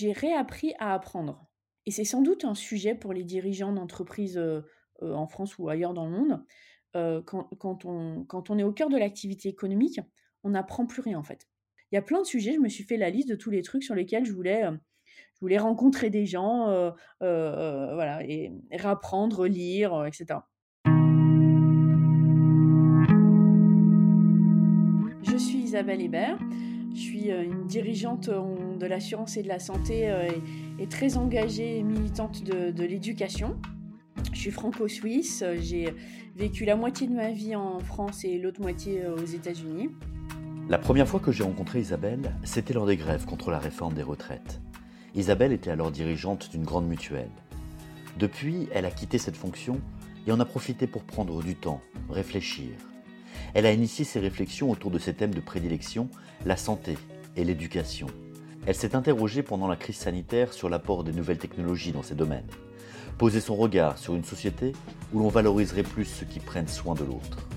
j'ai 0.00 0.12
réappris 0.12 0.72
à 0.78 0.94
apprendre. 0.94 1.46
Et 1.84 1.90
c'est 1.90 2.04
sans 2.04 2.22
doute 2.22 2.44
un 2.44 2.54
sujet 2.54 2.94
pour 2.94 3.12
les 3.12 3.24
dirigeants 3.24 3.72
d'entreprises 3.72 4.40
en 5.02 5.26
France 5.26 5.58
ou 5.58 5.68
ailleurs 5.68 5.92
dans 5.92 6.06
le 6.06 6.12
monde. 6.12 6.44
Quand, 7.26 7.84
on, 7.84 8.24
quand 8.24 8.50
on 8.50 8.58
est 8.58 8.62
au 8.62 8.72
cœur 8.72 8.88
de 8.88 8.96
l'activité 8.96 9.48
économique, 9.48 10.00
on 10.42 10.50
n'apprend 10.50 10.86
plus 10.86 11.02
rien 11.02 11.18
en 11.18 11.22
fait. 11.22 11.48
Il 11.92 11.96
y 11.96 11.98
a 11.98 12.02
plein 12.02 12.20
de 12.22 12.26
sujets, 12.26 12.54
je 12.54 12.60
me 12.60 12.68
suis 12.68 12.84
fait 12.84 12.96
la 12.96 13.10
liste 13.10 13.28
de 13.28 13.34
tous 13.34 13.50
les 13.50 13.62
trucs 13.62 13.82
sur 13.82 13.94
lesquels 13.94 14.24
je 14.24 14.32
voulais, 14.32 14.62
je 15.34 15.40
voulais 15.40 15.58
rencontrer 15.58 16.08
des 16.08 16.24
gens, 16.24 16.92
voilà, 17.20 18.24
et, 18.24 18.52
et 18.70 18.76
réapprendre, 18.76 19.46
lire, 19.46 20.06
etc. 20.06 20.40
Je 25.22 25.36
suis 25.36 25.58
Isabelle 25.58 26.00
Hébert. 26.00 26.38
Je 26.94 27.00
suis 27.00 27.30
euh, 27.30 27.44
une 27.44 27.66
dirigeante 27.66 28.28
euh, 28.28 28.76
de 28.76 28.86
l'assurance 28.86 29.36
et 29.36 29.42
de 29.42 29.48
la 29.48 29.58
santé 29.58 30.10
euh, 30.10 30.28
et, 30.78 30.86
très 30.86 31.16
engagée 31.16 31.78
et 31.78 31.82
militante 31.82 32.42
de, 32.42 32.84
l'éducation. 32.84 33.56
Je 34.32 34.38
suis 34.38 34.50
franco-suisse, 34.50 35.44
j'ai 35.60 35.94
vécu 36.36 36.64
la 36.64 36.76
moitié 36.76 37.06
de 37.06 37.14
ma 37.14 37.30
vie 37.30 37.54
en 37.54 37.78
France 37.78 38.24
et 38.24 38.38
l'autre 38.38 38.60
moitié 38.60 39.06
aux 39.06 39.24
États-Unis. 39.24 39.90
La 40.68 40.78
première 40.78 41.08
fois 41.08 41.20
que 41.20 41.32
j'ai 41.32 41.42
rencontré 41.42 41.80
Isabelle, 41.80 42.34
c'était 42.44 42.74
lors 42.74 42.86
des 42.86 42.96
grèves 42.96 43.24
contre 43.24 43.50
la 43.50 43.58
réforme 43.58 43.94
des 43.94 44.02
retraites. 44.02 44.60
Isabelle 45.14 45.52
était 45.52 45.70
alors 45.70 45.90
dirigeante 45.90 46.50
d'une 46.50 46.64
grande 46.64 46.86
mutuelle. 46.86 47.30
Depuis, 48.18 48.68
elle 48.72 48.84
a 48.84 48.90
quitté 48.90 49.18
cette 49.18 49.36
fonction 49.36 49.80
et 50.26 50.32
en 50.32 50.40
a 50.40 50.44
profité 50.44 50.86
pour 50.86 51.02
prendre 51.02 51.42
du 51.42 51.54
temps, 51.54 51.80
réfléchir, 52.10 52.70
elle 53.54 53.66
a 53.66 53.72
initié 53.72 54.04
ses 54.04 54.20
réflexions 54.20 54.70
autour 54.70 54.90
de 54.90 54.98
ses 54.98 55.14
thèmes 55.14 55.34
de 55.34 55.40
prédilection, 55.40 56.08
la 56.44 56.56
santé 56.56 56.96
et 57.36 57.44
l'éducation. 57.44 58.06
Elle 58.66 58.74
s'est 58.74 58.94
interrogée 58.94 59.42
pendant 59.42 59.68
la 59.68 59.76
crise 59.76 59.96
sanitaire 59.96 60.52
sur 60.52 60.68
l'apport 60.68 61.04
des 61.04 61.12
nouvelles 61.12 61.38
technologies 61.38 61.92
dans 61.92 62.02
ces 62.02 62.14
domaines, 62.14 62.46
poser 63.18 63.40
son 63.40 63.56
regard 63.56 63.98
sur 63.98 64.14
une 64.14 64.24
société 64.24 64.72
où 65.12 65.18
l'on 65.18 65.28
valoriserait 65.28 65.82
plus 65.82 66.04
ceux 66.04 66.26
qui 66.26 66.40
prennent 66.40 66.68
soin 66.68 66.94
de 66.94 67.04
l'autre. 67.04 67.48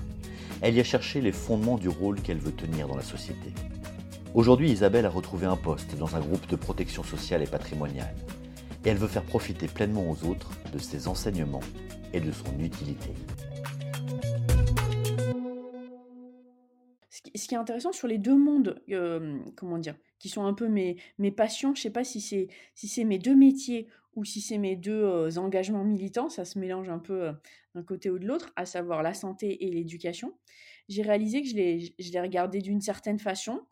Elle 0.62 0.74
y 0.74 0.80
a 0.80 0.84
cherché 0.84 1.20
les 1.20 1.32
fondements 1.32 1.76
du 1.76 1.88
rôle 1.88 2.20
qu'elle 2.20 2.38
veut 2.38 2.52
tenir 2.52 2.88
dans 2.88 2.96
la 2.96 3.02
société. 3.02 3.52
Aujourd'hui, 4.34 4.70
Isabelle 4.70 5.06
a 5.06 5.10
retrouvé 5.10 5.46
un 5.46 5.56
poste 5.56 5.94
dans 5.96 6.16
un 6.16 6.20
groupe 6.20 6.48
de 6.48 6.56
protection 6.56 7.04
sociale 7.04 7.42
et 7.42 7.46
patrimoniale, 7.46 8.14
et 8.84 8.88
elle 8.88 8.96
veut 8.96 9.08
faire 9.08 9.22
profiter 9.22 9.68
pleinement 9.68 10.10
aux 10.10 10.26
autres 10.26 10.50
de 10.72 10.78
ses 10.78 11.06
enseignements 11.06 11.60
et 12.12 12.20
de 12.20 12.32
son 12.32 12.58
utilité. 12.58 13.10
Intéressant 17.56 17.92
sur 17.92 18.08
les 18.08 18.18
deux 18.18 18.36
mondes, 18.36 18.82
comment 19.56 19.78
dire, 19.78 19.96
qui 20.18 20.28
sont 20.28 20.44
un 20.44 20.54
peu 20.54 20.68
mes, 20.68 20.96
mes 21.18 21.30
passions, 21.30 21.74
je 21.74 21.82
sais 21.82 21.90
pas 21.90 22.04
si 22.04 22.20
c'est 22.20 22.48
si 22.74 22.88
c'est 22.88 23.04
mes 23.04 23.18
deux 23.18 23.34
métiers 23.34 23.88
ou 24.14 24.24
si 24.24 24.40
c'est 24.40 24.58
mes 24.58 24.76
deux 24.76 25.38
engagements 25.38 25.84
militants, 25.84 26.28
ça 26.28 26.44
se 26.44 26.58
mélange 26.58 26.88
un 26.88 26.98
peu 26.98 27.32
d'un 27.74 27.82
côté 27.82 28.10
ou 28.10 28.18
de 28.18 28.26
l'autre, 28.26 28.52
à 28.56 28.64
savoir 28.66 29.02
la 29.02 29.12
santé 29.14 29.66
et 29.66 29.70
l'éducation. 29.70 30.32
J'ai 30.88 31.02
réalisé 31.02 31.42
que 31.42 31.48
je 31.48 31.54
les, 31.56 31.94
je 31.98 32.12
les 32.12 32.20
regardais 32.20 32.60
d'une 32.60 32.80
certaine 32.80 33.18
façon, 33.18 33.66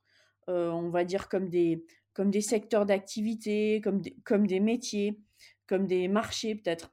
on 0.48 0.90
va 0.90 1.04
dire 1.04 1.28
comme 1.28 1.48
des, 1.48 1.84
comme 2.12 2.30
des 2.30 2.40
secteurs 2.40 2.86
d'activité, 2.86 3.80
comme 3.80 4.00
des, 4.00 4.16
comme 4.24 4.46
des 4.46 4.60
métiers, 4.60 5.20
comme 5.66 5.86
des 5.86 6.08
marchés 6.08 6.56
peut-être, 6.56 6.92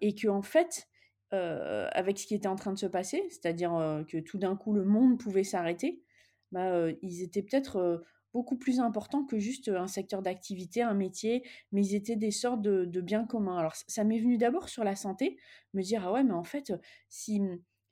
et 0.00 0.14
que 0.14 0.28
en 0.28 0.42
fait, 0.42 0.88
euh, 1.32 1.86
avec 1.92 2.18
ce 2.18 2.26
qui 2.26 2.34
était 2.34 2.48
en 2.48 2.56
train 2.56 2.72
de 2.72 2.78
se 2.78 2.86
passer, 2.86 3.22
c'est-à-dire 3.30 3.72
euh, 3.76 4.02
que 4.02 4.18
tout 4.18 4.36
d'un 4.36 4.56
coup 4.56 4.72
le 4.72 4.84
monde 4.84 5.16
pouvait 5.16 5.44
s'arrêter, 5.44 6.02
bah, 6.50 6.72
euh, 6.72 6.92
ils 7.02 7.22
étaient 7.22 7.42
peut-être 7.42 8.02
beaucoup 8.34 8.56
plus 8.56 8.80
importants 8.80 9.24
que 9.24 9.38
juste 9.38 9.68
un 9.68 9.86
secteur 9.86 10.22
d'activité, 10.22 10.82
un 10.82 10.94
métier, 10.94 11.44
mais 11.70 11.86
ils 11.86 11.94
étaient 11.94 12.16
des 12.16 12.32
sortes 12.32 12.62
de, 12.62 13.00
biens 13.00 13.26
communs. 13.26 13.56
Alors 13.58 13.76
ça 13.76 14.02
m'est 14.02 14.18
venu 14.18 14.38
d'abord 14.38 14.68
sur 14.68 14.82
la 14.82 14.96
santé, 14.96 15.36
me 15.72 15.82
dire 15.82 16.04
ah 16.04 16.12
ouais 16.12 16.24
mais 16.24 16.32
en 16.32 16.42
fait 16.42 16.72
si, 17.08 17.40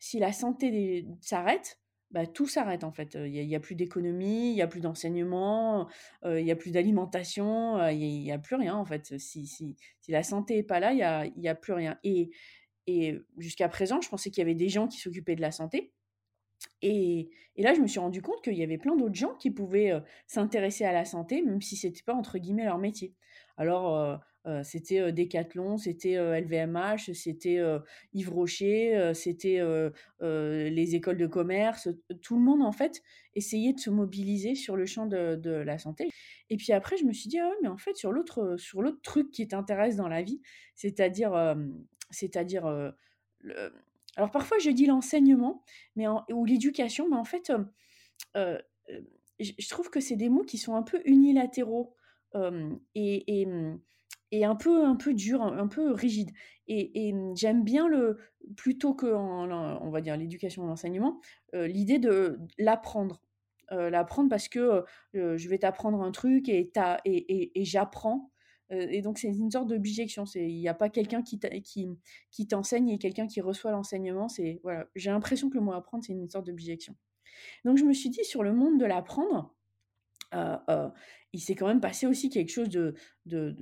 si 0.00 0.18
la 0.18 0.32
santé 0.32 1.06
s'arrête, 1.20 1.78
bah, 2.10 2.26
tout 2.26 2.48
s'arrête 2.48 2.82
en 2.82 2.90
fait. 2.90 3.14
Il 3.14 3.46
n'y 3.46 3.54
a, 3.54 3.60
plus 3.60 3.76
d'économie, 3.76 4.50
il 4.50 4.54
n'y 4.54 4.62
a 4.62 4.66
plus 4.66 4.80
d'enseignement, 4.80 5.88
il 6.24 6.42
n'y 6.42 6.50
a 6.50 6.56
plus 6.56 6.72
d'alimentation, 6.72 7.86
il 7.88 7.98
n'y 7.98 8.32
a, 8.32 8.38
plus 8.38 8.56
rien 8.56 8.74
en 8.74 8.84
fait. 8.84 9.16
Si, 9.18 9.46
si, 9.46 9.76
si 10.00 10.10
la 10.10 10.24
santé 10.24 10.56
n'est 10.56 10.62
pas 10.64 10.80
là, 10.80 10.92
il 10.92 11.32
n'y 11.40 11.48
a, 11.48 11.52
a 11.52 11.54
plus 11.54 11.72
rien. 11.72 11.98
Et 12.02 12.30
et 12.88 13.20
jusqu'à 13.36 13.68
présent, 13.68 14.00
je 14.00 14.08
pensais 14.08 14.30
qu'il 14.30 14.40
y 14.40 14.46
avait 14.46 14.54
des 14.54 14.70
gens 14.70 14.88
qui 14.88 14.98
s'occupaient 14.98 15.36
de 15.36 15.42
la 15.42 15.52
santé. 15.52 15.92
Et, 16.80 17.28
là, 17.58 17.74
je 17.74 17.80
me 17.80 17.86
suis 17.86 18.00
rendu 18.00 18.22
compte 18.22 18.42
qu'il 18.42 18.54
y 18.54 18.62
avait 18.62 18.78
plein 18.78 18.96
d'autres 18.96 19.14
gens 19.14 19.34
qui 19.34 19.50
pouvaient 19.50 19.92
s'intéresser 20.26 20.84
à 20.86 20.92
la 20.92 21.04
santé, 21.04 21.42
même 21.42 21.60
si 21.60 21.76
ce 21.76 21.86
n'était 21.86 22.02
pas 22.02 22.14
entre 22.14 22.38
guillemets 22.38 22.64
leur 22.64 22.78
métier. 22.78 23.14
Alors, 23.58 24.18
c'était 24.62 25.12
Decathlon, 25.12 25.76
c'était 25.76 26.14
LVMH, 26.14 27.12
c'était 27.12 27.60
Yves 28.14 28.30
Rocher, 28.30 29.12
c'était 29.12 29.60
les 30.22 30.94
écoles 30.94 31.18
de 31.18 31.26
commerce. 31.26 31.90
Tout 32.22 32.36
le 32.36 32.42
monde, 32.42 32.62
en 32.62 32.72
fait, 32.72 33.02
essayait 33.34 33.74
de 33.74 33.80
se 33.80 33.90
mobiliser 33.90 34.54
sur 34.54 34.76
le 34.76 34.86
champ 34.86 35.04
de, 35.04 35.50
la 35.50 35.76
santé. 35.76 36.08
Et 36.48 36.56
puis 36.56 36.72
après, 36.72 36.96
je 36.96 37.04
me 37.04 37.12
suis 37.12 37.28
dit, 37.28 37.38
ah 37.38 37.50
mais 37.60 37.68
en 37.68 37.76
fait, 37.76 37.96
sur 37.96 38.12
l'autre 38.12 38.56
truc 39.02 39.30
qui 39.30 39.46
t'intéresse 39.46 39.96
dans 39.96 40.08
la 40.08 40.22
vie, 40.22 40.40
c'est-à-dire 40.74 41.34
c'est-à-dire 42.10 42.66
alors 44.16 44.30
parfois 44.30 44.58
je 44.58 44.70
dis 44.70 44.86
l'enseignement 44.86 45.62
mais 45.96 46.06
ou 46.32 46.44
l'éducation, 46.44 47.08
mais 47.08 47.16
en 47.16 47.24
fait 47.24 47.52
je 48.34 49.68
trouve 49.68 49.90
que 49.90 50.00
c'est 50.00 50.16
des 50.16 50.28
mots 50.28 50.44
qui 50.44 50.58
sont 50.58 50.74
un 50.74 50.82
peu 50.82 51.00
unilatéraux 51.04 51.94
et, 52.94 53.46
et, 54.30 54.44
un 54.44 54.56
peu 54.56 54.84
un 54.84 54.96
peu 54.96 55.14
durs, 55.14 55.42
un, 55.42 55.68
peu 55.68 55.92
rigides. 55.92 56.30
Et, 56.66 57.14
j'aime 57.34 57.64
bien 57.64 57.88
le 57.88 58.18
plutôt 58.56 58.94
que 58.94 59.06
on 59.06 59.90
va 59.90 60.00
dire 60.00 60.16
l'éducation, 60.16 60.66
l'enseignement, 60.66 61.20
l'idée 61.52 61.98
de 61.98 62.38
l'apprendre. 62.58 63.22
l'apprendre 63.70 64.28
parce 64.28 64.48
que 64.48 64.84
je 65.14 65.48
vais 65.48 65.58
t'apprendre 65.58 66.02
un 66.02 66.12
truc 66.12 66.48
et, 66.48 66.70
et 67.04 67.64
j'apprends 67.64 68.30
et 68.70 69.00
donc, 69.00 69.18
c'est 69.18 69.28
une 69.28 69.50
sorte 69.50 69.68
d'objection. 69.68 70.24
Il 70.34 70.58
n'y 70.58 70.68
a 70.68 70.74
pas 70.74 70.90
quelqu'un 70.90 71.22
qui, 71.22 71.40
qui, 71.64 71.88
qui 72.30 72.46
t'enseigne 72.46 72.90
et 72.90 72.98
quelqu'un 72.98 73.26
qui 73.26 73.40
reçoit 73.40 73.70
l'enseignement. 73.70 74.28
C'est 74.28 74.60
voilà. 74.62 74.86
J'ai 74.94 75.10
l'impression 75.10 75.48
que 75.48 75.54
le 75.54 75.62
mot 75.62 75.72
apprendre, 75.72 76.04
c'est 76.04 76.12
une 76.12 76.28
sorte 76.28 76.46
d'objection. 76.46 76.94
Donc, 77.64 77.78
je 77.78 77.84
me 77.84 77.92
suis 77.92 78.10
dit, 78.10 78.24
sur 78.24 78.42
le 78.42 78.52
monde 78.52 78.78
de 78.78 78.84
l'apprendre, 78.84 79.54
il 81.32 81.40
s'est 81.40 81.54
quand 81.54 81.66
même 81.66 81.80
passé 81.80 82.06
aussi 82.06 82.28
quelque 82.28 82.50
chose 82.50 82.68
de, 82.68 82.94
de, 83.26 83.54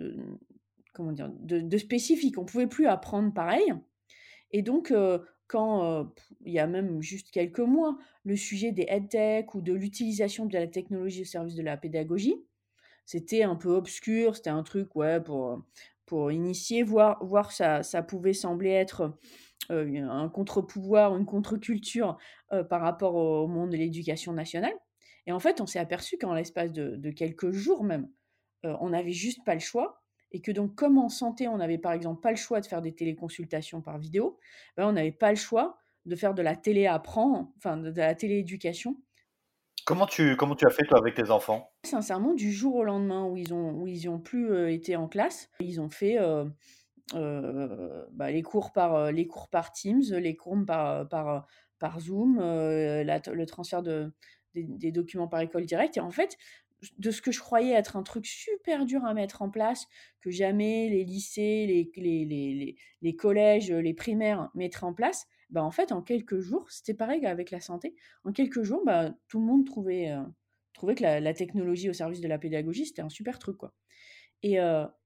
de, 0.98 1.78
spécifique. 1.78 2.38
On 2.38 2.42
ne 2.42 2.46
pouvait 2.46 2.66
plus 2.66 2.86
apprendre 2.86 3.32
pareil. 3.32 3.72
Et 4.50 4.62
donc, 4.62 4.92
quand 5.46 6.12
il 6.44 6.52
y 6.52 6.58
a 6.58 6.66
même 6.66 7.00
juste 7.00 7.30
quelques 7.30 7.60
mois, 7.60 7.96
le 8.24 8.34
sujet 8.34 8.72
des 8.72 8.86
EdTech 8.88 9.54
ou 9.54 9.60
de 9.60 9.72
l'utilisation 9.72 10.46
de 10.46 10.54
la 10.54 10.66
technologie 10.66 11.22
au 11.22 11.26
service 11.26 11.54
de 11.54 11.62
la 11.62 11.76
pédagogie, 11.76 12.34
c'était 13.06 13.42
un 13.42 13.56
peu 13.56 13.70
obscur, 13.70 14.36
c'était 14.36 14.50
un 14.50 14.62
truc, 14.62 14.94
ouais, 14.96 15.20
pour, 15.20 15.62
pour 16.04 16.30
initier, 16.30 16.82
voir, 16.82 17.24
voir 17.24 17.52
ça, 17.52 17.82
ça 17.82 18.02
pouvait 18.02 18.34
sembler 18.34 18.70
être 18.70 19.18
un 19.70 20.28
contre-pouvoir, 20.28 21.16
une 21.16 21.26
contre-culture 21.26 22.18
par 22.68 22.80
rapport 22.82 23.14
au 23.16 23.48
monde 23.48 23.70
de 23.70 23.76
l'éducation 23.76 24.32
nationale. 24.32 24.74
Et 25.26 25.32
en 25.32 25.40
fait, 25.40 25.60
on 25.60 25.66
s'est 25.66 25.78
aperçu 25.78 26.18
qu'en 26.18 26.34
l'espace 26.34 26.72
de, 26.72 27.10
quelques 27.10 27.50
jours 27.50 27.82
même, 27.82 28.08
on 28.62 28.90
n'avait 28.90 29.12
juste 29.12 29.44
pas 29.44 29.54
le 29.54 29.60
choix. 29.60 30.02
Et 30.32 30.40
que 30.40 30.50
donc, 30.50 30.74
comme 30.74 30.98
en 30.98 31.08
santé, 31.08 31.48
on 31.48 31.56
n'avait 31.56 31.78
par 31.78 31.92
exemple 31.92 32.20
pas 32.20 32.30
le 32.30 32.36
choix 32.36 32.60
de 32.60 32.66
faire 32.66 32.82
des 32.82 32.94
téléconsultations 32.94 33.80
par 33.80 33.98
vidéo, 33.98 34.38
ben, 34.76 34.86
on 34.86 34.92
n'avait 34.92 35.12
pas 35.12 35.30
le 35.30 35.36
choix 35.36 35.78
de 36.04 36.14
faire 36.14 36.34
de 36.34 36.42
la 36.42 36.54
télé 36.54 36.86
apprend, 36.86 37.52
enfin 37.56 37.76
de, 37.76 37.90
de 37.90 38.00
la 38.00 38.14
télééducation 38.14 38.96
Comment 39.86 40.06
tu, 40.06 40.36
comment 40.36 40.56
tu 40.56 40.66
as 40.66 40.70
fait 40.70 40.82
toi 40.82 40.98
avec 40.98 41.14
tes 41.14 41.30
enfants? 41.30 41.70
Sincèrement, 41.84 42.34
du 42.34 42.52
jour 42.52 42.74
au 42.74 42.82
lendemain 42.82 43.24
où 43.24 43.36
ils 43.36 43.54
ont, 43.54 43.70
où 43.70 43.86
ils 43.86 44.08
ont 44.08 44.19
plus 44.19 44.72
été 44.72 44.97
en 44.97 45.06
classe, 45.06 45.48
ils 45.60 45.80
ont 45.80 45.88
fait 45.88 46.18
bah, 47.12 48.30
les, 48.33 48.42
cours 48.42 48.72
par, 48.72 49.12
les 49.12 49.28
cours 49.28 49.48
par 49.48 49.71
Teams, 49.71 50.03
les 50.10 50.34
cours 50.34 50.59
par, 50.66 51.09
par, 51.09 51.47
par 51.78 52.00
Zoom, 52.00 52.41
le 52.41 53.44
transfert 53.44 53.80
de, 53.80 54.12
des, 54.54 54.91
documents 54.91 55.28
par 55.28 55.41
école 55.41 55.66
directe. 55.66 55.97
Et 55.97 56.00
en 56.00 56.10
fait, 56.10 56.36
de 56.98 57.10
ce 57.10 57.22
que 57.22 57.33
je 57.33 57.41
croyais 57.41 57.72
être 57.72 57.97
un 57.97 58.03
truc 58.03 58.27
super 58.27 58.84
dur 58.84 59.04
à 59.04 59.15
mettre 59.15 59.42
en 59.42 59.50
place, 59.50 59.86
que 60.21 60.30
jamais 60.30 60.88
les 60.88 61.04
lycées, 61.04 61.66
les, 61.66 61.91
les, 61.97 62.24
les, 62.24 62.77
les 63.03 63.16
collèges, 63.16 63.71
les 63.71 63.94
primaires 63.94 64.50
mettraient 64.54 64.86
en 64.86 64.94
place, 64.94 65.27
bah, 65.51 65.63
en 65.63 65.71
fait, 65.71 65.93
en 65.93 66.03
quelques 66.03 66.41
jours, 66.41 66.71
c'était 66.71 66.95
pareil 66.95 67.25
avec 67.27 67.51
la 67.51 67.60
santé. 67.60 67.95
En 68.25 68.33
quelques 68.33 68.63
jours, 68.63 68.83
bah, 68.84 69.15
tout 69.28 69.39
le 69.39 69.47
monde 69.47 69.65
trouvait, 69.65 70.13
trouvait 70.75 70.95
que 70.95 71.03
la, 71.03 71.34
technologie 71.34 71.89
au 71.89 71.93
service 71.93 72.21
de 72.21 72.28
la 72.28 72.39
pédagogie, 72.39 72.87
c'était 72.87 73.03
un 73.03 73.09
super 73.09 73.39
truc. 73.39 73.57
Quoi. 73.57 73.75
Et, 74.43 74.54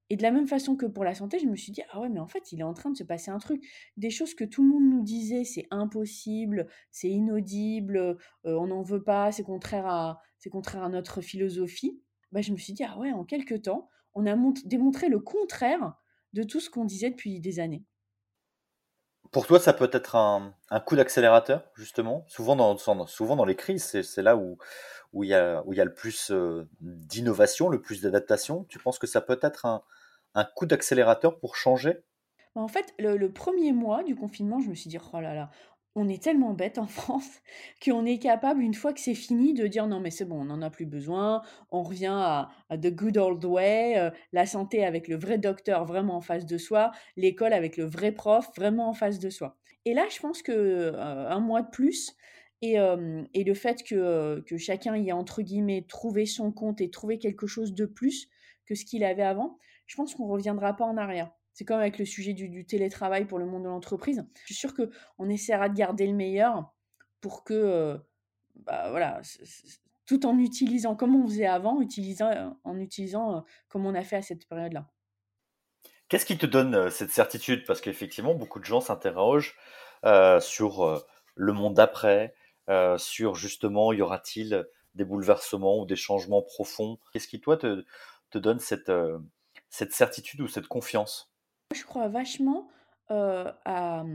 et, 0.09 0.15
de 0.17 0.23
la 0.23 0.31
même 0.31 0.47
façon 0.47 0.75
que 0.75 0.85
pour 0.85 1.03
la 1.03 1.13
santé, 1.13 1.39
je 1.39 1.45
me 1.45 1.55
suis 1.55 1.71
dit, 1.71 1.81
ah 1.91 2.01
ouais, 2.01 2.09
mais 2.09 2.19
en 2.19 2.27
fait, 2.27 2.51
il 2.51 2.59
est 2.59 2.63
en 2.63 2.73
train 2.73 2.89
de 2.89 2.97
se 2.97 3.03
passer 3.03 3.31
un 3.31 3.37
truc. 3.37 3.63
Des 3.97 4.09
choses 4.09 4.33
que 4.33 4.43
tout 4.43 4.63
le 4.63 4.69
monde 4.69 4.89
nous 4.89 5.03
disait, 5.03 5.43
c'est 5.43 5.67
impossible, 5.71 6.67
c'est 6.91 7.09
inaudible, 7.09 8.17
on 8.43 8.67
n'en 8.67 8.81
veut 8.81 9.03
pas, 9.03 9.31
c'est 9.31 9.43
contraire, 9.43 9.85
à, 9.85 10.19
contraire 10.51 10.83
à 10.83 10.89
notre 10.89 11.21
philosophie. 11.21 12.01
Bah, 12.31 12.41
je 12.41 12.51
me 12.51 12.57
suis 12.57 12.73
dit, 12.73 12.83
ah 12.83 12.97
ouais, 12.97 13.11
en 13.11 13.25
quelques 13.25 13.63
temps, 13.63 13.89
on 14.13 14.25
a 14.25 14.35
démontré 14.65 15.09
le 15.09 15.19
contraire 15.19 15.95
de 16.33 16.43
tout 16.43 16.59
ce 16.59 16.69
qu'on 16.69 16.85
disait 16.85 17.09
depuis 17.09 17.39
des 17.39 17.59
années. 17.59 17.85
Pour 19.31 19.47
toi, 19.47 19.59
ça 19.59 19.71
peut 19.71 19.89
être 19.93 20.15
un, 20.15 20.53
coup 20.85 20.95
d'accélérateur, 20.95 21.63
justement? 21.75 22.25
Souvent 22.27 22.55
dans, 22.55 23.45
les 23.45 23.55
crises, 23.55 24.01
c'est 24.01 24.21
là 24.21 24.35
où, 24.35 24.57
il 25.13 25.29
y 25.29 25.33
a, 25.33 25.63
le 25.65 25.93
plus 25.93 26.31
euh, 26.31 26.67
d'innovation, 26.81 27.69
le 27.69 27.81
plus 27.81 28.01
d'adaptation. 28.01 28.65
Tu 28.65 28.77
penses 28.79 28.99
que 28.99 29.07
ça 29.07 29.21
peut 29.21 29.39
être 29.41 29.65
un, 29.65 29.83
un 30.35 30.43
coup 30.43 30.65
d'accélérateur 30.65 31.39
pour 31.39 31.55
changer? 31.55 32.03
Bah, 32.55 32.61
En 32.61 32.67
fait, 32.67 32.93
le, 32.99 33.31
premier 33.31 33.71
mois 33.71 34.03
du 34.03 34.15
confinement, 34.15 34.59
je 34.59 34.69
me 34.69 34.75
suis 34.75 34.89
dit, 34.89 34.97
oh 34.97 35.19
là 35.19 35.33
là, 35.33 35.49
on 35.95 36.07
est 36.07 36.21
tellement 36.21 36.53
bête 36.53 36.77
en 36.77 36.87
France 36.87 37.41
qu'on 37.83 38.05
est 38.05 38.19
capable, 38.19 38.61
une 38.61 38.73
fois 38.73 38.93
que 38.93 38.99
c'est 38.99 39.15
fini, 39.15 39.53
de 39.53 39.67
dire 39.67 39.87
non 39.87 39.99
mais 39.99 40.11
c'est 40.11 40.25
bon, 40.25 40.41
on 40.41 40.45
n'en 40.45 40.61
a 40.61 40.69
plus 40.69 40.85
besoin, 40.85 41.41
on 41.71 41.83
revient 41.83 42.13
à, 42.13 42.49
the 42.71 42.93
good 42.93 43.17
old 43.17 43.43
way, 43.45 43.97
euh, 43.97 44.09
la 44.31 44.45
santé 44.45 44.85
avec 44.85 45.07
le 45.07 45.15
vrai 45.15 45.37
docteur 45.37 45.85
vraiment 45.85 46.17
en 46.17 46.21
face 46.21 46.45
de 46.45 46.57
soi, 46.57 46.91
l'école 47.17 47.53
avec 47.53 47.77
le 47.77 47.85
vrai 47.85 48.11
prof 48.11 48.49
vraiment 48.55 48.89
en 48.89 48.93
face 48.93 49.19
de 49.19 49.29
soi. 49.29 49.57
Et 49.85 49.93
là, 49.93 50.05
je 50.09 50.19
pense 50.19 50.41
que 50.41 50.51
euh, 50.51 51.29
un 51.29 51.39
mois 51.39 51.63
de 51.63 51.69
plus 51.69 52.15
et, 52.63 52.75
et 53.33 53.43
le 53.43 53.53
fait 53.55 53.81
que, 53.81 54.43
que 54.45 54.55
chacun 54.57 54.95
y 54.95 55.09
a 55.09 55.15
entre 55.15 55.41
guillemets 55.41 55.83
trouvé 55.87 56.27
son 56.27 56.51
compte 56.51 56.79
et 56.79 56.91
trouvé 56.91 57.17
quelque 57.17 57.47
chose 57.47 57.73
de 57.73 57.87
plus 57.87 58.29
que 58.67 58.75
ce 58.75 58.85
qu'il 58.85 59.03
avait 59.03 59.23
avant, 59.23 59.57
je 59.87 59.95
pense 59.95 60.13
qu'on 60.13 60.27
ne 60.27 60.31
reviendra 60.31 60.75
pas 60.75 60.85
en 60.85 60.95
arrière. 60.95 61.31
C'est 61.53 61.65
comme 61.65 61.79
avec 61.79 61.97
le 61.99 62.05
sujet 62.05 62.33
du, 62.33 62.65
télétravail 62.65 63.25
pour 63.25 63.39
le 63.39 63.45
monde 63.45 63.63
de 63.63 63.67
l'entreprise. 63.67 64.25
Je 64.41 64.45
suis 64.45 64.55
sûre 64.55 64.73
qu'on 64.73 65.29
essaiera 65.29 65.69
de 65.69 65.75
garder 65.75 66.07
le 66.07 66.13
meilleur 66.13 66.73
pour 67.19 67.43
que, 67.43 67.53
euh, 67.53 67.97
bah, 68.55 68.89
voilà, 68.89 69.21
tout 70.05 70.25
en 70.25 70.37
utilisant 70.39 70.95
comme 70.95 71.15
on 71.15 71.27
faisait 71.27 71.45
avant, 71.45 71.81
utilisant, 71.81 72.57
en 72.63 72.79
utilisant 72.79 73.37
euh, 73.37 73.41
comme 73.67 73.85
on 73.85 73.95
a 73.95 74.03
fait 74.03 74.17
à 74.17 74.21
cette 74.21 74.47
période-là. 74.47 74.89
Qu'est-ce 76.07 76.25
qui 76.25 76.37
te 76.37 76.45
donne 76.45 76.75
euh, 76.75 76.89
cette 76.89 77.11
certitude? 77.11 77.65
Parce 77.65 77.81
qu'effectivement, 77.81 78.33
beaucoup 78.33 78.59
de 78.59 78.65
gens 78.65 78.81
s'interrogent 78.81 79.55
sur 80.39 81.05
le 81.35 81.53
monde 81.53 81.75
d'après, 81.75 82.33
sur 82.97 83.35
justement, 83.35 83.93
y 83.93 84.01
aura-t-il 84.01 84.65
des 84.95 85.05
bouleversements 85.05 85.79
ou 85.79 85.85
des 85.85 85.95
changements 85.95 86.41
profonds? 86.41 86.97
Qu'est-ce 87.13 87.27
qui, 87.27 87.39
toi, 87.39 87.55
te, 87.55 87.85
te 88.31 88.39
donne 88.39 88.59
cette, 88.59 88.91
cette 89.69 89.93
certitude 89.93 90.41
ou 90.41 90.47
cette 90.47 90.67
confiance? 90.67 91.30
Je 91.75 91.85
crois 91.85 92.07
vachement 92.07 92.67
à, 93.09 94.05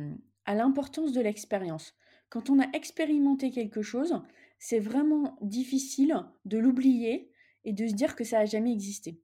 à 0.47 0.55
l'importance 0.55 1.13
de 1.13 1.21
l'expérience. 1.21 1.95
Quand 2.31 2.49
on 2.49 2.61
a 2.61 2.67
expérimenté 2.73 3.51
quelque 3.51 3.83
chose, 3.83 4.23
c'est 4.59 4.81
vraiment 4.81 5.37
difficile 5.43 6.17
de 6.45 6.59
l'oublier 6.59 7.31
et 7.65 7.73
de 7.73 7.87
se 7.87 7.93
dire 7.93 8.17
que 8.17 8.25
ça 8.25 8.39
n'a 8.39 8.47
jamais 8.47 8.73
existé. 8.73 9.21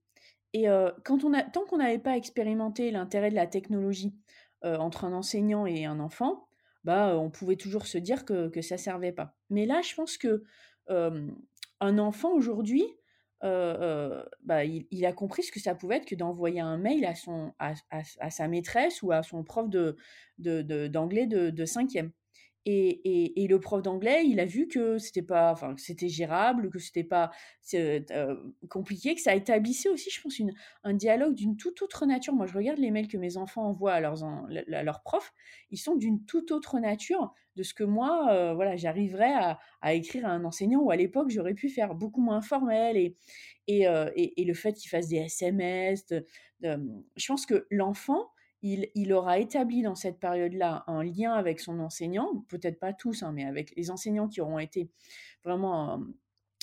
Et 0.53 0.67
quand 1.05 1.25
on 1.25 1.33
a, 1.33 1.43
tant 1.43 1.65
qu'on 1.65 1.79
n'avait 1.79 1.99
pas 1.99 2.17
expérimenté 2.17 2.91
l'intérêt 2.91 3.31
de 3.31 3.35
la 3.35 3.47
technologie 3.47 4.15
entre 4.63 5.05
un 5.05 5.13
enseignant 5.15 5.65
et 5.65 5.87
un 5.87 6.01
enfant, 6.01 6.49
bah, 6.85 7.17
on 7.19 7.31
pouvait 7.31 7.57
toujours 7.57 7.87
se 7.87 7.99
dire 7.99 8.25
que, 8.25 8.49
que 8.49 8.61
ça 8.61 8.77
servait 8.77 9.13
pas. 9.13 9.35
Mais 9.49 9.65
là, 9.65 9.81
je 9.83 9.95
pense 9.95 10.19
que 10.19 10.45
un 10.89 11.99
enfant 11.99 12.33
aujourd'hui, 12.33 12.85
bah, 13.43 14.65
il, 14.65 15.07
a 15.07 15.13
compris 15.13 15.43
ce 15.43 15.53
que 15.53 15.61
ça 15.61 15.75
pouvait 15.75 15.97
être 15.97 16.07
que 16.07 16.15
d'envoyer 16.15 16.61
un 16.61 16.77
mail 16.79 17.05
à, 17.05 17.15
son, 17.15 17.53
à, 17.59 18.31
sa 18.31 18.49
maîtresse 18.49 19.03
ou 19.03 19.13
à 19.13 19.23
son 19.23 19.43
prof 19.43 19.69
d'anglais 19.69 21.27
de, 21.27 21.39
de, 21.39 21.51
de, 21.51 21.65
cinquième. 21.65 22.13
Et, 22.65 23.47
le 23.49 23.59
prof 23.59 23.83
d'anglais, 23.83 24.25
il 24.25 24.39
a 24.39 24.45
vu 24.45 24.69
que 24.69 24.97
c'était 24.99 25.23
pas, 25.23 25.51
enfin, 25.53 25.75
c'était 25.77 26.09
gérable, 26.09 26.71
que 26.71 26.79
c'était 26.79 27.03
pas 27.03 27.31
euh, 27.75 28.37
compliqué, 28.69 29.15
que 29.15 29.21
ça 29.21 29.35
établissait 29.35 29.89
aussi, 29.89 30.11
je 30.11 30.21
pense, 30.21 30.41
un 30.85 30.95
dialogue 30.95 31.35
d'une 31.35 31.57
toute 31.57 31.83
autre 31.83 32.07
nature. 32.07 32.35
Moi, 32.35 32.47
je 32.47 32.55
regarde 32.55 32.79
les 32.79 32.91
mails 32.91 33.09
que 33.09 33.17
mes 33.17 33.37
enfants 33.37 33.65
envoient 33.65 33.95
à 33.95 34.01
leurs, 34.01 35.03
profs, 35.03 35.33
ils 35.71 35.77
sont 35.77 35.97
d'une 35.97 36.25
toute 36.25 36.53
autre 36.53 36.79
nature 36.79 37.35
de 37.57 37.63
ce 37.63 37.75
que 37.75 37.85
moi, 37.85 38.29
euh, 38.33 38.55
voilà, 38.55 38.77
j'arriverais 38.77 39.59
à, 39.81 39.95
écrire 39.95 40.27
à 40.27 40.31
un 40.31 40.45
enseignant 40.45 40.81
ou 40.81 40.91
à 40.91 40.97
l'époque, 40.97 41.31
j'aurais 41.31 41.55
pu 41.55 41.69
faire 41.69 41.95
beaucoup 41.95 42.23
moins 42.23 42.41
formel 42.41 42.97
euh, 42.97 44.11
et, 44.15 44.45
le 44.45 44.55
fait 44.55 44.73
qu'ils 44.73 44.89
fassent 44.89 45.09
des 45.09 45.17
SMS. 45.17 46.07
je 46.63 47.27
pense 47.27 47.45
que 47.45 47.67
l'enfant, 47.71 48.32
il, 48.63 49.13
aura 49.13 49.39
établi 49.39 49.83
dans 49.83 49.97
cette 49.97 50.21
période-là 50.21 50.85
un 50.87 51.03
lien 51.03 51.33
avec 51.33 51.59
son 51.61 51.81
enseignant, 51.81 52.45
peut-être 52.49 52.79
pas 52.79 52.93
tous, 52.93 53.23
hein, 53.23 53.33
mais 53.33 53.45
avec 53.45 53.75
les 53.77 53.91
enseignants 53.91 54.29
qui 54.29 54.41
auront 54.41 54.61
été 54.61 54.91
vraiment 55.43 56.01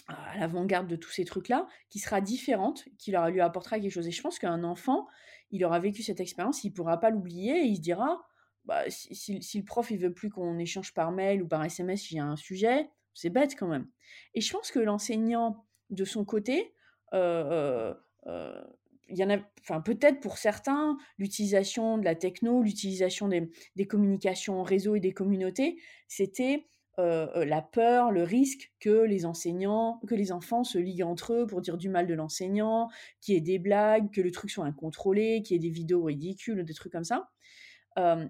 à 0.07 0.37
l'avant-garde 0.39 0.87
de 0.87 0.95
tous 0.95 1.11
ces 1.11 1.25
trucs-là, 1.25 1.67
qui 1.89 1.99
sera 1.99 2.21
différente, 2.21 2.85
qui 2.97 3.11
leur 3.11 3.29
lui 3.29 3.41
apportera 3.41 3.79
quelque 3.79 3.91
chose. 3.91 4.07
Et 4.07 4.11
je 4.11 4.21
pense 4.21 4.39
qu'un 4.39 4.63
enfant, 4.63 5.07
il 5.51 5.63
aura 5.65 5.79
vécu 5.79 6.01
cette 6.01 6.19
expérience, 6.19 6.63
il 6.63 6.69
ne 6.69 6.73
pourra 6.73 6.99
pas 6.99 7.09
l'oublier 7.09 7.61
et 7.61 7.65
il 7.65 7.75
se 7.75 7.81
dira, 7.81 8.21
bah, 8.65 8.83
si, 8.89 9.39
le 9.55 9.63
prof 9.63 9.91
il 9.91 9.97
veut 9.97 10.13
plus 10.13 10.29
qu'on 10.29 10.57
échange 10.57 10.93
par 10.93 11.11
mail 11.11 11.41
ou 11.41 11.47
par 11.47 11.63
SMS 11.63 12.07
a 12.15 12.23
un 12.23 12.35
sujet, 12.35 12.89
c'est 13.13 13.29
bête 13.29 13.55
quand 13.55 13.67
même. 13.67 13.87
Et 14.33 14.41
je 14.41 14.51
pense 14.51 14.71
que 14.71 14.79
l'enseignant, 14.79 15.65
de 15.89 16.05
son 16.05 16.25
côté, 16.25 16.73
euh, 17.13 17.93
euh, 18.27 18.63
il 19.09 19.17
y 19.17 19.23
en 19.23 19.29
a, 19.29 19.37
enfin 19.61 19.81
peut-être 19.81 20.19
pour 20.19 20.37
certains, 20.37 20.97
l'utilisation 21.17 21.97
de 21.97 22.05
la 22.05 22.15
techno, 22.15 22.61
l'utilisation 22.61 23.27
des, 23.27 23.87
communications 23.87 24.59
en 24.59 24.63
réseau 24.63 24.95
et 24.95 24.99
des 24.99 25.13
communautés, 25.13 25.77
c'était 26.07 26.67
euh, 26.99 27.27
euh, 27.35 27.45
la 27.45 27.61
peur, 27.61 28.11
le 28.11 28.23
risque 28.23 28.71
que 28.79 29.03
les 29.03 29.25
enseignants, 29.25 29.99
que 30.07 30.15
les 30.15 30.31
enfants 30.31 30.63
se 30.63 30.77
liguent 30.77 31.03
entre 31.03 31.33
eux 31.33 31.47
pour 31.47 31.61
dire 31.61 31.77
du 31.77 31.89
mal 31.89 32.07
de 32.07 32.13
l'enseignant, 32.13 32.89
qu'il 33.21 33.35
y 33.35 33.37
ait 33.37 33.41
des 33.41 33.59
blagues, 33.59 34.11
que 34.11 34.21
le 34.21 34.31
truc 34.31 34.51
soit 34.51 34.65
incontrôlé, 34.65 35.41
qu'il 35.41 35.55
y 35.55 35.57
ait 35.57 35.69
des 35.69 35.73
vidéos 35.73 36.03
ridicules, 36.03 36.63
des 36.63 36.73
trucs 36.73 36.91
comme 36.91 37.05
ça. 37.05 37.29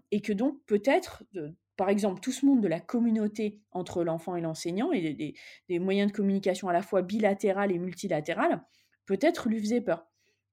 Et 0.10 0.22
que 0.22 0.34
donc 0.34 0.58
peut-être, 0.66 1.24
par 1.78 1.90
exemple, 1.90 2.22
tout 2.22 2.32
ce 2.32 2.44
monde 2.44 2.60
de 2.60 2.68
la 2.68 2.80
communauté 2.80 3.62
entre 3.72 4.04
l'enfant 4.04 4.36
et 4.36 4.42
l'enseignant 4.42 4.92
et 4.92 5.14
des, 5.14 5.36
des, 5.68 5.78
moyens 5.78 6.12
de 6.12 6.16
communication 6.16 6.70
à 6.70 6.74
la 6.74 6.82
fois 6.82 7.04
bilatéral 7.04 7.72
et 7.72 7.78
multilatéral, 7.78 8.64
peut-être 9.06 9.48
lui 9.48 9.60
faisait 9.60 9.82
peur. 9.82 10.09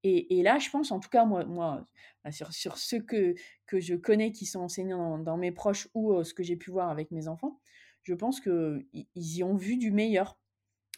Et, 0.07 0.43
là, 0.43 0.59
je 0.59 0.71
pense, 0.71 0.93
en 0.93 1.01
tout 1.01 1.09
cas, 1.09 1.25
moi, 1.25 1.85
bah, 2.25 2.31
sur, 2.31 2.53
sur 2.53 2.79
ceux 2.79 3.01
que, 3.01 3.35
que 3.67 3.81
je 3.81 3.95
connais 3.95 4.31
qui 4.33 4.47
sont 4.47 4.61
enseignants 4.61 5.19
dans, 5.19 5.37
mes 5.37 5.53
proches 5.53 5.89
ou 5.95 6.23
ce 6.23 6.33
que 6.33 6.43
j'ai 6.43 6.57
pu 6.57 6.71
voir 6.71 6.91
avec 6.91 7.11
mes 7.11 7.29
enfants, 7.29 7.61
je 8.03 8.15
pense 8.15 8.41
qu'ils 8.41 8.87
y 9.15 9.43
ont 9.43 9.57
vu 9.57 9.77
du 9.77 9.91
meilleur. 9.91 10.39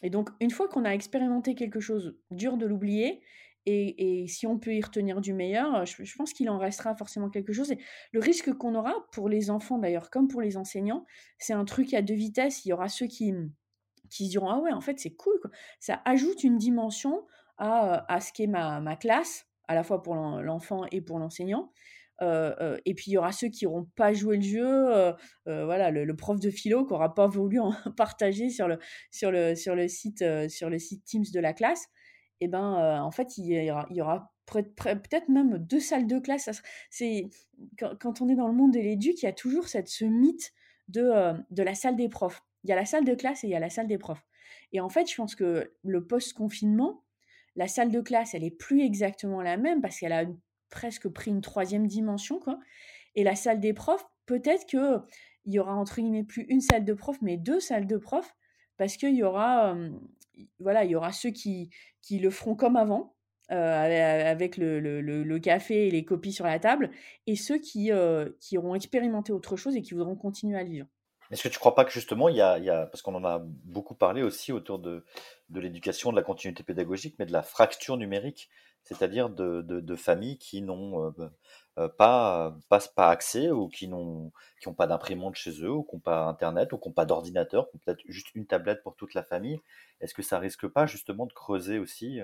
Et 0.03 0.09
donc, 0.09 0.29
une 0.39 0.51
fois 0.51 0.67
qu'on 0.67 0.85
a 0.85 0.91
expérimenté 0.91 1.55
quelque 1.55 1.79
chose, 1.79 2.17
dur 2.31 2.57
de 2.57 2.65
l'oublier. 2.65 3.21
Et, 3.65 4.21
et, 4.21 4.27
si 4.27 4.47
on 4.47 4.57
peut 4.57 4.73
y 4.73 4.81
retenir 4.81 5.21
du 5.21 5.33
meilleur, 5.33 5.85
je, 5.85 6.15
pense 6.15 6.33
qu'il 6.33 6.49
en 6.49 6.57
restera 6.57 6.95
forcément 6.95 7.29
quelque 7.29 7.51
chose. 7.51 7.71
Et 7.71 7.79
le 8.11 8.19
risque 8.19 8.53
qu'on 8.53 8.75
aura, 8.75 8.93
pour 9.11 9.27
les 9.27 9.49
enfants 9.49 9.77
d'ailleurs, 9.77 10.09
comme 10.09 10.27
pour 10.27 10.41
les 10.41 10.55
enseignants, 10.55 11.05
c'est 11.37 11.53
un 11.53 11.65
truc 11.65 11.93
à 11.93 12.01
deux 12.01 12.13
vitesses. 12.13 12.65
Il 12.65 12.69
y 12.69 12.73
aura 12.73 12.89
ceux 12.89 13.07
qui, 13.07 13.33
qui 14.09 14.25
se 14.25 14.29
diront 14.29 14.49
Ah 14.49 14.59
ouais, 14.59 14.71
en 14.71 14.81
fait, 14.81 14.99
c'est 14.99 15.15
cool. 15.15 15.39
Ça 15.79 16.01
ajoute 16.05 16.43
une 16.43 16.57
dimension 16.57 17.25
à, 17.59 18.19
ce 18.19 18.31
qu'est 18.33 18.47
ma, 18.47 18.79
ma, 18.79 18.95
classe, 18.95 19.45
à 19.67 19.75
la 19.75 19.83
fois 19.83 20.01
pour 20.01 20.15
l'enfant 20.15 20.85
et 20.91 21.01
pour 21.01 21.19
l'enseignant. 21.19 21.71
et 22.21 22.93
puis 22.95 23.11
il 23.11 23.13
y 23.13 23.17
aura 23.17 23.31
ceux 23.31 23.49
qui 23.49 23.65
n'auront 23.65 23.87
pas 23.95 24.13
joué 24.13 24.37
le 24.37 24.43
jeu, 24.43 25.13
voilà, 25.45 25.91
le, 25.91 26.15
prof 26.15 26.39
de 26.39 26.49
philo 26.49 26.85
qui 26.85 26.93
n'aura 26.93 27.13
pas 27.13 27.27
voulu 27.27 27.59
partager 27.97 28.49
sur 28.49 28.67
le, 28.67 28.79
sur 29.11 29.31
le, 29.31 29.55
sur 29.55 29.75
le, 29.75 29.87
site, 29.87 30.23
sur 30.49 30.69
le 30.69 30.79
site 30.79 31.03
Teams 31.05 31.25
de 31.33 31.39
la 31.39 31.53
classe. 31.53 31.87
Et 32.41 32.47
ben, 32.47 33.01
en 33.03 33.11
fait, 33.11 33.37
il 33.37 33.45
y 33.45 33.71
aura, 33.71 33.85
il 33.89 33.97
y 33.97 34.01
aura 34.01 34.31
peut-être 34.49 35.29
même 35.29 35.57
deux 35.57 35.79
salles 35.79 36.07
de 36.07 36.19
classe. 36.19 36.49
C'est 36.89 37.29
quand, 37.77 38.21
on 38.21 38.29
est 38.29 38.35
dans 38.35 38.47
le 38.47 38.53
monde 38.53 38.73
de 38.73 38.79
l'éduc, 38.79 39.21
il 39.21 39.25
y 39.25 39.29
a 39.29 39.33
toujours 39.33 39.67
cette, 39.67 39.87
ce 39.87 40.05
mythe 40.05 40.51
de, 40.87 41.33
de 41.51 41.63
la 41.63 41.75
salle 41.75 41.95
des 41.95 42.09
profs. 42.09 42.41
Il 42.63 42.69
y 42.69 42.73
a 42.73 42.75
la 42.75 42.85
salle 42.85 43.05
de 43.05 43.13
classe 43.13 43.43
et 43.43 43.47
il 43.47 43.51
y 43.51 43.55
a 43.55 43.59
la 43.59 43.69
salle 43.69 43.87
des 43.87 43.97
profs. 43.97 44.23
Et 44.71 44.79
en 44.79 44.89
fait, 44.89 45.09
je 45.09 45.15
pense 45.15 45.35
que 45.35 45.71
le 45.83 46.05
post-confinement, 46.05 47.03
la 47.59 47.67
salle 47.67 47.91
de 47.91 47.99
classe, 47.99 48.33
elle 48.33 48.45
est 48.45 48.57
plus 48.57 48.83
exactement 48.83 49.41
la 49.41 49.57
même 49.57 49.81
parce 49.81 49.99
qu'elle 49.99 50.13
a 50.13 50.23
presque 50.69 51.09
pris 51.09 51.29
une 51.29 51.41
troisième 51.41 51.87
dimension, 51.87 52.39
quoi. 52.39 52.57
Et 53.15 53.23
la 53.25 53.35
salle 53.35 53.59
des 53.59 53.73
profs, 53.73 54.05
peut-être 54.25 54.65
que 54.65 55.01
il 55.43 55.53
y 55.53 55.59
aura 55.59 55.75
entre 55.75 55.99
guillemets 55.99 56.23
plus 56.23 56.43
une 56.43 56.61
salle 56.61 56.85
de 56.85 56.93
profs, 56.93 57.21
mais 57.21 57.35
deux 57.35 57.59
salles 57.59 57.85
de 57.85 57.97
profs, 57.97 58.33
parce 58.77 58.95
qu'il 58.95 59.13
y 59.13 59.23
aura, 59.23 59.75
voilà, 60.59 60.85
il 60.85 60.91
y 60.91 60.95
aura 60.95 61.11
ceux 61.11 61.31
qui, 61.31 61.69
qui 62.01 62.19
le 62.19 62.29
feront 62.29 62.55
comme 62.55 62.77
avant, 62.77 63.15
avec 63.49 64.55
le, 64.55 64.79
le, 64.79 65.39
café 65.39 65.87
et 65.87 65.91
les 65.91 66.05
copies 66.05 66.31
sur 66.31 66.45
la 66.45 66.59
table, 66.59 66.91
et 67.27 67.35
ceux 67.35 67.57
qui, 67.57 67.91
qui 68.39 68.57
auront 68.57 68.75
expérimenté 68.75 69.33
autre 69.33 69.57
chose 69.57 69.75
et 69.75 69.81
qui 69.81 69.95
voudront 69.95 70.15
continuer 70.15 70.57
à 70.57 70.63
le 70.63 70.69
vivre. 70.69 70.87
Est-ce 71.31 71.43
que 71.43 71.47
tu 71.47 71.55
ne 71.55 71.59
crois 71.59 71.75
pas 71.75 71.85
que 71.85 71.91
justement, 71.91 72.27
il 72.27 72.35
y 72.35 72.41
a, 72.41 72.85
parce 72.87 73.01
qu'on 73.01 73.13
en 73.13 73.23
a 73.23 73.39
beaucoup 73.39 73.93
parlé 73.93 74.23
aussi 74.23 74.51
autour 74.51 74.79
de, 74.79 75.05
l'éducation, 75.53 76.11
de 76.11 76.15
la 76.15 76.23
continuité 76.23 76.63
pédagogique, 76.63 77.15
mais 77.19 77.25
de 77.25 77.31
la 77.31 77.43
fracture 77.43 77.97
numérique, 77.97 78.49
c'est-à-dire 78.83 79.29
de, 79.29 79.95
familles 79.95 80.39
qui 80.39 80.63
n'ont 80.63 81.13
euh, 81.19 81.29
euh, 81.77 81.87
pas, 81.87 82.55
accès 82.97 83.51
ou 83.51 83.67
qui 83.67 83.87
n'ont 83.87 84.31
pas 84.75 84.87
d'imprimante 84.87 85.35
chez 85.35 85.63
eux, 85.63 85.71
ou 85.71 85.83
qui 85.83 85.95
n'ont 85.95 86.01
pas 86.01 86.25
Internet, 86.25 86.73
ou 86.73 86.79
qui 86.79 86.89
n'ont 86.89 86.93
pas 86.93 87.05
d'ordinateur, 87.05 87.69
qui 87.69 87.75
ont 87.75 87.79
peut-être 87.85 88.01
juste 88.07 88.33
une 88.33 88.47
tablette 88.47 88.81
pour 88.81 88.95
toute 88.95 89.13
la 89.13 89.23
famille. 89.23 89.59
Est-ce 90.01 90.15
que 90.15 90.23
ça 90.23 90.39
risque 90.39 90.67
pas 90.67 90.87
justement 90.87 91.27
de 91.27 91.33
creuser 91.33 91.77
aussi 91.77 92.21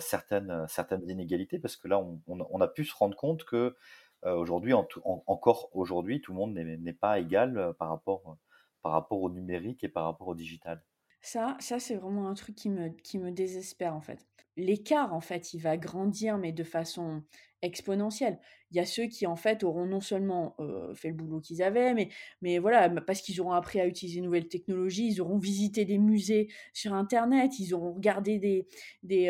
certaines, 0.00 0.66
certaines 0.68 1.08
inégalités, 1.08 1.60
parce 1.60 1.76
que 1.76 1.86
là, 1.86 2.04
on, 2.26 2.60
a 2.60 2.68
pu 2.68 2.84
se 2.84 2.94
rendre 2.94 3.16
compte 3.16 3.44
que 3.44 3.76
aujourd'hui, 4.24 4.72
encore 4.72 5.70
aujourd'hui, 5.72 6.20
tout 6.20 6.32
le 6.32 6.38
monde 6.38 6.54
n'est 6.54 6.92
pas 6.92 7.18
égal 7.18 7.74
par 7.78 7.88
rapport, 7.88 8.36
par 8.82 8.92
rapport 8.92 9.20
au 9.20 9.30
numérique 9.30 9.84
et 9.84 9.88
par 9.88 10.04
rapport 10.04 10.28
au 10.28 10.34
digital. 10.34 10.82
Ça, 11.22 11.56
ça 11.60 11.78
c'est 11.78 11.96
vraiment 11.96 12.28
un 12.28 12.34
truc 12.34 12.54
qui 12.54 12.70
me, 12.70 12.88
qui 12.88 13.18
me 13.18 13.30
désespère 13.30 13.94
en 13.94 14.00
fait. 14.00 14.26
L'écart 14.56 15.14
en 15.14 15.20
fait, 15.20 15.52
il 15.54 15.60
va 15.60 15.76
grandir 15.76 16.38
mais 16.38 16.52
de 16.52 16.64
façon 16.64 17.22
exponentielle. 17.62 18.38
Il 18.70 18.76
y 18.76 18.80
a 18.80 18.86
ceux 18.86 19.06
qui 19.06 19.26
en 19.26 19.36
fait 19.36 19.64
auront 19.64 19.86
non 19.86 20.00
seulement 20.00 20.56
fait 20.94 21.08
le 21.08 21.14
boulot 21.14 21.40
qu'ils 21.40 21.62
avaient, 21.62 21.92
mais, 21.92 22.08
mais 22.40 22.58
voilà, 22.58 22.88
parce 22.88 23.20
qu'ils 23.20 23.40
auront 23.40 23.52
appris 23.52 23.80
à 23.80 23.86
utiliser 23.86 24.20
de 24.20 24.24
nouvelles 24.24 24.48
technologies, 24.48 25.08
ils 25.08 25.20
auront 25.20 25.38
visité 25.38 25.84
des 25.84 25.98
musées 25.98 26.48
sur 26.72 26.94
Internet, 26.94 27.58
ils 27.58 27.74
auront 27.74 27.92
regardé 27.92 28.38
des, 28.38 28.66
des, 29.02 29.28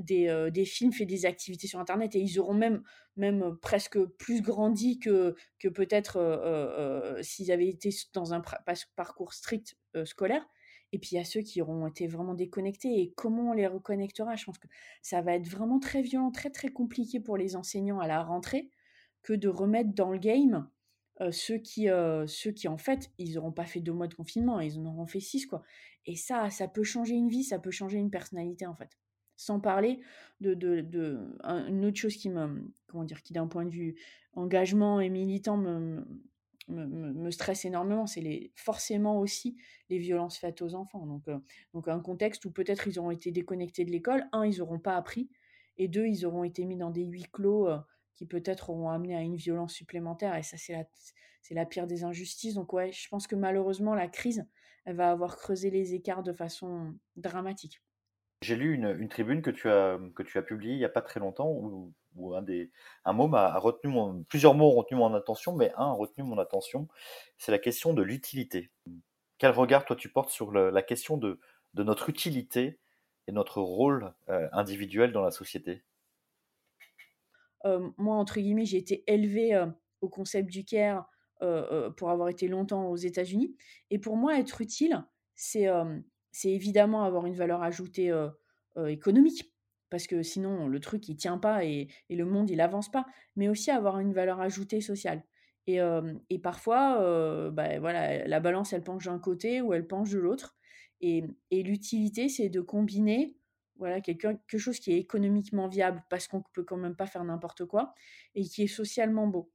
des, 0.00 0.50
des, 0.52 0.64
films, 0.64 0.92
fait 0.92 1.06
des 1.06 1.26
activités 1.26 1.66
sur 1.66 1.80
Internet, 1.80 2.14
et 2.14 2.20
ils 2.20 2.38
auront 2.38 2.54
même, 2.54 2.82
même 3.16 3.56
presque 3.60 3.98
plus 4.18 4.42
grandi 4.42 4.98
que, 4.98 5.34
que 5.58 5.68
peut-être 5.68 7.18
s'ils 7.22 7.50
avaient 7.52 7.68
été 7.68 7.90
dans 8.12 8.34
un 8.34 8.42
parcours 8.96 9.32
strict 9.32 9.76
scolaire. 10.04 10.46
Et 10.92 10.98
puis 10.98 11.10
il 11.12 11.14
y 11.16 11.18
a 11.18 11.24
ceux 11.24 11.42
qui 11.42 11.60
auront 11.60 11.86
été 11.86 12.06
vraiment 12.06 12.34
déconnectés. 12.34 13.00
Et 13.00 13.12
comment 13.14 13.50
on 13.50 13.52
les 13.52 13.66
reconnectera? 13.66 14.36
Je 14.36 14.44
pense 14.44 14.58
que 14.58 14.68
ça 15.02 15.20
va 15.20 15.34
être 15.34 15.46
vraiment 15.46 15.78
très 15.78 16.02
violent, 16.02 16.30
très 16.30 16.50
très 16.50 16.68
compliqué 16.68 17.20
pour 17.20 17.36
les 17.36 17.56
enseignants 17.56 18.00
à 18.00 18.06
la 18.06 18.22
rentrée 18.22 18.70
que 19.22 19.34
de 19.34 19.48
remettre 19.48 19.92
dans 19.92 20.10
le 20.10 20.18
game 20.18 20.68
ceux, 21.32 21.58
qui, 21.58 21.88
ceux 22.26 22.52
qui, 22.52 22.68
en 22.68 22.78
fait, 22.78 23.10
ils 23.18 23.34
n'auront 23.34 23.52
pas 23.52 23.66
fait 23.66 23.80
deux 23.80 23.92
mois 23.92 24.06
de 24.06 24.14
confinement, 24.14 24.60
ils 24.60 24.78
en 24.78 24.86
auront 24.86 25.06
fait 25.06 25.20
six, 25.20 25.46
quoi. 25.46 25.62
Et 26.06 26.16
ça, 26.16 26.48
ça 26.50 26.68
peut 26.68 26.84
changer 26.84 27.14
une 27.14 27.28
vie, 27.28 27.44
ça 27.44 27.58
peut 27.58 27.70
changer 27.70 27.98
une 27.98 28.10
personnalité, 28.10 28.66
en 28.66 28.74
fait. 28.74 28.90
Sans 29.38 29.60
parler 29.60 30.00
de, 30.40 31.16
une 31.68 31.84
autre 31.84 31.96
chose 31.96 32.16
qui 32.16 32.28
me, 32.28 32.60
comment 32.88 33.04
dire, 33.04 33.22
qui 33.22 33.32
d'un 33.32 33.46
point 33.46 33.64
de 33.64 33.70
vue 33.70 33.94
engagement 34.34 35.00
et 35.00 35.08
militant 35.08 35.56
me, 35.56 36.04
me, 36.68 37.30
stresse 37.30 37.64
énormément, 37.64 38.06
c'est 38.06 38.20
les, 38.20 38.52
forcément 38.56 39.20
aussi 39.20 39.56
les 39.90 39.98
violences 39.98 40.38
faites 40.38 40.60
aux 40.60 40.74
enfants. 40.74 41.06
Donc, 41.06 41.28
euh, 41.28 41.38
donc 41.72 41.86
un 41.86 42.00
contexte 42.00 42.44
où 42.46 42.50
peut-être 42.50 42.88
ils 42.88 42.98
auront 42.98 43.12
été 43.12 43.30
déconnectés 43.30 43.84
de 43.84 43.90
l'école, 43.90 44.26
un, 44.32 44.44
ils 44.44 44.58
n'auront 44.58 44.80
pas 44.80 44.96
appris, 44.96 45.30
et 45.76 45.86
deux, 45.86 46.06
ils 46.06 46.26
auront 46.26 46.44
été 46.44 46.64
mis 46.64 46.76
dans 46.76 46.90
des 46.90 47.04
huis 47.04 47.26
clos 47.32 47.68
euh, 47.68 47.78
qui 48.16 48.26
peut-être 48.26 48.70
auront 48.70 48.90
amené 48.90 49.14
à 49.14 49.22
une 49.22 49.36
violence 49.36 49.72
supplémentaire, 49.72 50.36
et 50.36 50.42
ça, 50.42 50.56
c'est 50.56 50.72
la, 50.72 50.84
c'est 51.42 51.54
la 51.54 51.64
pire 51.64 51.86
des 51.86 52.04
injustices. 52.04 52.54
Donc 52.54 52.72
ouais, 52.72 52.92
je 52.92 53.08
pense 53.08 53.26
que 53.26 53.36
malheureusement, 53.36 53.94
la 53.94 54.08
crise, 54.08 54.44
elle 54.84 54.96
va 54.96 55.10
avoir 55.10 55.36
creusé 55.36 55.70
les 55.70 55.94
écarts 55.94 56.22
de 56.22 56.32
façon 56.32 56.94
dramatique. 57.16 57.80
J'ai 58.40 58.54
lu 58.56 58.74
une, 58.74 58.96
une, 59.00 59.08
tribune 59.08 59.42
que 59.42 59.50
tu 59.50 59.68
as, 59.68 59.98
que 60.14 60.22
tu 60.22 60.38
as 60.38 60.42
publiée 60.42 60.74
il 60.74 60.78
n'y 60.78 60.84
a 60.84 60.88
pas 60.88 61.02
très 61.02 61.18
longtemps 61.18 61.48
où 61.50 62.34
un, 62.34 62.42
des, 62.42 62.70
un 63.04 63.12
mot 63.12 63.28
m'a 63.28 63.58
retenu 63.58 63.90
mon, 63.90 64.22
plusieurs 64.24 64.54
mots 64.54 64.70
ont 64.70 64.76
retenu 64.76 64.98
mon 64.98 65.14
attention, 65.14 65.54
mais 65.54 65.72
un 65.76 65.86
a 65.86 65.92
retenu 65.92 66.24
mon 66.24 66.38
attention, 66.38 66.88
c'est 67.36 67.52
la 67.52 67.58
question 67.58 67.94
de 67.94 68.02
l'utilité. 68.02 68.70
Quel 69.38 69.52
regard 69.52 69.84
toi 69.84 69.96
tu 69.96 70.08
portes 70.08 70.30
sur 70.30 70.52
la 70.52 70.82
question 70.82 71.16
de, 71.16 71.40
de, 71.74 71.82
notre 71.82 72.10
utilité 72.10 72.78
et 73.26 73.32
notre 73.32 73.60
rôle 73.60 74.12
euh, 74.28 74.48
individuel 74.52 75.12
dans 75.12 75.22
la 75.22 75.30
société? 75.30 75.84
Euh, 77.64 77.88
Moi, 77.96 78.16
entre 78.16 78.40
guillemets, 78.40 78.66
j'ai 78.66 78.78
été 78.78 79.04
élevé 79.06 79.54
euh, 79.54 79.66
au 80.00 80.08
concept 80.08 80.50
du 80.50 80.64
care 80.64 81.08
pour 81.96 82.10
avoir 82.10 82.30
été 82.30 82.48
longtemps 82.48 82.88
aux 82.88 82.96
États-Unis. 82.96 83.54
Et 83.90 84.00
pour 84.00 84.16
moi, 84.16 84.40
être 84.40 84.60
utile, 84.60 85.04
c'est 85.36 85.68
c'est 86.32 86.50
évidemment 86.50 87.04
avoir 87.04 87.26
une 87.26 87.34
valeur 87.34 87.62
ajoutée 87.62 88.12
économique 88.86 89.52
parce 89.90 90.06
que 90.06 90.22
sinon 90.22 90.68
le 90.68 90.80
truc 90.80 91.08
il 91.08 91.16
tient 91.16 91.38
pas 91.38 91.64
et, 91.64 91.88
le 92.10 92.24
monde 92.24 92.50
il 92.50 92.60
avance 92.60 92.90
pas, 92.90 93.06
mais 93.36 93.48
aussi 93.48 93.70
avoir 93.70 93.98
une 94.00 94.12
valeur 94.12 94.40
ajoutée 94.40 94.80
sociale. 94.80 95.22
Et, 95.66 95.78
et 96.30 96.38
parfois, 96.38 97.50
bah, 97.50 97.78
voilà, 97.80 98.26
la 98.26 98.40
balance 98.40 98.72
elle 98.72 98.84
penche 98.84 99.06
d'un 99.06 99.18
côté 99.18 99.60
ou 99.60 99.72
elle 99.74 99.86
penche 99.86 100.10
de 100.10 100.18
l'autre. 100.18 100.56
Et, 101.00 101.24
et 101.50 101.62
l'utilité 101.62 102.28
c'est 102.28 102.48
de 102.48 102.60
combiner 102.60 103.36
voilà 103.78 104.00
quelque 104.00 104.58
chose 104.58 104.80
qui 104.80 104.92
est 104.92 104.98
économiquement 104.98 105.68
viable 105.68 106.02
parce 106.10 106.26
qu'on 106.26 106.42
peut 106.52 106.64
quand 106.64 106.76
même 106.76 106.96
pas 106.96 107.06
faire 107.06 107.22
n'importe 107.22 107.64
quoi 107.64 107.94
et 108.34 108.42
qui 108.42 108.64
est 108.64 108.66
socialement 108.66 109.28
beau. 109.28 109.50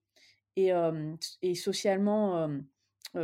Et, 0.55 0.71
et 1.41 1.55
socialement, 1.55 2.49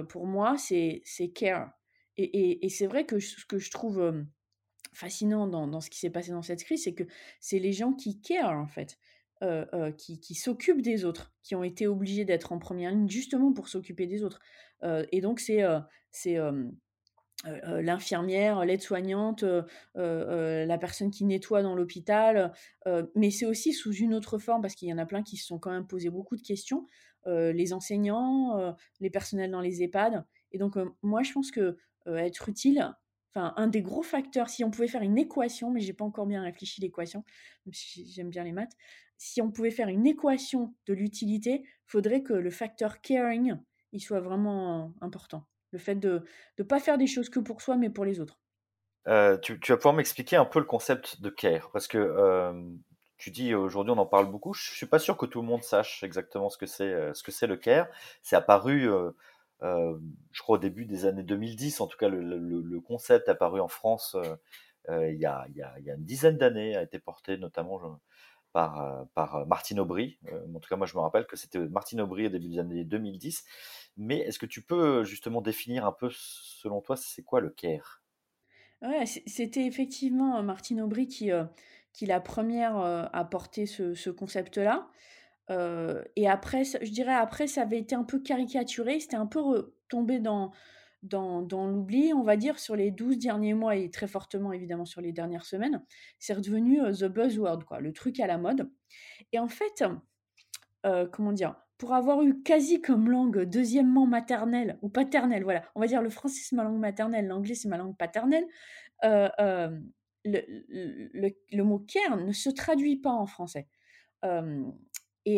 pour 0.09 0.25
moi, 0.25 0.57
c'est 0.57 1.03
care. 1.33 1.71
Et, 2.21 2.69
c'est 2.69 2.87
vrai 2.87 3.05
que 3.05 3.19
ce 3.19 3.45
que 3.45 3.59
je 3.59 3.71
trouve 3.71 4.25
fascinant 4.93 5.47
dans, 5.47 5.81
ce 5.81 5.89
qui 5.89 5.99
s'est 5.99 6.09
passé 6.09 6.31
dans 6.31 6.41
cette 6.41 6.63
crise, 6.63 6.83
c'est 6.83 6.93
que 6.93 7.05
c'est 7.39 7.59
les 7.59 7.71
gens 7.71 7.93
qui 7.93 8.19
care, 8.19 8.57
en 8.57 8.67
fait, 8.67 8.97
qui, 9.97 10.35
s'occupent 10.35 10.81
des 10.81 11.05
autres, 11.05 11.33
qui 11.43 11.55
ont 11.55 11.63
été 11.63 11.87
obligés 11.87 12.25
d'être 12.25 12.51
en 12.51 12.59
première 12.59 12.91
ligne 12.91 13.09
justement 13.09 13.53
pour 13.53 13.69
s'occuper 13.69 14.05
des 14.05 14.23
autres. 14.23 14.39
Et 14.83 15.21
donc, 15.21 15.39
c'est 15.39 15.63
c'est 16.11 16.37
l'infirmière, 17.45 18.65
l'aide-soignante, 18.65 19.45
la 19.95 20.77
personne 20.77 21.11
qui 21.11 21.23
nettoie 21.23 21.61
dans 21.61 21.75
l'hôpital, 21.75 22.51
mais 23.15 23.31
c'est 23.31 23.45
aussi 23.45 23.71
sous 23.71 23.93
une 23.93 24.13
autre 24.13 24.39
forme, 24.39 24.61
parce 24.61 24.75
qu'il 24.75 24.89
y 24.89 24.93
en 24.93 24.97
a 24.97 25.05
plein 25.05 25.23
qui 25.23 25.37
se 25.37 25.45
sont 25.45 25.59
quand 25.59 25.71
même 25.71 25.87
posé 25.87 26.09
beaucoup 26.09 26.35
de 26.35 26.41
questions, 26.41 26.85
les 27.25 27.71
enseignants, 27.71 28.75
les 28.99 29.09
personnels 29.09 29.51
dans 29.51 29.61
les 29.61 29.83
EHPAD. 29.83 30.25
Et 30.51 30.57
donc, 30.57 30.75
moi, 31.01 31.23
je 31.23 31.31
pense 31.31 31.51
que 31.51 31.77
être 32.17 32.49
utile, 32.49 32.93
enfin 33.33 33.53
un 33.57 33.67
des 33.67 33.81
gros 33.81 34.03
facteurs, 34.03 34.49
si 34.49 34.63
on 34.63 34.71
pouvait 34.71 34.87
faire 34.87 35.01
une 35.01 35.17
équation, 35.17 35.71
mais 35.71 35.81
j'ai 35.81 35.93
pas 35.93 36.05
encore 36.05 36.25
bien 36.25 36.41
réfléchi 36.41 36.81
l'équation, 36.81 37.23
j'aime 37.71 38.29
bien 38.29 38.43
les 38.43 38.51
maths, 38.51 38.75
si 39.17 39.41
on 39.41 39.51
pouvait 39.51 39.71
faire 39.71 39.89
une 39.89 40.07
équation 40.07 40.73
de 40.87 40.93
l'utilité, 40.93 41.63
faudrait 41.85 42.23
que 42.23 42.33
le 42.33 42.49
facteur 42.49 43.01
caring, 43.01 43.57
il 43.91 44.01
soit 44.01 44.21
vraiment 44.21 44.93
important. 45.01 45.45
Le 45.71 45.77
fait 45.77 45.95
de 45.95 46.23
ne 46.57 46.63
pas 46.63 46.79
faire 46.79 46.97
des 46.97 47.05
choses 47.05 47.29
que 47.29 47.39
pour 47.39 47.61
soi, 47.61 47.75
mais 47.75 47.89
pour 47.89 48.05
les 48.05 48.19
autres. 48.19 48.39
Euh, 49.07 49.37
tu, 49.37 49.59
vas 49.67 49.77
pouvoir 49.77 49.93
m'expliquer 49.93 50.35
un 50.35 50.45
peu 50.45 50.59
le 50.59 50.65
concept 50.65 51.21
de 51.21 51.29
care, 51.29 51.69
parce 51.71 51.87
que 51.87 51.97
euh, 51.97 52.53
tu 53.17 53.31
dis 53.31 53.53
aujourd'hui 53.53 53.93
on 53.95 53.97
en 53.97 54.05
parle 54.05 54.31
beaucoup. 54.31 54.53
Je 54.53 54.71
suis 54.71 54.85
pas 54.85 54.99
sûr 54.99 55.17
que 55.17 55.25
tout 55.25 55.41
le 55.41 55.47
monde 55.47 55.63
sache 55.63 56.03
exactement 56.03 56.49
ce 56.49 56.57
que 56.57 56.65
c'est, 56.65 56.83
euh, 56.83 57.13
ce 57.13 57.23
que 57.23 57.31
c'est 57.31 57.47
le 57.47 57.57
care. 57.57 57.87
C'est 58.21 58.35
apparu 58.35 58.89
je 59.61 60.41
crois 60.41 60.55
au 60.55 60.59
début 60.59 60.85
des 60.85 61.05
années 61.05 61.23
2010, 61.23 61.81
en 61.81 61.87
tout 61.87 61.97
cas 61.97 62.09
le, 62.09 62.79
concept 62.81 63.29
apparu 63.29 63.59
en 63.59 63.67
France 63.67 64.15
euh, 64.15 64.35
euh, 64.89 65.11
il, 65.11 65.19
y 65.19 65.25
a, 65.25 65.45
une 65.85 66.05
dizaine 66.05 66.37
d'années, 66.37 66.75
a 66.75 66.83
été 66.83 66.99
porté 66.99 67.37
notamment 67.37 67.99
par, 68.53 69.45
Martine 69.47 69.79
Aubry. 69.79 70.17
en 70.55 70.59
tout 70.59 70.69
cas, 70.69 70.75
moi 70.75 70.87
je 70.87 70.95
me 70.95 71.01
rappelle 71.01 71.25
que 71.25 71.35
c'était 71.35 71.59
Martine 71.59 72.01
Aubry 72.01 72.27
au 72.27 72.29
début 72.29 72.47
des 72.47 72.59
années 72.59 72.83
2010. 72.83 73.43
Mais 73.97 74.19
est-ce 74.19 74.39
que 74.39 74.45
tu 74.45 74.61
peux 74.61 75.03
justement 75.03 75.41
définir 75.41 75.85
un 75.85 75.91
peu, 75.91 76.09
selon 76.11 76.81
toi, 76.81 76.95
c'est 76.95 77.23
quoi 77.23 77.41
le 77.41 77.49
CARE? 77.49 78.01
Ouais, 78.81 79.05
c'était 79.05 79.65
effectivement 79.65 80.41
Martine 80.41 80.81
Aubry 80.81 81.07
qui, 81.07 81.31
qui 81.91 82.05
la 82.05 82.21
première 82.21 82.77
a 82.77 83.25
porté 83.25 83.65
ce, 83.65 83.93
ce 83.93 84.09
concept-là. 84.09 84.89
Euh, 85.49 86.03
et 86.15 86.27
après, 86.27 86.63
je 86.63 86.91
dirais 86.91 87.13
après, 87.13 87.47
ça 87.47 87.63
avait 87.63 87.79
été 87.79 87.95
un 87.95 88.03
peu 88.03 88.19
caricaturé, 88.19 88.99
c'était 88.99 89.15
un 89.15 89.25
peu 89.25 89.73
tombé 89.89 90.19
dans, 90.19 90.51
dans, 91.01 91.67
l'oubli, 91.67 92.13
on 92.13 92.23
va 92.23 92.37
dire, 92.37 92.59
sur 92.59 92.75
les 92.75 92.91
12 92.91 93.17
derniers 93.17 93.53
mois 93.53 93.75
et 93.75 93.89
très 93.89 94.07
fortement 94.07 94.53
évidemment 94.53 94.85
sur 94.85 95.01
les 95.01 95.11
dernières 95.11 95.45
semaines. 95.45 95.83
C'est 96.19 96.33
redevenu 96.33 96.81
euh, 96.81 96.93
the 96.93 97.05
buzzword, 97.05 97.63
quoi, 97.65 97.79
le 97.79 97.93
truc 97.93 98.19
à 98.19 98.27
la 98.27 98.37
mode. 98.37 98.69
Et 99.31 99.39
en 99.39 99.47
fait, 99.47 99.83
euh, 100.85 101.07
comment 101.11 101.31
dire, 101.31 101.55
pour 101.77 101.93
avoir 101.93 102.21
eu 102.21 102.43
quasi 102.43 102.81
comme 102.81 103.09
langue 103.09 103.43
deuxièmement 103.43 104.05
maternelle, 104.05 104.77
ou 104.81 104.89
paternelle, 104.89 105.43
voilà, 105.43 105.63
on 105.75 105.79
va 105.79 105.87
dire 105.87 106.01
le 106.01 106.09
français 106.09 106.41
c'est 106.43 106.55
ma 106.55 106.63
langue 106.63 106.79
maternelle, 106.79 107.27
l'anglais 107.27 107.55
c'est 107.55 107.69
ma 107.69 107.77
langue 107.77 107.97
paternelle, 107.97 108.45
le, 109.01 110.41
le, 111.15 111.29
le, 111.53 111.63
mot 111.63 111.79
care 111.79 112.17
ne 112.17 112.33
se 112.33 112.49
traduit 112.49 112.97
pas 112.97 113.11
en 113.13 113.25
français. 113.25 113.69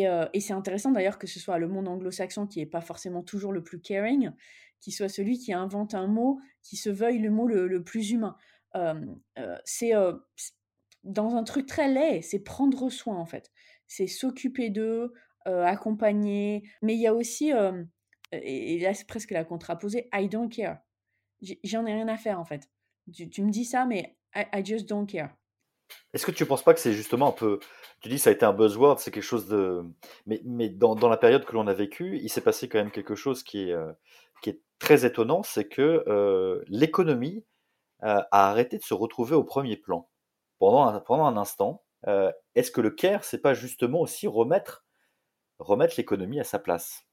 Et, 0.00 0.40
c'est 0.40 0.52
intéressant 0.52 0.90
d'ailleurs 0.90 1.18
que 1.18 1.26
ce 1.26 1.38
soit 1.38 1.58
le 1.58 1.68
monde 1.68 1.88
anglo-saxon 1.88 2.46
qui 2.46 2.60
n'est 2.60 2.66
pas 2.66 2.80
forcément 2.80 3.22
toujours 3.22 3.52
le 3.52 3.62
plus 3.62 3.80
caring, 3.80 4.30
qui 4.80 4.90
soit 4.90 5.08
celui 5.08 5.38
qui 5.38 5.52
invente 5.52 5.94
un 5.94 6.06
mot 6.06 6.40
qui 6.62 6.76
se 6.76 6.90
veuille 6.90 7.18
le 7.18 7.30
mot 7.30 7.46
le, 7.46 7.82
plus 7.82 8.10
humain. 8.10 8.36
c'est 9.64 9.92
dans 11.04 11.34
un 11.34 11.44
truc 11.44 11.66
très 11.66 11.88
laid, 11.88 12.22
c'est 12.22 12.38
prendre 12.38 12.88
soin 12.90 13.16
en 13.18 13.26
fait. 13.26 13.50
C'est 13.86 14.06
s'occuper 14.06 14.70
d'eux, 14.70 15.12
accompagner. 15.44 16.62
Mais 16.80 16.94
il 16.94 17.00
y 17.00 17.06
a 17.06 17.14
aussi, 17.14 17.52
et, 18.32 18.78
là 18.80 18.94
c'est 18.94 19.06
presque 19.06 19.30
la 19.30 19.44
contraposée, 19.44 20.08
I 20.12 20.28
don't 20.28 20.48
care. 20.48 20.78
J'en 21.64 21.86
ai 21.86 21.92
rien 21.94 22.08
à 22.08 22.16
faire 22.16 22.38
en 22.38 22.44
fait. 22.44 22.70
Tu, 23.12 23.42
me 23.42 23.50
dis 23.50 23.64
ça, 23.64 23.84
mais 23.84 24.16
I 24.34 24.64
just 24.64 24.88
don't 24.88 25.06
care. 25.06 25.36
Est-ce 26.12 26.26
que 26.26 26.30
tu 26.30 26.42
ne 26.42 26.48
penses 26.48 26.62
pas 26.62 26.74
que 26.74 26.80
c'est 26.80 26.92
justement 26.92 27.28
un 27.28 27.32
peu. 27.32 27.58
Tu 28.00 28.08
dis 28.08 28.18
ça 28.18 28.30
a 28.30 28.32
été 28.32 28.44
un 28.44 28.52
buzzword, 28.52 28.98
c'est 28.98 29.10
quelque 29.10 29.22
chose 29.22 29.46
de. 29.48 29.82
Mais, 30.26 30.40
mais 30.44 30.68
dans, 30.68 30.94
dans 30.94 31.08
la 31.08 31.16
période 31.16 31.44
que 31.44 31.54
l'on 31.54 31.66
a 31.66 31.74
vécue, 31.74 32.18
il 32.22 32.28
s'est 32.28 32.40
passé 32.40 32.68
quand 32.68 32.78
même 32.78 32.90
quelque 32.90 33.14
chose 33.14 33.42
qui 33.42 33.68
est, 33.68 33.72
euh, 33.72 33.92
qui 34.42 34.50
est 34.50 34.60
très 34.78 35.06
étonnant 35.06 35.42
c'est 35.42 35.68
que 35.68 36.04
euh, 36.08 36.62
l'économie 36.68 37.44
euh, 38.02 38.20
a 38.30 38.50
arrêté 38.50 38.78
de 38.78 38.82
se 38.82 38.94
retrouver 38.94 39.36
au 39.36 39.44
premier 39.44 39.76
plan. 39.76 40.08
pendant 40.58 40.84
un, 40.84 41.00
pendant 41.00 41.24
un 41.24 41.36
instant, 41.36 41.84
est-ce 42.54 42.72
que 42.72 42.80
le 42.80 42.90
CARE, 42.90 43.22
c'est 43.22 43.40
pas 43.40 43.54
justement 43.54 44.00
aussi 44.00 44.26
remettre, 44.26 44.84
remettre 45.60 45.94
l'économie 45.96 46.40
à 46.40 46.44
sa 46.44 46.58
place? 46.58 47.06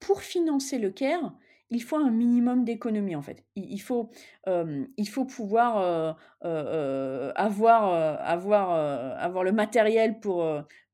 Pour 0.00 0.20
financer 0.20 0.78
le 0.78 0.90
CARE, 0.90 1.32
il 1.70 1.82
faut 1.82 1.96
un 1.96 2.10
minimum 2.10 2.64
d'économie 2.64 3.16
en 3.16 3.22
fait. 3.22 3.44
Il, 3.56 3.80
faut, 3.80 4.10
il 4.46 5.08
faut 5.08 5.24
pouvoir 5.24 6.16
avoir, 6.42 7.94
avoir, 8.20 8.70
avoir 9.18 9.44
le 9.44 9.52
matériel 9.52 10.20
pour, 10.20 10.46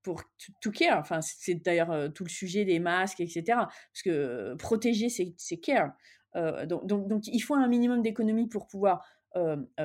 pour 0.02 0.22
tout 0.60 0.70
care. 0.70 0.98
Enfin, 0.98 1.20
c'est 1.22 1.54
d'ailleurs 1.54 2.12
tout 2.14 2.24
le 2.24 2.30
sujet 2.30 2.64
des 2.64 2.78
masques, 2.78 3.20
etc. 3.20 3.42
Parce 3.46 4.02
que 4.04 4.54
protéger, 4.54 5.08
c'est 5.08 5.56
care. 5.58 5.92
donc, 6.34 6.86
donc, 6.86 7.08
donc, 7.08 7.26
il 7.26 7.40
faut 7.40 7.54
un 7.54 7.68
minimum 7.68 8.02
d'économie 8.02 8.48
pour 8.48 8.66
pouvoir 8.66 9.04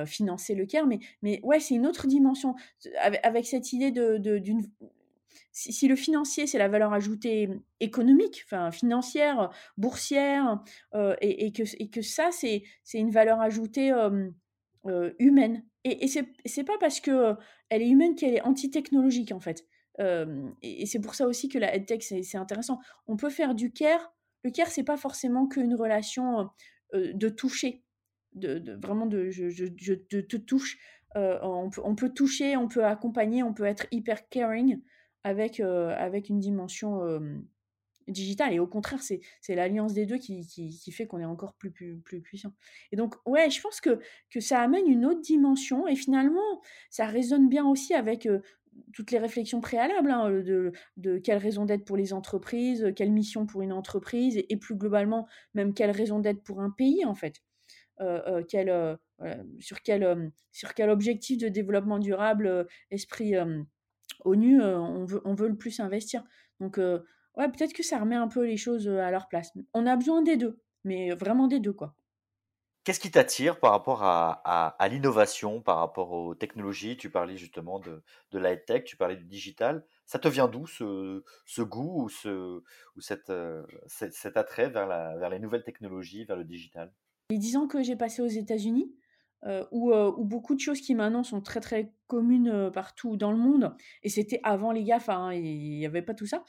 financer 0.06 0.54
le 0.54 0.66
care. 0.66 0.86
Mais, 0.86 1.00
mais 1.22 1.40
ouais, 1.42 1.60
c'est 1.60 1.74
une 1.74 1.86
autre 1.86 2.06
dimension. 2.06 2.54
Avec, 3.00 3.20
avec 3.24 3.46
cette 3.46 3.72
idée 3.72 3.90
d'une 3.90 4.62
si, 5.52 5.88
le 5.88 5.96
financier, 5.96 6.46
c'est 6.46 6.58
la 6.58 6.68
valeur 6.68 6.92
ajoutée 6.92 7.48
économique, 7.80 8.42
enfin 8.44 8.70
financière, 8.70 9.50
boursière, 9.76 10.62
euh, 10.94 11.16
et, 11.20 11.52
que, 11.52 11.62
que, 11.86 12.02
ça, 12.02 12.30
c'est 12.30 12.62
une 12.94 13.10
valeur 13.10 13.40
ajoutée 13.40 13.92
euh, 13.92 15.12
humaine. 15.18 15.64
Et, 15.84 16.04
et 16.04 16.08
c'est 16.08 16.64
pas 16.64 16.78
parce 16.78 17.00
qu'elle 17.00 17.36
est 17.70 17.88
humaine 17.88 18.14
qu'elle 18.14 18.34
est 18.34 18.42
anti-technologique, 18.42 19.32
en 19.32 19.40
fait. 19.40 19.64
et, 19.98 20.86
c'est 20.86 21.00
pour 21.00 21.14
ça 21.14 21.26
aussi 21.26 21.48
que 21.48 21.58
la 21.58 21.74
EdTech, 21.74 22.02
c'est 22.02 22.36
intéressant. 22.36 22.78
On 23.06 23.16
peut 23.16 23.30
faire 23.30 23.54
du 23.54 23.72
care. 23.72 24.12
Le 24.42 24.50
care, 24.50 24.68
c'est 24.68 24.84
pas 24.84 24.96
forcément 24.96 25.46
qu'une 25.46 25.74
relation 25.74 26.50
de 26.92 27.28
toucher, 27.28 27.82
de, 28.34 28.78
vraiment 28.82 29.06
de 29.06 29.30
je, 29.30 29.94
te 29.94 30.36
touche. 30.36 30.78
On, 31.14 31.70
peut, 31.96 32.10
toucher, 32.10 32.56
on 32.56 32.68
peut 32.68 32.84
accompagner, 32.84 33.42
on 33.42 33.54
peut 33.54 33.64
être 33.64 33.86
hyper 33.90 34.28
caring 34.28 34.82
avec, 35.26 35.58
avec 35.60 36.28
une 36.28 36.38
dimension 36.38 37.00
digitale. 38.08 38.52
Et 38.52 38.60
au 38.60 38.66
contraire, 38.66 39.00
c'est, 39.02 39.20
l'alliance 39.48 39.92
des 39.92 40.06
deux 40.06 40.18
qui, 40.18 40.46
qui, 40.46 40.92
fait 40.92 41.06
qu'on 41.06 41.18
est 41.18 41.24
encore 41.24 41.54
plus, 41.54 41.72
plus, 41.72 41.98
plus, 41.98 42.20
puissant. 42.20 42.52
Et 42.92 42.96
donc, 42.96 43.16
ouais, 43.26 43.50
je 43.50 43.60
pense 43.60 43.80
que, 43.80 43.98
que 44.30 44.40
ça 44.40 44.60
amène 44.60 44.86
une 44.86 45.04
autre 45.04 45.20
dimension. 45.20 45.88
Et 45.88 45.96
finalement, 45.96 46.62
ça 46.90 47.06
résonne 47.06 47.48
bien 47.48 47.66
aussi 47.66 47.94
avec 47.94 48.28
toutes 48.92 49.10
les 49.10 49.18
réflexions 49.18 49.60
préalables 49.60 50.10
hein, 50.10 50.30
de, 50.30 50.72
de 50.96 51.18
quelle 51.18 51.38
raison 51.38 51.64
d'être 51.64 51.84
pour 51.84 51.96
les 51.96 52.12
entreprises, 52.12 52.92
quelle 52.94 53.10
mission 53.10 53.46
pour 53.46 53.62
une 53.62 53.72
entreprise, 53.72 54.36
et, 54.48 54.56
plus 54.56 54.76
globalement, 54.76 55.26
même 55.54 55.74
quelle 55.74 55.90
raison 55.90 56.20
d'être 56.20 56.42
pour 56.42 56.60
un 56.60 56.70
pays, 56.70 57.04
en 57.04 57.14
fait. 57.14 57.42
sur, 59.58 59.80
quel, 59.82 60.30
sur 60.52 60.74
quel 60.74 60.90
objectif 60.90 61.38
de 61.38 61.48
développement 61.48 61.98
durable, 61.98 62.68
esprit 62.92 63.34
ONU, 64.24 64.62
on, 64.62 65.04
veut, 65.04 65.20
on 65.24 65.34
veut 65.34 65.48
le 65.48 65.56
plus 65.56 65.80
investir. 65.80 66.22
Donc, 66.60 66.78
ouais, 66.78 67.48
peut-être 67.48 67.72
que 67.72 67.82
ça 67.82 67.98
remet 67.98 68.16
un 68.16 68.28
peu 68.28 68.44
les 68.44 68.56
choses 68.56 68.88
à 68.88 69.10
leur 69.10 69.28
place. 69.28 69.52
On 69.74 69.86
a 69.86 69.96
besoin 69.96 70.22
des 70.22 70.36
deux, 70.36 70.60
mais 70.84 71.10
vraiment 71.14 71.46
des 71.46 71.60
deux, 71.60 71.72
quoi. 71.72 71.94
Qu'est-ce 72.84 73.00
qui 73.00 73.10
t'attire 73.10 73.58
par 73.58 73.72
rapport 73.72 74.04
à, 74.04 74.88
l'innovation, 74.88 75.60
par 75.60 75.78
rapport 75.78 76.12
aux 76.12 76.36
technologies? 76.36 76.96
Tu 76.96 77.10
parlais 77.10 77.36
justement 77.36 77.80
de, 77.80 78.04
de 78.30 78.38
la 78.38 78.56
tech, 78.56 78.84
tu 78.84 78.96
parlais 78.96 79.16
du 79.16 79.24
digital. 79.24 79.84
Ça 80.04 80.20
te 80.20 80.28
vient 80.28 80.46
d'où 80.46 80.68
ce, 80.68 81.62
goût 81.62 82.04
ou, 82.04 82.08
ce, 82.08 82.62
ou 82.94 83.00
cette, 83.00 83.32
cet 83.88 84.36
attrait 84.36 84.68
vers, 84.68 84.86
la, 84.86 85.16
vers 85.16 85.30
les 85.30 85.40
nouvelles 85.40 85.64
technologies, 85.64 86.24
vers 86.24 86.36
le 86.36 86.44
digital? 86.44 86.94
Les 87.30 87.38
dix 87.38 87.56
ans 87.56 87.66
que 87.66 87.82
j'ai 87.82 87.96
passé 87.96 88.22
aux 88.22 88.28
États-Unis, 88.28 88.94
euh, 89.46 89.64
euh, 89.72 90.12
où, 90.16 90.24
beaucoup 90.24 90.54
de 90.54 90.60
choses 90.60 90.80
qui 90.80 90.94
maintenant 90.94 91.22
sont 91.22 91.40
très 91.40 91.60
très 91.60 91.92
communes 92.08 92.48
euh, 92.48 92.70
partout 92.70 93.16
dans 93.16 93.30
le 93.30 93.38
monde, 93.38 93.76
et 94.02 94.08
c'était 94.08 94.40
avant 94.42 94.72
les 94.72 94.82
GAFA, 94.82 95.14
hein, 95.14 95.32
il 95.34 95.78
n'y 95.78 95.86
avait 95.86 96.02
pas 96.02 96.14
tout 96.14 96.26
ça, 96.26 96.42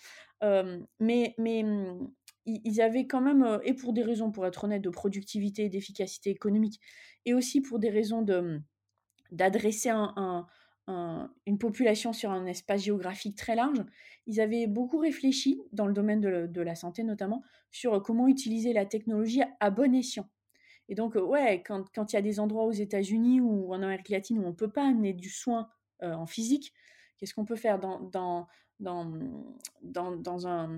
mais, 1.00 1.36
mais 1.38 1.64
mmh, 1.64 2.10
ils 2.46 2.82
avaient 2.82 3.06
quand 3.06 3.22
même, 3.22 3.60
et 3.64 3.74
pour 3.74 3.94
des 3.94 4.04
raisons, 4.04 4.32
pour 4.32 4.48
être 4.48 4.64
honnête, 4.64 4.82
de 4.82 4.90
productivité 4.90 5.70
d'efficacité 5.70 6.32
économique, 6.32 6.80
et 7.26 7.34
aussi 7.34 7.62
pour 7.62 7.78
des 7.78 7.90
raisons 7.90 8.24
de, 8.24 8.40
mmh, 8.40 8.64
d'adresser 9.32 9.92
une 10.88 11.58
population 11.60 12.14
sur 12.14 12.32
un 12.32 12.46
espace 12.46 12.84
géographique 12.84 13.38
très 13.38 13.56
large, 13.56 13.84
ils 14.26 14.42
avaient 14.42 14.66
beaucoup 14.66 14.98
réfléchi, 14.98 15.62
dans 15.72 15.86
le 15.86 15.94
domaine 15.94 16.22
de 16.22 16.62
la 16.62 16.76
santé 16.76 17.04
notamment, 17.04 17.44
sur 17.72 18.02
comment 18.02 18.28
utiliser 18.28 18.74
la 18.74 18.86
technologie 18.86 19.42
à 19.60 19.70
bon 19.70 19.94
escient. 19.94 20.28
Et 20.90 20.96
donc, 20.96 21.16
ouais, 21.16 21.64
quand, 21.64 22.14
il 22.14 22.16
y 22.16 22.20
a 22.20 22.22
des 22.22 22.40
endroits 22.40 22.66
aux 22.66 22.72
États-Unis 22.72 23.42
ou 23.42 23.74
en 23.74 23.82
Amérique 23.82 24.10
latine 24.10 24.40
où 24.40 24.44
on 24.44 24.50
ne 24.50 24.56
peut 24.56 24.72
pas 24.72 24.88
amener 24.88 25.14
du 25.14 25.30
soin 25.30 25.70
en 26.02 26.26
physique, 26.26 26.74
qu'est-ce 27.18 27.34
qu'on 27.34 27.46
peut 27.46 27.56
faire 27.56 27.80
dans, 27.80 28.00
dans, 28.00 28.48
dans, 28.80 30.16
dans, 30.16 30.48
un, 30.48 30.70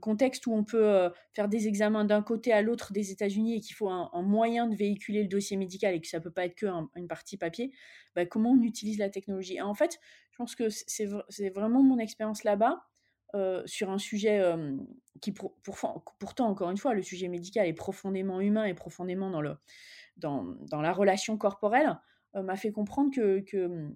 contexte 0.00 0.46
où 0.46 0.52
on 0.52 0.64
peut 0.64 1.10
faire 1.32 1.48
des 1.48 1.66
examens 1.66 2.04
d'un 2.04 2.22
côté 2.22 2.52
à 2.52 2.62
l'autre 2.62 2.92
des 2.92 3.10
États-Unis 3.10 3.56
et 3.56 3.60
qu'il 3.60 3.74
faut 3.74 3.88
un, 3.88 4.22
moyen 4.22 4.66
de 4.66 4.76
véhiculer 4.76 5.22
le 5.22 5.28
dossier 5.28 5.56
médical 5.56 5.94
et 5.94 6.00
que 6.00 6.06
ça 6.06 6.18
ne 6.18 6.22
peut 6.22 6.30
pas 6.30 6.44
être 6.44 6.54
qu'une 6.54 6.88
une 6.94 7.08
partie 7.08 7.36
papier, 7.36 7.72
bah, 8.14 8.26
comment 8.26 8.50
on 8.50 8.62
utilise 8.62 8.98
la 8.98 9.08
technologie? 9.08 9.60
En 9.60 9.74
fait, 9.74 9.98
je 10.30 10.36
pense 10.36 10.54
que 10.54 10.68
c'est 10.68 11.50
vraiment 11.50 11.82
mon 11.82 11.98
expérience 11.98 12.44
là-bas. 12.44 12.84
Euh, 13.34 13.62
sur 13.66 13.90
un 13.90 13.98
sujet 13.98 14.42
qui, 15.20 15.32
pour, 15.32 15.54
pourtant, 16.18 16.48
encore 16.48 16.70
une 16.70 16.78
fois, 16.78 16.94
le 16.94 17.02
sujet 17.02 17.28
médical 17.28 17.66
est 17.66 17.74
profondément 17.74 18.40
humain 18.40 18.64
et 18.64 18.72
profondément 18.72 19.30
dans, 19.30 19.42
le, 19.42 19.56
dans, 20.16 20.44
dans 20.70 20.80
la 20.80 20.92
relation 20.92 21.36
corporelle, 21.36 21.98
euh, 22.36 22.42
m'a 22.42 22.56
fait 22.56 22.72
comprendre 22.72 23.14
que, 23.14 23.40
que 23.40 23.90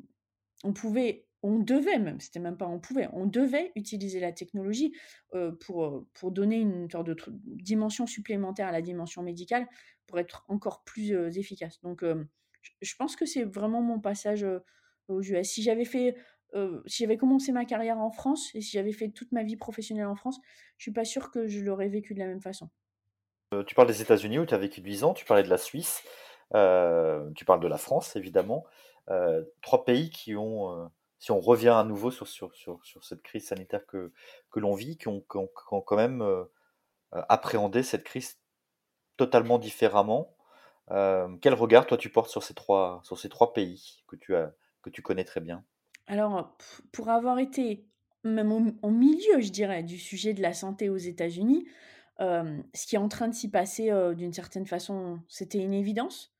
on 0.64 0.74
pouvait, 0.74 1.26
on 1.42 1.58
devait 1.58 1.98
même, 1.98 2.20
c'était 2.20 2.40
même 2.40 2.58
pas 2.58 2.66
on 2.66 2.78
pouvait, 2.78 3.08
on 3.12 3.26
devait 3.26 3.72
utiliser 3.74 4.20
la 4.20 4.32
technologie 4.32 4.94
euh, 5.34 5.52
pour, 5.52 6.06
pour 6.12 6.30
donner 6.30 6.60
une 6.60 6.90
sorte 6.90 7.06
de 7.06 7.16
dimension 7.30 8.06
supplémentaire 8.06 8.68
à 8.68 8.72
la 8.72 8.82
dimension 8.82 9.22
médicale 9.22 9.66
pour 10.06 10.18
être 10.18 10.44
encore 10.48 10.84
plus 10.84 11.12
efficace. 11.38 11.80
Donc, 11.80 12.04
je 12.82 12.96
pense 12.96 13.16
que 13.16 13.24
c'est 13.24 13.44
vraiment 13.44 13.80
mon 13.80 13.98
passage 13.98 14.46
aux 15.08 15.22
US. 15.22 15.48
Si 15.48 15.62
j'avais 15.62 15.86
fait 15.86 16.16
euh, 16.54 16.82
si 16.86 17.02
j'avais 17.02 17.16
commencé 17.16 17.50
ma 17.52 17.64
carrière 17.64 17.98
en 17.98 18.10
France 18.10 18.50
et 18.54 18.60
si 18.60 18.72
j'avais 18.72 18.92
fait 18.92 19.08
toute 19.08 19.32
ma 19.32 19.42
vie 19.42 19.56
professionnelle 19.56 20.06
en 20.06 20.16
France, 20.16 20.38
je 20.76 20.84
suis 20.84 20.92
pas 20.92 21.04
sûre 21.04 21.30
que 21.30 21.46
je 21.46 21.60
l'aurais 21.60 21.88
vécu 21.88 22.14
de 22.14 22.18
la 22.18 22.26
même 22.26 22.42
façon. 22.42 22.68
Euh, 23.54 23.64
tu 23.64 23.74
parles 23.74 23.88
des 23.88 24.02
États-Unis 24.02 24.38
où 24.38 24.46
tu 24.46 24.54
as 24.54 24.58
vécu 24.58 24.80
8 24.82 25.02
ans, 25.02 25.14
tu 25.14 25.24
parlais 25.24 25.42
de 25.42 25.48
la 25.48 25.58
Suisse, 25.58 26.02
euh, 26.54 27.30
tu 27.34 27.44
parles 27.44 27.60
de 27.60 27.68
la 27.68 27.78
France 27.78 28.16
évidemment. 28.16 28.64
trois 29.62 29.84
pays 29.84 30.10
qui 30.10 30.36
ont, 30.36 30.90
si 31.18 31.32
on 31.32 31.40
revient 31.40 31.68
à 31.70 31.84
nouveau 31.84 32.10
sur, 32.10 32.28
sur, 32.28 32.54
sur, 32.54 32.84
sur 32.84 33.04
cette 33.04 33.22
crise 33.22 33.46
sanitaire 33.46 33.86
que, 33.86 34.12
que 34.50 34.60
l'on 34.60 34.74
vit, 34.74 34.96
qui 34.98 35.08
ont, 35.08 35.20
qui 35.20 35.38
ont, 35.38 35.80
quand 35.80 35.96
même 35.96 36.22
appréhendé 37.12 37.82
cette 37.82 38.04
crise 38.04 38.38
totalement 39.16 39.58
différemment. 39.58 40.36
quel 40.88 41.54
regard 41.54 41.86
toi 41.86 41.96
tu 41.96 42.10
portes 42.10 42.30
sur 42.30 42.42
ces 42.42 42.54
trois, 42.54 43.00
sur 43.04 43.18
ces 43.18 43.28
trois 43.28 43.52
pays 43.52 44.02
que 44.06 44.16
tu, 44.16 44.36
as, 44.36 44.52
que 44.82 44.90
tu 44.90 45.02
connais 45.02 45.24
très 45.24 45.40
bien? 45.40 45.64
Alors, 46.06 46.56
pour 46.92 47.08
avoir 47.08 47.38
été 47.38 47.86
même 48.24 48.52
au, 48.82 48.90
milieu, 48.90 49.40
je 49.40 49.50
dirais, 49.50 49.82
du 49.82 49.98
sujet 49.98 50.34
de 50.34 50.42
la 50.42 50.52
santé 50.52 50.88
aux 50.88 50.96
États-Unis, 50.96 51.66
ce 52.20 52.86
qui 52.86 52.94
est 52.94 52.98
en 52.98 53.08
train 53.08 53.26
de 53.28 53.34
s'y 53.34 53.50
passer 53.50 53.90
d'une 54.16 54.32
certaine 54.32 54.66
façon, 54.66 55.20
c'était 55.28 55.58
une 55.58 55.74
évidence. 55.74 56.32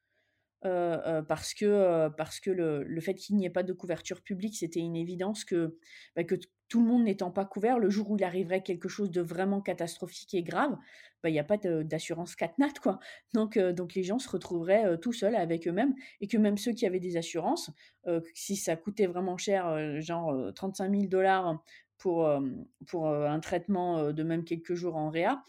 parce 0.62 1.54
que, 1.54 2.08
parce 2.16 2.38
que 2.38 2.50
le, 2.50 2.84
le 2.84 3.00
fait 3.00 3.14
qu'il 3.14 3.36
n'y 3.36 3.46
ait 3.46 3.50
pas 3.50 3.64
de 3.64 3.72
couverture 3.72 4.22
publique, 4.22 4.56
c'était 4.56 4.80
une 4.80 4.94
évidence 4.94 5.44
que, 5.44 5.76
bah, 6.14 6.22
que 6.22 6.36
tout 6.72 6.80
le 6.80 6.86
monde 6.86 7.04
n'étant 7.04 7.30
pas 7.30 7.44
couvert, 7.44 7.78
le 7.78 7.90
jour 7.90 8.10
où 8.10 8.16
il 8.16 8.24
arriverait 8.24 8.62
quelque 8.62 8.88
chose 8.88 9.10
de 9.10 9.20
vraiment 9.20 9.60
catastrophique 9.60 10.32
et 10.32 10.42
grave, 10.42 10.74
bah, 11.22 11.28
il 11.28 11.34
n'y 11.34 11.38
a 11.38 11.44
pas 11.44 11.58
d'assurance 11.58 12.34
catnat, 12.34 12.72
quoi. 12.82 12.98
Donc, 13.34 13.58
donc 13.58 13.92
les 13.92 14.02
gens 14.02 14.18
se 14.18 14.26
retrouveraient 14.30 14.96
tout 14.96 15.12
seuls 15.12 15.36
avec 15.36 15.68
eux-mêmes, 15.68 15.94
et 16.22 16.28
que 16.28 16.38
même 16.38 16.56
ceux 16.56 16.72
qui 16.72 16.86
avaient 16.86 16.98
des 16.98 17.18
assurances, 17.18 17.70
si 18.32 18.56
ça 18.56 18.74
coûtait 18.74 19.06
vraiment 19.06 19.36
cher, 19.36 20.00
genre 20.00 20.34
35 20.54 20.90
000 20.90 21.06
dollars 21.08 21.62
pour, 21.98 22.26
un 22.26 23.40
traitement 23.40 24.10
de 24.10 24.22
même 24.22 24.42
quelques 24.42 24.72
jours 24.72 24.96
en 24.96 25.10
réa, 25.10 25.42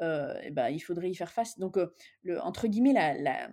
bah, 0.00 0.72
il 0.72 0.80
faudrait 0.80 1.08
y 1.08 1.14
faire 1.14 1.30
face. 1.30 1.56
Donc, 1.56 1.78
le, 2.24 2.40
entre 2.40 2.66
guillemets, 2.66 2.94
la 2.94 3.48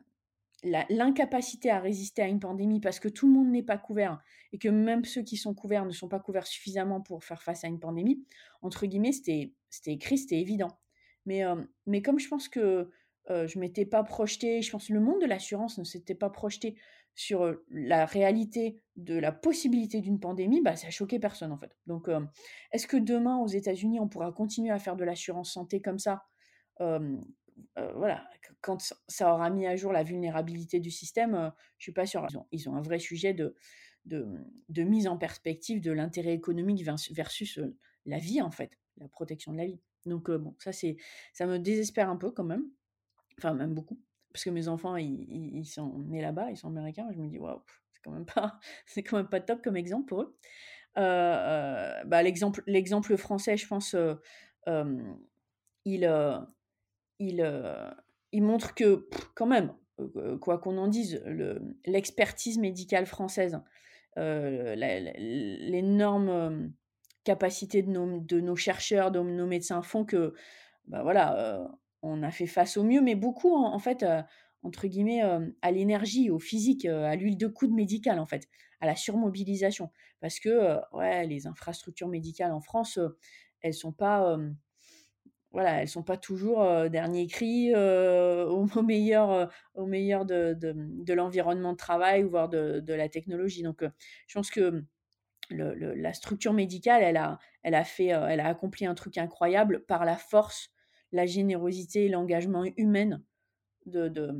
l'incapacité 0.64 1.70
à 1.70 1.80
résister 1.80 2.22
à 2.22 2.28
une 2.28 2.40
pandémie 2.40 2.80
parce 2.80 3.00
que 3.00 3.08
tout 3.08 3.28
le 3.28 3.34
monde 3.34 3.50
n'est 3.50 3.64
pas 3.64 3.78
couvert 3.78 4.22
et 4.54 4.58
que 4.58 4.70
même 4.70 5.06
ceux 5.06 5.24
qui 5.24 5.38
sont 5.38 5.54
couverts 5.54 5.86
ne 5.86 5.92
sont 5.92 6.08
pas 6.08 6.20
couverts 6.20 6.48
suffisamment 6.48 7.02
pour 7.02 7.24
faire 7.24 7.42
face 7.42 7.64
à 7.64 7.68
une 7.68 7.80
pandémie, 7.80 8.24
entre 8.62 8.86
guillemets, 8.86 9.12
c'était, 9.12 9.54
écrit, 9.86 10.18
c'était 10.18 10.40
évident. 10.40 10.80
Mais, 11.26 11.44
euh, 11.46 11.56
mais 11.88 12.02
comme 12.02 12.20
je 12.20 12.28
pense 12.28 12.48
que 12.48 12.90
euh, 13.30 13.48
je 13.48 13.60
m'étais 13.60 13.86
pas 13.86 14.04
projeté, 14.04 14.62
je 14.62 14.72
pense 14.72 14.88
que 14.88 14.94
le 14.94 15.00
monde 15.00 15.22
de 15.22 15.26
l'assurance 15.26 15.78
ne 15.78 15.84
s'était 15.84 16.16
pas 16.16 16.30
projeté 16.30 16.76
sur 17.16 17.44
euh, 17.44 17.66
la 17.70 18.06
réalité 18.06 18.82
de 18.96 19.16
la 19.16 19.32
possibilité 19.32 20.02
d'une 20.02 20.20
pandémie, 20.20 20.62
bah, 20.62 20.76
ça 20.76 20.88
a 20.88 20.92
choqué 20.92 21.20
personne 21.20 21.52
en 21.52 21.58
fait. 21.58 21.76
Donc, 21.88 22.10
est-ce 22.72 22.88
que 22.88 22.98
demain 22.98 23.38
aux 23.38 23.48
États-Unis, 23.48 24.00
on 24.00 24.08
pourra 24.08 24.32
continuer 24.32 24.72
à 24.72 24.80
faire 24.80 24.96
de 24.96 25.04
l'assurance 25.04 25.52
santé 25.54 25.82
comme 25.82 26.00
ça? 26.00 26.24
Euh, 27.78 27.92
voilà, 27.96 28.24
quand 28.62 28.94
ça 29.08 29.34
aura 29.34 29.50
mis 29.50 29.66
à 29.68 29.76
jour 29.76 29.92
la 29.92 30.04
vulnérabilité 30.04 30.80
du 30.80 30.92
système, 30.92 31.32
je 31.32 31.38
euh, 31.38 31.50
je 31.78 31.84
suis 31.84 31.92
pas 31.92 32.06
sûre. 32.06 32.28
Ils 32.52 32.70
ont, 32.70 32.76
un 32.76 32.82
vrai 32.82 33.00
sujet 33.00 33.34
de, 33.34 33.56
mise 34.78 35.08
en 35.08 35.18
perspective 35.18 35.82
de 35.82 35.92
l'intérêt 35.92 36.34
économique 36.34 36.84
versus 36.84 37.60
la 38.06 38.18
vie, 38.20 38.42
en 38.42 38.52
fait, 38.52 38.78
la 38.98 39.08
protection 39.08 39.52
de 39.52 39.58
la 39.58 39.66
vie. 39.66 39.82
Donc, 40.06 40.30
bon, 40.32 40.56
ça, 40.60 40.72
c'est, 40.72 40.98
ça 41.34 41.46
me 41.46 41.60
désespère 41.60 42.10
un 42.10 42.18
peu 42.18 42.32
quand 42.32 42.44
même, 42.44 42.66
enfin, 43.38 43.54
même 43.54 43.74
beaucoup, 43.74 44.00
parce 44.32 44.44
que 44.44 44.50
mes 44.50 44.68
enfants, 44.68 44.96
ils, 44.96 45.66
sont 45.66 46.00
nés 46.00 46.22
là-bas, 46.22 46.52
ils 46.52 46.58
sont 46.58 46.70
américains, 46.70 47.10
je 47.12 47.20
me 47.20 47.28
dis, 47.28 47.40
waouh, 47.40 47.62
c'est 47.92 48.02
quand 48.04 48.12
même 48.12 48.26
pas, 48.26 48.60
c'est 48.86 49.04
quand 49.04 49.18
même 49.18 49.30
pas 49.30 49.42
top 49.42 49.64
comme 49.64 49.78
exemple 49.78 50.08
pour 50.08 50.22
eux. 50.22 50.38
bah, 50.96 52.24
l'exemple, 52.24 52.64
l'exemple 52.68 53.18
français, 53.18 53.58
je 53.58 53.68
pense, 53.68 53.96
il, 55.86 56.46
il, 57.20 57.42
il 58.32 58.44
montre 58.44 58.74
que, 58.76 59.08
quand 59.36 59.48
même, 59.48 59.74
quoi 60.40 60.58
qu'on 60.58 60.78
en 60.78 60.88
dise, 60.88 61.24
l'expertise 61.86 62.58
médicale 62.58 63.06
française, 63.06 63.60
l'énorme 64.16 65.92
capacité 67.24 67.84
de 67.84 67.92
nos, 68.40 68.56
chercheurs, 68.56 69.12
de 69.12 69.20
nos 69.20 69.46
médecins 69.48 69.82
font 69.82 70.06
que, 70.06 70.34
bah 70.88 71.04
voilà, 71.04 71.70
on 72.02 72.24
a 72.24 72.32
fait 72.32 72.48
face 72.48 72.78
au 72.78 72.84
mieux, 72.84 73.02
mais 73.02 73.16
beaucoup, 73.16 73.54
en, 73.56 73.80
fait, 73.80 74.06
entre 74.64 74.88
guillemets, 74.88 75.22
à 75.62 75.72
l'énergie, 75.72 76.30
au 76.30 76.40
physique, 76.40 76.86
à 76.86 77.16
l'huile 77.16 77.38
de 77.38 77.48
coude 77.48 77.74
médicale, 77.74 78.20
en 78.20 78.26
fait, 78.26 78.48
à 78.80 78.86
la 78.86 78.96
surmobilisation. 78.96 79.92
Parce 80.20 80.40
que, 80.40 80.80
ouais, 80.96 81.28
les 81.28 81.48
infrastructures 81.48 82.08
médicales 82.08 82.52
en 82.52 82.62
France, 82.62 83.00
elles 83.62 83.74
sont 83.74 83.92
pas 83.92 84.38
voilà, 85.52 85.82
elles 85.82 85.90
sont 85.90 86.04
pas 86.04 86.18
toujours 86.18 86.90
dernier 86.90 87.28
cri 87.28 87.74
au, 87.76 88.82
meilleur, 88.82 89.52
au 89.76 89.86
meilleur 89.86 90.26
de, 90.26 90.56
de, 90.58 91.14
l'environnement 91.14 91.74
de 91.74 91.78
travail 91.78 92.24
voire 92.24 92.48
de, 92.48 92.80
de 92.80 92.94
la 92.94 93.10
technologie. 93.10 93.62
Donc, 93.64 93.84
je 94.28 94.34
pense 94.34 94.50
que 94.50 94.84
le, 95.50 95.94
la 95.94 96.14
structure 96.14 96.54
médicale, 96.54 97.04
elle 97.04 97.18
a, 97.18 97.40
elle 97.64 97.76
a 97.76 97.84
fait, 97.84 98.08
elle 98.08 98.40
a 98.40 98.48
accompli 98.48 98.86
un 98.86 98.96
truc 98.96 99.18
incroyable 99.18 99.84
par 99.86 100.06
la 100.06 100.16
force, 100.16 100.72
la 101.12 101.26
générosité 101.26 102.06
et 102.06 102.10
l'engagement 102.10 102.64
humain 102.78 103.22
de, 103.86 104.34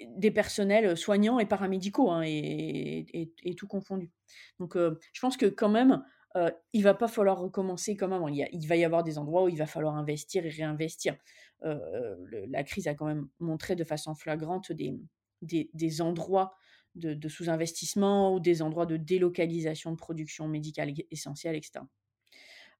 des 0.00 0.30
personnels 0.30 0.96
soignants 0.96 1.38
et 1.38 1.46
paramédicaux 1.46 2.10
hein, 2.10 2.22
et, 2.22 3.06
et, 3.12 3.32
et, 3.42 3.54
tout 3.54 3.66
confondu. 3.66 4.10
Donc, 4.58 4.76
je 4.76 5.20
pense 5.20 5.36
que 5.36 5.46
quand 5.46 5.68
même, 5.68 6.04
euh, 6.36 6.50
il 6.72 6.82
va 6.82 6.94
pas 6.94 7.06
falloir 7.06 7.38
recommencer 7.38 7.96
comme 7.96 8.12
avant. 8.12 8.28
Il, 8.28 8.66
va 8.66 8.76
y 8.76 8.84
avoir 8.84 9.04
des 9.04 9.18
endroits 9.18 9.44
où 9.44 9.48
il 9.48 9.56
va 9.56 9.66
falloir 9.66 9.96
investir 9.96 10.44
et 10.44 10.48
réinvestir. 10.48 11.16
Euh, 11.64 12.16
la 12.48 12.64
crise 12.64 12.88
a 12.88 12.94
quand 12.94 13.06
même 13.06 13.28
montré 13.38 13.76
de 13.76 13.84
façon 13.84 14.14
flagrante 14.14 14.72
des, 14.72 14.98
des, 15.42 16.00
endroits 16.00 16.54
de, 16.96 17.28
sous-investissement 17.28 18.34
ou 18.34 18.40
des 18.40 18.62
endroits 18.62 18.86
de 18.86 18.96
délocalisation 18.96 19.92
de 19.92 19.96
production 19.96 20.48
médicale 20.48 20.92
essentielle, 21.10 21.54
etc. 21.54 21.84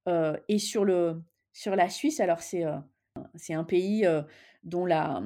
Euh, 0.08 0.36
et 0.48 0.58
sur, 0.58 0.84
le, 0.84 1.22
sur 1.52 1.76
la 1.76 1.88
Suisse, 1.88 2.20
alors 2.20 2.40
c'est 2.40 2.64
c'est 3.36 3.54
un 3.54 3.62
pays 3.62 4.04
dont 4.64 4.86
la, 4.86 5.22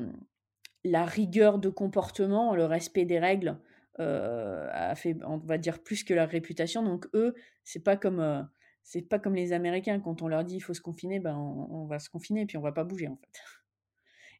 la 0.85 1.07
rigueur 1.07 1.59
de 1.59 1.71
comportement, 1.71 2.55
le 2.55 2.67
respect 2.67 3.07
des 3.07 3.19
règles 3.19 3.59
euh, 4.01 4.69
a 4.73 4.95
fait, 4.95 5.17
on 5.27 5.39
va 5.39 5.59
dire, 5.59 5.83
plus 5.83 6.05
que 6.05 6.15
leur 6.15 6.29
réputation. 6.29 6.83
Donc 6.83 7.07
eux, 7.15 7.35
c'est 7.65 7.83
pas 7.83 7.97
comme 7.97 8.21
euh, 8.21 8.43
c'est 8.83 9.03
pas 9.03 9.19
comme 9.19 9.35
les 9.35 9.53
Américains 9.53 10.01
quand 10.01 10.23
on 10.23 10.29
leur 10.29 10.45
dit 10.45 10.57
il 10.57 10.61
faut 10.61 10.75
se 10.75 10.81
confiner, 10.81 11.21
ben 11.21 11.37
on, 11.37 11.87
va 11.87 11.99
se 11.99 12.09
confiner 12.09 12.43
et 12.43 12.47
puis 12.47 12.57
on 12.57 12.63
va 12.63 12.73
pas 12.73 12.85
bouger 12.85 13.09
en 13.09 13.17
fait. 13.17 13.41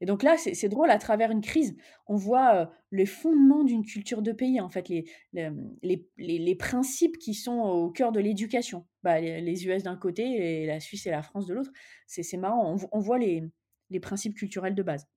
Et 0.01 0.07
donc 0.07 0.23
là, 0.23 0.37
c'est 0.37 0.69
drôle, 0.69 0.91
à 0.91 0.99
travers 0.99 1.33
une 1.33 1.41
crise, 1.41 1.77
on 2.07 2.15
voit 2.15 2.55
euh, 2.55 2.67
les 2.93 3.05
fondements 3.05 3.65
d'une 3.65 3.85
culture 3.85 4.23
de 4.23 4.31
pays, 4.31 4.61
en 4.61 4.69
fait, 4.69 4.89
les, 4.89 5.11
les, 5.83 6.09
les, 6.17 6.55
principes 6.55 7.19
qui 7.19 7.35
sont 7.35 7.59
au 7.59 7.91
cœur 7.91 8.13
de 8.13 8.21
l'éducation. 8.21 8.87
Bah, 9.03 9.21
les, 9.21 9.67
US 9.67 9.83
d'un 9.83 9.97
côté 9.97 10.63
et 10.63 10.67
la 10.67 10.79
Suisse 10.79 11.05
et 11.07 11.11
la 11.11 11.25
France 11.25 11.47
de 11.47 11.55
l'autre. 11.55 11.73
C'est 12.07 12.37
marrant, 12.37 12.77
on, 12.77 12.89
on 12.93 13.01
voit 13.01 13.19
les 13.19 13.51
principes 14.01 14.37
culturels 14.37 14.77
de 14.77 14.85
base. 14.85 15.09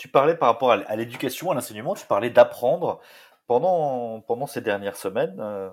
Tu 0.00 0.08
parlais 0.08 0.34
par 0.34 0.48
rapport 0.48 0.70
à 0.70 0.96
l'éducation, 0.96 1.50
à 1.50 1.54
l'enseignement, 1.54 1.94
tu 1.94 2.06
parlais 2.06 2.30
d'apprendre. 2.30 3.02
Pendant, 3.46 4.22
pendant 4.22 4.46
ces 4.46 4.62
dernières 4.62 4.96
semaines, 4.96 5.36
euh, 5.40 5.68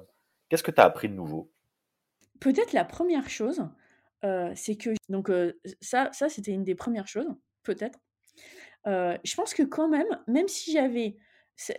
qu'est-ce 0.50 0.64
que 0.64 0.72
tu 0.72 0.82
as 0.82 0.84
appris 0.84 1.08
de 1.08 1.14
nouveau? 1.14 1.50
Peut-être 2.42 2.74
la 2.74 2.84
première 2.84 3.30
chose, 3.30 3.66
euh, 4.26 4.52
c'est 4.54 4.76
que. 4.76 4.90
Donc, 5.08 5.30
euh, 5.30 5.54
ça, 5.80 6.10
ça 6.12 6.28
c'était 6.28 6.52
une 6.52 6.66
des 6.66 6.76
premières 6.76 7.08
choses, 7.08 7.34
peut-être. 7.64 8.00
je 8.86 9.36
pense 9.38 9.54
que 9.54 9.64
quand 9.64 9.88
même, 9.88 10.20
même 10.28 10.50
si 10.50 10.74
j'avais 10.74 11.16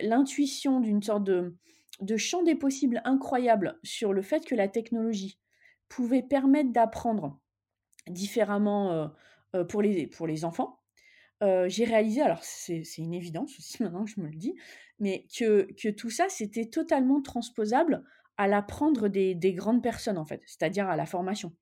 l'intuition 0.01 0.79
d'une 0.79 1.03
sorte 1.03 1.25
de, 1.25 1.55
de 2.01 2.17
champ 2.17 2.41
des 2.41 2.55
possibles 2.55 3.03
incroyable 3.05 3.77
sur 3.83 4.11
le 4.11 4.23
fait 4.23 4.43
que 4.43 4.55
la 4.55 4.67
technologie 4.67 5.37
pouvait 5.87 6.23
permettre 6.23 6.71
d'apprendre 6.71 7.39
différemment 8.07 9.11
pour, 9.67 9.83
les, 9.83 10.07
pour 10.07 10.25
les 10.25 10.45
enfants, 10.45 10.78
j'ai 11.41 11.85
réalisé, 11.85 12.21
alors 12.21 12.43
c'est 12.43 12.83
une 12.97 13.13
évidence 13.13 13.57
aussi 13.57 13.81
maintenant 13.83 14.05
que 14.05 14.11
je 14.11 14.19
me 14.19 14.27
le 14.27 14.35
dis, 14.35 14.55
mais 14.99 15.25
que, 15.37 15.67
tout 15.91 16.09
ça, 16.09 16.27
c'était 16.29 16.65
totalement 16.65 17.21
transposable 17.21 18.03
à 18.37 18.47
l'apprendre 18.47 19.07
des, 19.07 19.35
des, 19.35 19.53
grandes 19.53 19.83
personnes, 19.83 20.17
en 20.17 20.25
fait, 20.25 20.41
c'est-à-dire 20.45 20.87
à 20.89 20.95
la 20.95 21.05
formation. 21.05 21.53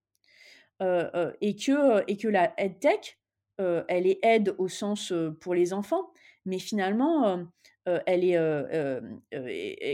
et, 0.81 1.55
que, 1.55 2.11
et 2.11 2.17
que 2.17 2.27
la 2.27 2.53
EdTech, 2.57 3.19
elle 3.57 4.07
est 4.07 4.19
aide 4.23 4.55
au 4.57 4.67
sens 4.67 5.11
pour 5.41 5.55
les 5.55 5.73
enfants, 5.73 6.11
mais 6.45 6.59
finalement, 6.59 7.47
elle 7.85 8.23
est 8.23 8.37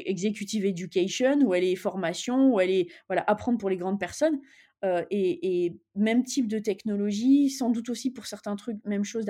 executive 0.07 0.65
education, 0.65 1.39
ou 1.41 1.53
elle 1.53 1.63
est 1.63 1.75
formation, 1.75 2.53
ou 2.53 2.59
elle 2.59 2.71
est 2.71 2.87
voilà, 3.07 3.23
apprendre 3.27 3.57
pour 3.57 3.69
les 3.69 3.77
grandes 3.77 3.99
personnes. 3.99 4.39
Et, 4.83 5.79
même 5.95 6.23
type 6.23 6.47
de 6.47 6.59
technologie, 6.59 7.49
sans 7.49 7.69
doute 7.69 7.89
aussi 7.89 8.11
pour 8.11 8.25
certains 8.25 8.55
trucs, 8.55 8.83
même 8.85 9.03
chose, 9.03 9.25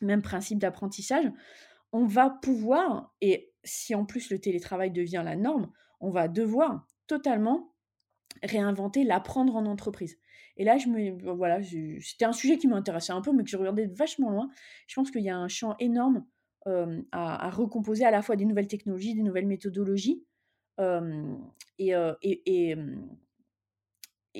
même 0.00 0.22
principe 0.22 0.58
d'apprentissage, 0.58 1.30
on 1.92 2.06
va 2.06 2.30
pouvoir, 2.30 3.14
et 3.20 3.52
si 3.64 3.94
en 3.94 4.04
plus 4.04 4.30
le 4.30 4.38
télétravail 4.38 4.90
devient 4.90 5.22
la 5.24 5.36
norme, 5.36 5.70
on 6.00 6.10
va 6.10 6.28
devoir 6.28 6.86
totalement 7.06 7.74
réinventer 8.42 9.04
l'apprendre 9.04 9.56
en 9.56 9.66
entreprise. 9.66 10.18
Et 10.56 10.64
là, 10.64 10.76
je 10.76 10.88
me, 10.88 11.32
voilà, 11.34 11.60
c'était 11.62 12.24
un 12.24 12.32
sujet 12.32 12.58
qui 12.58 12.66
m'intéressait 12.66 13.12
un 13.12 13.20
peu, 13.20 13.32
mais 13.32 13.44
que 13.44 13.50
je 13.50 13.56
regardais 13.56 13.86
vachement 13.86 14.30
loin. 14.30 14.50
Je 14.86 14.94
pense 14.94 15.10
qu'il 15.10 15.22
y 15.22 15.30
a 15.30 15.36
un 15.36 15.48
champ 15.48 15.76
énorme 15.78 16.26
à, 17.12 17.50
recomposer 17.50 18.04
à 18.04 18.10
la 18.10 18.20
fois 18.20 18.36
des 18.36 18.44
nouvelles 18.44 18.66
technologies, 18.66 19.14
des 19.14 19.22
nouvelles 19.22 19.46
méthodologies, 19.46 20.24
et, 20.78 21.94
et 22.22 22.76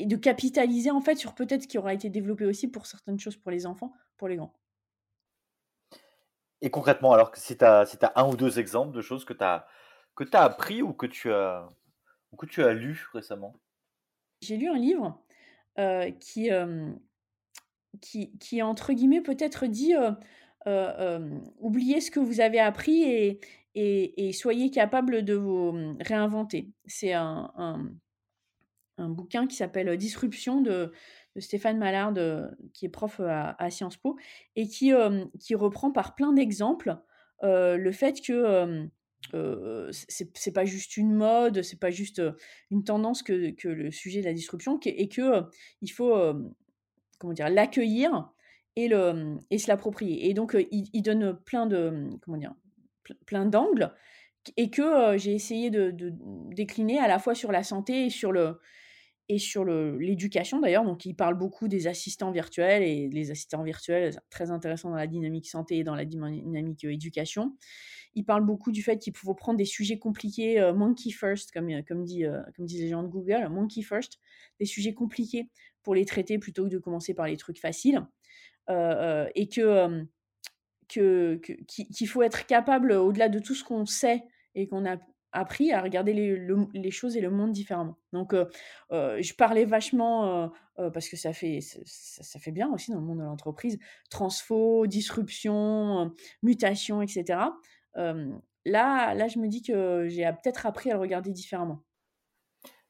de 0.07 0.17
capitaliser 0.17 0.91
en 0.91 1.01
fait 1.01 1.17
sur 1.17 1.35
peut-être 1.35 1.63
ce 1.63 1.69
qui 1.69 1.79
aura 1.79 1.95
été 1.95 2.11
développé 2.11 2.45
aussi 2.45 2.69
pour 2.69 2.87
certaines 2.87 3.19
choses 3.19 3.37
pour 3.37 3.51
les 3.51 3.67
enfants, 3.67 3.93
pour 4.17 4.29
les 4.29 4.37
grands. 4.37 4.55
Et 6.61 6.71
concrètement, 6.71 7.13
alors 7.13 7.31
si 7.37 7.57
tu 7.57 7.65
as, 7.65 7.87
si 7.87 7.97
as 8.03 8.13
un 8.17 8.29
ou 8.29 8.37
deux 8.37 8.59
exemples 8.59 8.95
de 8.97 9.01
choses 9.01 9.25
que 9.25 9.33
tu 9.33 9.45
as, 9.45 9.67
que 10.17 10.25
as 10.33 10.43
appris 10.43 10.83
ou 10.83 10.93
que 10.93 11.07
tu 11.07 11.33
as, 11.33 11.69
ou 12.33 12.37
que 12.37 12.47
tu 12.47 12.63
as 12.65 12.73
lu 12.73 13.07
récemment? 13.13 13.55
J'ai 14.41 14.57
lu 14.57 14.69
un 14.69 14.79
livre 14.79 15.23
euh, 15.79 16.11
qui, 16.13 16.51
euh, 16.51 16.93
qui, 18.01 18.37
qui, 18.39 18.63
entre 18.63 18.93
guillemets, 18.93 19.21
peut-être 19.21 19.67
dit 19.67 19.95
euh, 20.67 21.39
oubliez 21.59 22.01
ce 22.01 22.11
que 22.11 22.21
vous 22.21 22.41
avez 22.41 22.59
appris 22.59 23.03
et, 23.03 23.41
et, 23.75 24.29
et 24.29 24.33
soyez 24.33 24.71
capable 24.71 25.25
de 25.25 25.35
vous 25.35 25.97
réinventer. 26.01 26.73
C'est 26.87 27.13
un, 27.13 27.53
un, 27.57 27.91
un 28.99 29.09
bouquin 29.09 29.47
qui 29.47 29.57
s'appelle 29.57 29.97
Disruption 29.97 30.61
de, 30.61 30.93
Stéphane 31.37 31.79
Mallard, 31.79 32.15
qui 32.75 32.87
est 32.87 32.89
prof 32.89 33.21
à, 33.21 33.71
Sciences 33.71 33.97
Po, 33.97 34.17
et 34.57 34.67
qui, 34.67 34.93
qui 35.39 35.55
reprend 35.55 35.93
par 35.93 36.15
plein 36.15 36.33
d'exemples 36.33 36.97
le 37.43 37.91
fait 37.93 38.21
que 38.21 38.89
euh, 39.35 39.91
c'est 39.93 40.53
pas 40.53 40.65
juste 40.65 40.97
une 40.97 41.15
mode, 41.15 41.63
c'est 41.63 41.79
pas 41.79 41.91
juste 41.91 42.21
une 42.71 42.83
tendance 42.83 43.23
que, 43.23 43.51
que, 43.51 43.69
le 43.69 43.91
sujet 43.91 44.21
de 44.21 44.27
la 44.27 44.33
disruption, 44.33 44.81
et 44.85 45.09
que 45.09 45.45
il 45.81 45.89
faut 45.89 46.17
comment 47.19 47.35
dire 47.35 47.51
l'accueillir 47.51 48.31
et 48.77 48.89
le 48.89 49.37
et 49.51 49.59
se 49.59 49.69
l'approprier. 49.69 50.29
Et 50.29 50.35
donc 50.35 50.57
il, 50.71 51.03
donne 51.03 51.39
plein 51.45 51.67
de 51.67 52.09
comment 52.23 52.37
dire 52.37 52.55
plein 53.27 53.47
d'angles 53.47 53.93
et 54.57 54.71
que 54.71 55.17
j'ai 55.19 55.35
essayé 55.35 55.71
de, 55.71 55.93
décliner 56.55 56.99
à 56.99 57.09
la 57.09 57.19
fois 57.19 57.35
sur 57.35 57.53
la 57.53 57.63
santé 57.63 58.07
et 58.07 58.11
sur 58.11 58.33
le 58.33 58.61
et 59.29 59.39
sur 59.39 59.65
l'éducation 59.65 60.61
d'ailleurs. 60.61 60.85
Donc, 60.85 61.05
il 61.05 61.15
parle 61.15 61.37
beaucoup 61.37 61.69
des 61.69 61.87
assistants 61.87 62.31
virtuels 62.31 62.83
et 62.83 63.09
les 63.09 63.31
assistants 63.31 63.63
virtuels, 63.63 64.19
très 64.31 64.51
intéressants 64.51 64.91
dans 64.91 64.97
la 64.97 65.07
dynamique 65.07 65.47
santé 65.47 65.79
et 65.79 65.85
dans 65.85 65.95
la 65.95 66.07
dynamique 66.07 66.85
euh, 66.85 66.93
éducation. 66.93 67.57
Il 68.15 68.25
parle 68.25 68.45
beaucoup 68.45 68.73
du 68.73 68.83
fait 68.83 68.99
qu'il 68.99 69.15
faut 69.15 69.35
prendre 69.35 69.59
des 69.59 69.67
sujets 69.67 69.99
compliqués, 69.99 70.59
euh, 70.59 70.73
monkey 70.73 71.11
first, 71.11 71.53
comme, 71.53 71.69
euh, 71.69 71.83
comme, 71.87 72.05
dit, 72.05 72.25
comme 72.57 72.65
disent 72.65 72.81
les 72.81 72.89
gens 72.89 73.03
de 73.03 73.09
Google, 73.09 73.49
monkey 73.51 73.83
first, 73.83 74.19
des 74.59 74.67
sujets 74.67 74.95
compliqués 74.95 75.51
pour 75.83 75.95
les 75.95 76.07
traiter 76.07 76.39
plutôt 76.39 76.65
que 76.65 76.71
de 76.71 76.79
commencer 76.79 77.13
par 77.13 77.27
les 77.27 77.37
trucs 77.37 77.61
faciles. 77.61 78.03
et 78.69 79.49
que, 79.49 80.07
qu'il 80.89 82.09
faut 82.09 82.23
être 82.23 82.47
capable, 82.47 82.93
au-delà 82.93 83.29
de 83.29 83.39
tout 83.39 83.55
ce 83.55 83.63
qu'on 83.63 83.85
sait 83.85 84.25
et 84.55 84.67
qu'on 84.67 84.87
a 84.87 84.97
appris 85.33 85.73
à 85.73 85.83
regarder 85.83 86.13
les, 86.13 86.91
choses 86.91 87.17
et 87.17 87.21
le 87.21 87.31
monde 87.31 87.53
différemment. 87.53 87.99
Donc, 88.13 88.35
je 88.91 89.35
parlais 89.35 89.65
vachement, 89.65 90.51
parce 90.77 91.09
que 91.09 91.17
ça 91.17 91.33
fait, 91.33 91.61
ça, 91.61 92.39
fait 92.39 92.53
bien 92.53 92.73
aussi 92.73 92.91
dans 92.91 93.01
le 93.01 93.07
monde 93.07 93.19
de 93.19 93.25
l'entreprise, 93.25 93.79
transfo, 94.11 94.87
disruption, 94.87 96.13
mutation, 96.43 97.03
etc. 97.03 97.41
là, 97.95 99.15
là, 99.15 99.29
je 99.29 99.39
me 99.39 99.49
dis 99.49 99.63
que 99.63 100.07
j'ai 100.09 100.25
peut-être 100.43 100.67
appris 100.67 100.91
à 100.91 100.95
le 100.95 101.01
regarder 101.01 101.33
différemment. 101.33 101.83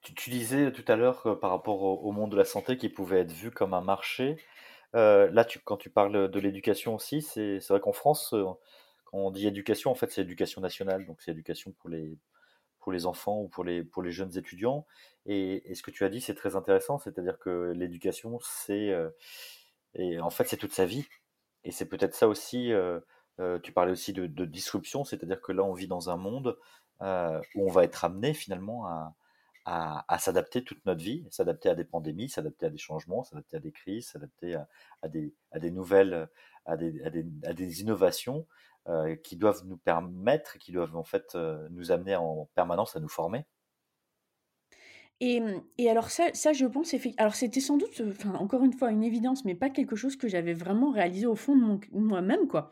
Tu, 0.02 0.30
disais 0.30 0.72
tout 0.72 0.84
à 0.86 0.96
l'heure 0.96 1.38
par 1.40 1.50
rapport 1.50 1.82
au, 1.82 2.12
monde 2.12 2.30
de 2.30 2.36
la 2.36 2.44
santé 2.44 2.76
qui 2.78 2.88
pouvait 2.88 3.20
être 3.20 3.32
vu 3.32 3.50
comme 3.50 3.74
un 3.74 3.82
marché. 3.82 4.36
là, 4.94 5.44
tu, 5.44 5.58
quand 5.58 5.76
tu 5.76 5.90
parles 5.90 6.30
de 6.30 6.40
l'éducation 6.40 6.94
aussi, 6.94 7.20
c'est 7.20 7.66
vrai 7.68 7.80
qu'en 7.80 7.92
France, 7.92 8.34
quand 9.10 9.18
on 9.18 9.30
dit 9.30 9.46
éducation, 9.46 9.90
en 9.90 9.94
fait, 9.94 10.10
c'est 10.12 10.22
éducation 10.22 10.60
nationale, 10.60 11.06
donc 11.06 11.22
c'est 11.22 11.30
éducation 11.30 11.72
pour 11.72 11.88
les, 11.88 12.18
pour 12.78 12.92
les 12.92 13.06
enfants 13.06 13.40
ou 13.40 13.48
pour 13.48 13.64
les, 13.64 13.82
pour 13.82 14.02
les 14.02 14.12
jeunes 14.12 14.36
étudiants. 14.36 14.86
Et, 15.26 15.74
ce 15.74 15.82
que 15.82 15.90
tu 15.90 16.04
as 16.04 16.10
dit, 16.10 16.20
c'est 16.20 16.34
très 16.34 16.56
intéressant, 16.56 16.98
c'est-à-dire 16.98 17.38
que 17.38 17.72
l'éducation, 17.74 18.38
c'est 18.42 18.94
et 19.94 20.20
en 20.20 20.30
fait, 20.30 20.46
c'est 20.46 20.56
toute 20.58 20.72
sa 20.72 20.84
vie. 20.84 21.06
Et 21.64 21.72
c'est 21.72 21.86
peut-être 21.86 22.14
ça 22.14 22.28
aussi. 22.28 22.72
tu 23.62 23.72
parlais 23.72 23.92
aussi 23.92 24.12
de, 24.12 24.44
disruption, 24.44 25.04
c'est-à-dire 25.04 25.40
que 25.40 25.52
là, 25.52 25.64
on 25.64 25.72
vit 25.72 25.88
dans 25.88 26.10
un 26.10 26.16
monde 26.16 26.58
où 27.00 27.66
on 27.66 27.70
va 27.70 27.84
être 27.84 28.04
amené 28.04 28.34
finalement 28.34 28.86
à, 28.86 29.14
à, 29.64 30.18
s'adapter 30.18 30.64
toute 30.64 30.84
notre 30.86 31.02
vie, 31.02 31.26
s'adapter 31.30 31.68
à 31.68 31.74
des 31.74 31.84
pandémies, 31.84 32.28
s'adapter 32.28 32.66
à 32.66 32.70
des 32.70 32.78
changements, 32.78 33.24
s'adapter 33.24 33.56
à 33.56 33.60
des 33.60 33.72
crises, 33.72 34.08
s'adapter 34.08 34.54
à, 34.54 35.08
des, 35.08 35.34
à, 35.50 35.58
des, 35.58 35.70
nouvelles, 35.70 36.28
à 36.64 36.76
des, 36.76 37.02
à 37.44 37.52
des 37.52 37.80
innovations 37.82 38.46
euh, 38.46 38.46
qui 39.22 39.36
doivent 39.36 39.64
nous 39.66 39.76
permettre, 39.76 40.58
qui 40.58 40.72
doivent 40.72 40.96
en 40.96 41.04
fait 41.04 41.34
euh, 41.34 41.68
nous 41.70 41.92
amener 41.92 42.16
en 42.16 42.48
permanence 42.54 42.96
à 42.96 43.00
nous 43.00 43.08
former. 43.08 43.44
Et, 45.20 45.42
et, 45.78 45.90
alors 45.90 46.10
ça, 46.10 46.28
ça 46.32 46.52
je 46.52 46.64
pense, 46.64 46.94
alors 47.16 47.34
c'était 47.34 47.58
sans 47.60 47.76
doute, 47.76 48.02
enfin 48.08 48.34
encore 48.34 48.62
une 48.62 48.72
fois, 48.72 48.92
une 48.92 49.02
évidence, 49.02 49.44
mais 49.44 49.56
pas 49.56 49.68
quelque 49.68 49.96
chose 49.96 50.14
que 50.16 50.28
j'avais 50.28 50.52
vraiment 50.54 50.92
réalisé 50.92 51.26
au 51.26 51.34
fond 51.34 51.56
de 51.56 51.80
moi-même, 51.92 52.46
quoi. 52.46 52.70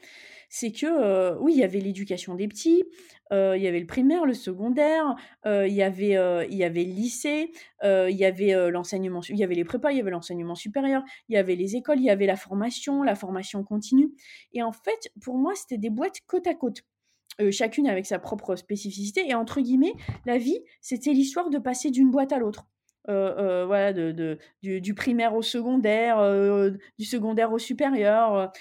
C'est 0.49 0.71
que, 0.71 0.87
euh, 0.87 1.37
oui, 1.41 1.55
il 1.55 1.59
y 1.59 1.65
avait 1.65 1.81
l'éducation 1.81 2.37
des 2.37 2.47
petits, 2.47 2.85
euh, 3.33 3.57
il 3.57 3.65
y 3.65 3.67
avait 3.67 3.81
le 3.81 3.87
primaire, 3.87 4.25
le 4.27 4.35
secondaire, 4.35 5.17
euh, 5.45 5.67
il 5.67 5.75
y 5.75 5.83
avait, 5.83 6.17
il 6.49 6.57
y 6.57 6.63
avait 6.63 6.85
le 6.85 6.93
lycée, 6.93 7.51
il 7.83 8.17
y 8.17 8.25
avait 8.25 8.71
l'enseignement, 8.71 9.23
il 9.29 9.37
y 9.37 9.43
avait 9.43 9.57
les 9.57 9.65
prépas, 9.65 9.91
il 9.91 9.99
y 9.99 10.01
avait 10.01 10.13
l'enseignement 10.13 10.55
supérieur, 10.55 11.03
il 11.29 11.35
y 11.35 11.39
avait 11.39 11.57
les 11.57 11.75
écoles, 11.75 11.99
il 11.99 12.05
y 12.05 12.11
avait 12.11 12.27
la 12.27 12.37
formation, 12.37 13.03
la 13.03 13.17
formation 13.17 13.65
continue. 13.65 14.13
Et 14.53 14.63
en 14.63 14.73
fait, 14.73 15.11
pour 15.21 15.37
moi, 15.37 15.55
c'était 15.57 15.79
des 15.79 15.91
boîtes 15.91 16.21
côte 16.29 16.47
à 16.47 16.55
côte. 16.55 16.83
Euh, 17.41 17.51
chacune 17.51 17.87
avec 17.87 18.07
sa 18.07 18.19
propre 18.19 18.57
spécificité. 18.57 19.29
Et 19.29 19.35
entre 19.35 19.61
guillemets, 19.61 19.93
la 20.25 20.39
vie, 20.39 20.59
c'était 20.81 21.13
l'histoire 21.13 21.51
de 21.51 21.59
passer 21.59 21.91
d'une 21.91 22.11
boîte 22.11 22.33
à 22.33 22.39
l'autre. 22.39 22.67
Euh, 23.09 23.35
euh, 23.39 23.67
voilà, 23.67 23.93
de, 23.93 24.39
du, 24.63 24.95
primaire 24.95 25.35
au 25.37 25.43
secondaire, 25.43 26.19
du 26.99 27.05
secondaire 27.05 27.53
au 27.53 27.59
supérieur, 27.59 28.53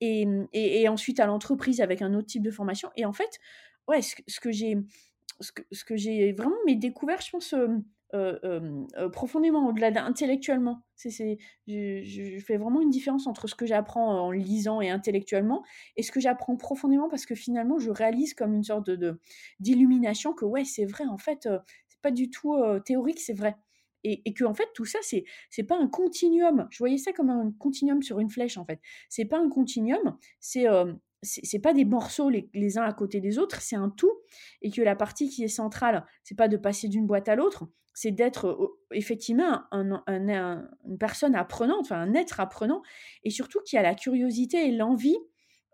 et, 0.00 0.26
et, 0.52 0.88
ensuite 0.88 1.20
à 1.20 1.26
l'entreprise 1.26 1.80
avec 1.80 2.02
un 2.02 2.14
autre 2.14 2.26
type 2.26 2.42
de 2.42 2.50
formation. 2.50 2.90
Et 2.96 3.04
en 3.04 3.12
fait, 3.12 3.38
ouais, 3.86 4.00
ce, 4.02 4.40
que 4.40 4.50
j'ai 4.50 4.78
ce 5.40 5.84
que, 5.84 5.96
j'ai 5.96 6.32
vraiment 6.32 6.56
mais 6.66 6.74
découvert, 6.74 7.20
je 7.20 7.30
pense, 7.30 7.54
euh, 8.14 8.38
euh, 8.96 9.08
profondément, 9.10 9.68
au-delà 9.68 9.90
d'intellectuellement. 9.90 10.82
C'est, 10.96 11.10
c'est, 11.10 11.38
je, 11.66 12.38
fais 12.44 12.56
vraiment 12.56 12.80
une 12.80 12.90
différence 12.90 13.26
entre 13.26 13.46
ce 13.48 13.54
que 13.54 13.66
j'apprends 13.66 14.26
en 14.26 14.30
lisant 14.30 14.80
et 14.80 14.90
intellectuellement 14.90 15.62
et 15.96 16.02
ce 16.02 16.10
que 16.10 16.20
j'apprends 16.20 16.56
profondément 16.56 17.08
parce 17.08 17.26
que 17.26 17.34
finalement, 17.34 17.78
je 17.78 17.90
réalise 17.90 18.34
comme 18.34 18.54
une 18.54 18.64
sorte 18.64 18.90
de, 18.90 19.20
d'illumination 19.60 20.32
que 20.32 20.44
ouais, 20.44 20.64
c'est 20.64 20.86
vrai, 20.86 21.04
en 21.04 21.18
fait, 21.18 21.48
c'est 21.88 22.00
pas 22.00 22.10
du 22.10 22.30
tout 22.30 22.56
théorique, 22.84 23.20
c'est 23.20 23.34
vrai. 23.34 23.56
Et, 24.04 24.22
et, 24.24 24.32
que 24.32 24.44
en 24.44 24.54
fait 24.54 24.68
tout 24.74 24.84
ça 24.84 25.00
c'est 25.02 25.24
c'est 25.50 25.64
pas 25.64 25.76
un 25.76 25.88
continuum 25.88 26.68
je 26.70 26.78
voyais 26.78 26.98
ça 26.98 27.12
comme 27.12 27.30
un 27.30 27.50
continuum 27.58 28.00
sur 28.00 28.20
une 28.20 28.30
flèche 28.30 28.56
en 28.56 28.64
fait 28.64 28.78
c'est 29.08 29.24
pas 29.24 29.40
un 29.40 29.48
continuum 29.48 30.16
c'est 30.38 30.68
c'est 31.22 31.58
pas 31.58 31.72
des 31.74 31.84
morceaux 31.84 32.30
les, 32.30 32.48
les, 32.54 32.78
uns 32.78 32.84
à 32.84 32.92
côté 32.92 33.20
des 33.20 33.38
autres, 33.38 33.60
c'est 33.60 33.76
un 33.76 33.90
tout, 33.90 34.12
et 34.62 34.70
que 34.70 34.82
la 34.82 34.96
partie 34.96 35.28
qui 35.28 35.44
est 35.44 35.48
centrale, 35.48 36.06
c'est 36.22 36.36
pas 36.36 36.48
de 36.48 36.56
passer 36.56 36.88
d'une 36.88 37.06
boîte 37.06 37.28
à 37.28 37.34
l'autre, 37.34 37.66
c'est 38.00 38.12
d'être 38.12 38.78
effectivement 38.92 39.64
un, 39.72 40.04
une 40.06 40.98
personne 41.00 41.34
apprenante, 41.34 41.90
un 41.90 42.14
être 42.14 42.38
apprenant, 42.38 42.80
et 43.24 43.30
surtout 43.30 43.60
qui 43.62 43.76
a 43.76 43.82
la 43.82 43.96
curiosité 43.96 44.68
et 44.68 44.70
l'envie, 44.70 45.18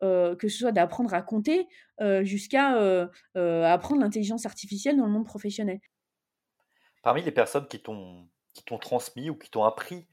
que 0.00 0.36
ce 0.40 0.48
soit 0.48 0.72
d'apprendre 0.72 1.12
à 1.12 1.20
compter 1.20 1.68
jusqu'à 2.22 3.08
apprendre 3.34 4.00
l'intelligence 4.00 4.46
artificielle 4.46 4.96
dans 4.96 5.04
le 5.04 5.12
monde 5.12 5.26
professionnel. 5.26 5.80
Parmi 7.02 7.20
les 7.20 7.30
personnes 7.30 7.68
qui 7.68 7.82
t'ont 7.82 8.26
transmis 8.80 9.28
ou 9.28 9.36
qui 9.36 9.50
t'ont 9.50 9.64
appris 9.64 10.08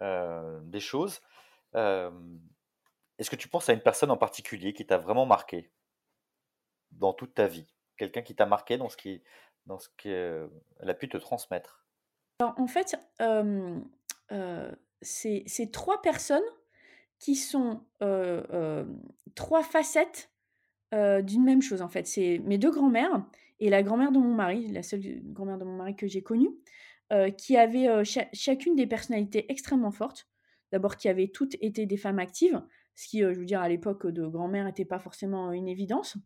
des 0.00 0.80
choses, 0.80 1.20
est-ce 1.72 3.30
que 3.30 3.36
tu 3.36 3.46
penses 3.46 3.68
à 3.68 3.74
une 3.74 3.80
personne 3.80 4.10
en 4.10 4.16
particulier 4.16 4.72
qui 4.72 4.86
t'a 4.86 4.98
vraiment 4.98 5.24
marqué 5.24 5.70
dans 6.90 7.12
toute 7.12 7.34
ta 7.34 7.46
vie? 7.46 7.72
Quelqu'un 7.96 8.22
qui 8.22 8.34
t'a 8.34 8.44
marqué 8.44 8.76
dans 8.76 8.88
ce 8.88 8.96
qui, 8.96 9.22
dans 9.66 9.78
ce 9.78 9.88
qu'elle 9.96 10.50
a 10.80 10.94
pu 10.94 11.08
te 11.08 11.16
transmettre 11.16 11.86
Alors, 12.40 12.54
en 12.58 12.66
fait, 12.66 12.96
euh, 13.20 13.80
c'est 15.02 15.70
trois 15.72 16.02
personnes 16.02 16.42
qui 17.18 17.36
sont 17.36 17.82
trois 19.34 19.62
facettes 19.62 20.30
d'une 20.92 21.44
même 21.44 21.62
chose, 21.62 21.82
en 21.82 21.88
fait. 21.88 22.06
C'est 22.06 22.40
mes 22.44 22.58
deux 22.58 22.70
grands-mères 22.70 23.24
et 23.60 23.70
la 23.70 23.82
grand-mère 23.82 24.12
de 24.12 24.18
mon 24.18 24.34
mari, 24.34 24.68
la 24.68 24.82
seule 24.82 25.22
grand-mère 25.32 25.58
de 25.58 25.64
mon 25.64 25.76
mari 25.76 25.96
que 25.96 26.06
j'ai 26.06 26.22
connue, 26.22 26.50
qui 27.38 27.56
avaient 27.56 28.04
chacune 28.04 28.76
des 28.76 28.86
personnalités 28.86 29.50
extrêmement 29.50 29.92
fortes. 29.92 30.28
D'abord, 30.72 30.96
qui 30.96 31.08
avaient 31.08 31.28
toutes 31.28 31.54
été 31.60 31.86
des 31.86 31.96
femmes 31.96 32.18
actives, 32.18 32.60
ce 32.96 33.08
qui, 33.08 33.20
je 33.20 33.26
veux 33.26 33.44
dire, 33.44 33.60
à 33.60 33.68
l'époque 33.68 34.06
de 34.06 34.26
grand-mère 34.26 34.64
n'était 34.64 34.84
pas 34.84 34.98
forcément 34.98 35.52
une 35.52 35.68
évidence. 35.68 36.16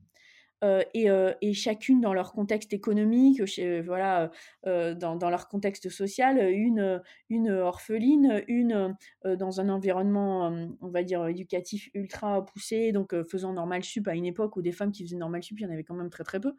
Euh, 0.64 0.82
euh, 0.96 1.34
et, 1.40 1.54
chacune 1.54 2.00
dans 2.00 2.12
leur 2.12 2.32
contexte 2.32 2.72
économique, 2.72 3.40
voilà, 3.84 4.30
euh, 4.66 4.94
dans, 4.94 5.30
leur 5.30 5.48
contexte 5.48 5.88
social, 5.88 6.38
une, 6.50 7.50
orpheline, 7.50 8.42
une 8.48 8.96
dans 9.24 9.60
un 9.60 9.68
environnement, 9.68 10.52
on 10.80 10.88
va 10.88 11.02
dire, 11.02 11.26
éducatif 11.26 11.90
ultra 11.94 12.44
poussé, 12.44 12.92
donc 12.92 13.14
faisant 13.30 13.52
normal 13.52 13.84
sup 13.84 14.08
à 14.08 14.14
une 14.14 14.26
époque 14.26 14.56
où 14.56 14.62
des 14.62 14.72
femmes 14.72 14.90
qui 14.90 15.04
faisaient 15.04 15.16
normal 15.16 15.42
sup, 15.42 15.58
il 15.60 15.62
y 15.62 15.66
en 15.66 15.72
avait 15.72 15.84
quand 15.84 15.94
même 15.94 16.10
très 16.10 16.24
très 16.24 16.40
peu. 16.40 16.54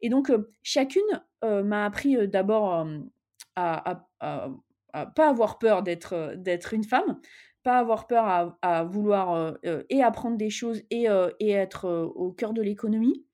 Et 0.00 0.08
donc, 0.08 0.32
chacune 0.62 1.02
m'a 1.42 1.84
appris 1.84 2.28
d'abord 2.28 2.86
à, 3.54 4.04
à, 4.20 5.04
pas 5.14 5.28
avoir 5.28 5.58
peur 5.58 5.82
d'être 5.84 6.74
une 6.74 6.84
femme, 6.84 7.20
pas 7.62 7.78
avoir 7.78 8.08
peur 8.08 8.56
à, 8.60 8.84
vouloir 8.84 9.56
et 9.62 10.02
apprendre 10.02 10.36
des 10.36 10.50
choses 10.50 10.82
et 10.90 11.06
être 11.40 11.88
au 11.88 12.32
cœur 12.32 12.52
de 12.52 12.62
l'économie. 12.62 13.25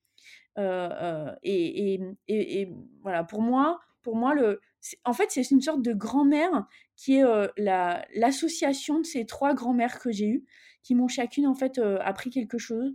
Euh, 0.58 0.88
euh, 0.92 1.34
et, 1.42 2.68
voilà, 3.02 3.24
pour 3.24 3.40
moi, 3.40 3.80
pour 4.02 4.16
moi 4.16 4.34
le, 4.34 4.60
en 5.04 5.12
fait, 5.12 5.30
c'est 5.30 5.50
une 5.50 5.60
sorte 5.60 5.82
de 5.82 5.92
grand-mère 5.92 6.66
qui 6.96 7.16
est 7.16 7.24
euh, 7.24 7.48
la, 7.56 8.04
l'association 8.14 9.00
de 9.00 9.06
ces 9.06 9.26
trois 9.26 9.54
grand-mères 9.54 9.98
que 9.98 10.12
j'ai 10.12 10.26
eues, 10.26 10.44
qui 10.82 10.94
m'ont 10.94 11.08
chacune 11.08 11.46
en 11.46 11.54
fait 11.54 11.78
appris 11.78 12.30
quelque 12.30 12.58
chose. 12.58 12.92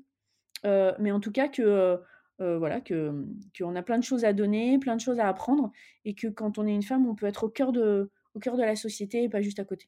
mais 0.63 1.11
en 1.11 1.19
tout 1.19 1.31
cas 1.31 1.47
que 1.47 1.99
voilà 2.39 2.81
que 2.81 3.25
qu'on 3.57 3.75
a 3.75 3.81
plein 3.81 3.97
de 3.97 4.03
choses 4.03 4.25
à 4.25 4.33
donner, 4.33 4.77
plein 4.77 4.95
de 4.95 5.01
choses 5.01 5.19
à 5.19 5.27
apprendre, 5.27 5.71
et 6.05 6.13
que 6.13 6.27
quand 6.27 6.57
on 6.57 6.67
est 6.67 6.73
une 6.73 6.83
femme, 6.83 7.07
on 7.07 7.15
peut 7.15 7.25
être 7.25 7.45
au 7.45 7.49
cœur 7.49 7.71
de 7.71 8.11
au 8.35 8.39
cœur 8.39 8.57
de 8.57 8.63
la 8.63 8.75
société 8.75 9.23
et 9.23 9.29
pas 9.29 9.41
juste 9.41 9.59
à 9.59 9.63
côté. 9.63 9.87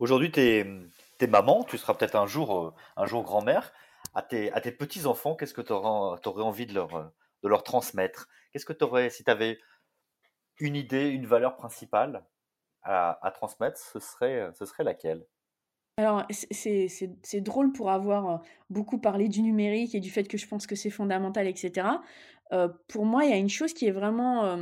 Aujourd'hui, 0.00 0.32
tu 0.32 0.40
es, 0.40 1.26
maman, 1.28 1.62
tu 1.62 1.76
seras 1.76 1.92
peut-être 1.92 2.16
un 2.16 2.26
jour 2.26 2.74
un 2.96 3.06
jour 3.06 3.22
grand-mère 3.22 3.72
à 4.14 4.22
tes, 4.22 4.72
petits-enfants, 4.72 5.36
qu'est-ce 5.36 5.54
que 5.54 5.60
tu 5.60 5.72
aurais, 5.72 6.42
envie 6.42 6.66
de 6.66 6.74
leur, 6.74 7.12
de 7.42 7.48
leur 7.48 7.62
transmettre? 7.62 8.28
Qu'est-ce 8.52 8.66
que 8.66 8.72
tu 8.72 8.84
aurais, 8.84 9.10
si 9.10 9.24
tu 9.24 9.30
avais 9.30 9.58
une 10.58 10.76
idée, 10.76 11.08
une 11.08 11.26
valeur 11.26 11.56
principale 11.56 12.24
à, 12.82 13.32
transmettre, 13.34 13.78
ce 13.78 14.00
serait, 14.00 14.50
ce 14.54 14.64
serait 14.64 14.84
laquelle? 14.84 15.24
Alors, 15.96 16.24
c'est 16.30 17.40
drôle 17.40 17.72
pour 17.72 17.90
avoir 17.90 18.30
euh, 18.30 18.36
beaucoup 18.70 18.98
parlé 18.98 19.28
du 19.28 19.42
numérique 19.42 19.94
et 19.94 20.00
du 20.00 20.10
fait 20.10 20.24
que 20.24 20.38
je 20.38 20.46
pense 20.46 20.66
que 20.66 20.74
c'est 20.74 20.90
fondamental, 20.90 21.46
etc. 21.46 21.88
Euh, 22.52 22.68
pour 22.88 23.04
moi, 23.04 23.24
il 23.24 23.30
y 23.30 23.34
a 23.34 23.36
une 23.36 23.50
chose 23.50 23.74
qui 23.74 23.86
est 23.86 23.90
vraiment... 23.90 24.58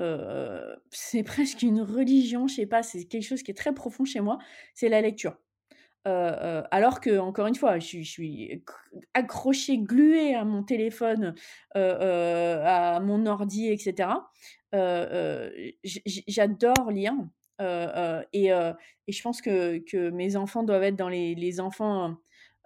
Euh, 0.00 0.74
c'est 0.90 1.22
presque 1.22 1.62
une 1.62 1.82
religion, 1.82 2.48
je 2.48 2.54
sais 2.54 2.66
pas, 2.66 2.82
c'est 2.82 3.04
quelque 3.04 3.26
chose 3.26 3.42
qui 3.42 3.50
est 3.50 3.54
très 3.54 3.74
profond 3.74 4.04
chez 4.04 4.20
moi, 4.20 4.38
c'est 4.74 4.88
la 4.88 5.02
lecture 5.02 5.36
alors 6.04 7.00
que, 7.00 7.18
encore 7.18 7.46
une 7.46 7.54
fois, 7.54 7.78
je, 7.78 8.02
suis 8.02 8.62
accrochée, 9.14 9.78
gluée 9.78 10.34
à 10.34 10.44
mon 10.44 10.62
téléphone, 10.62 11.34
à 11.74 13.00
mon 13.00 13.26
ordi, 13.26 13.68
etc. 13.68 14.10
J'adore 16.26 16.90
lire. 16.90 17.14
Et, 18.32 18.46
et, 18.46 19.12
je 19.12 19.22
pense 19.22 19.42
que, 19.42 19.78
que, 19.78 20.10
mes 20.10 20.36
enfants 20.36 20.62
doivent 20.62 20.84
être 20.84 20.96
dans 20.96 21.08
les, 21.08 21.34
les 21.34 21.60
enfants, 21.60 22.16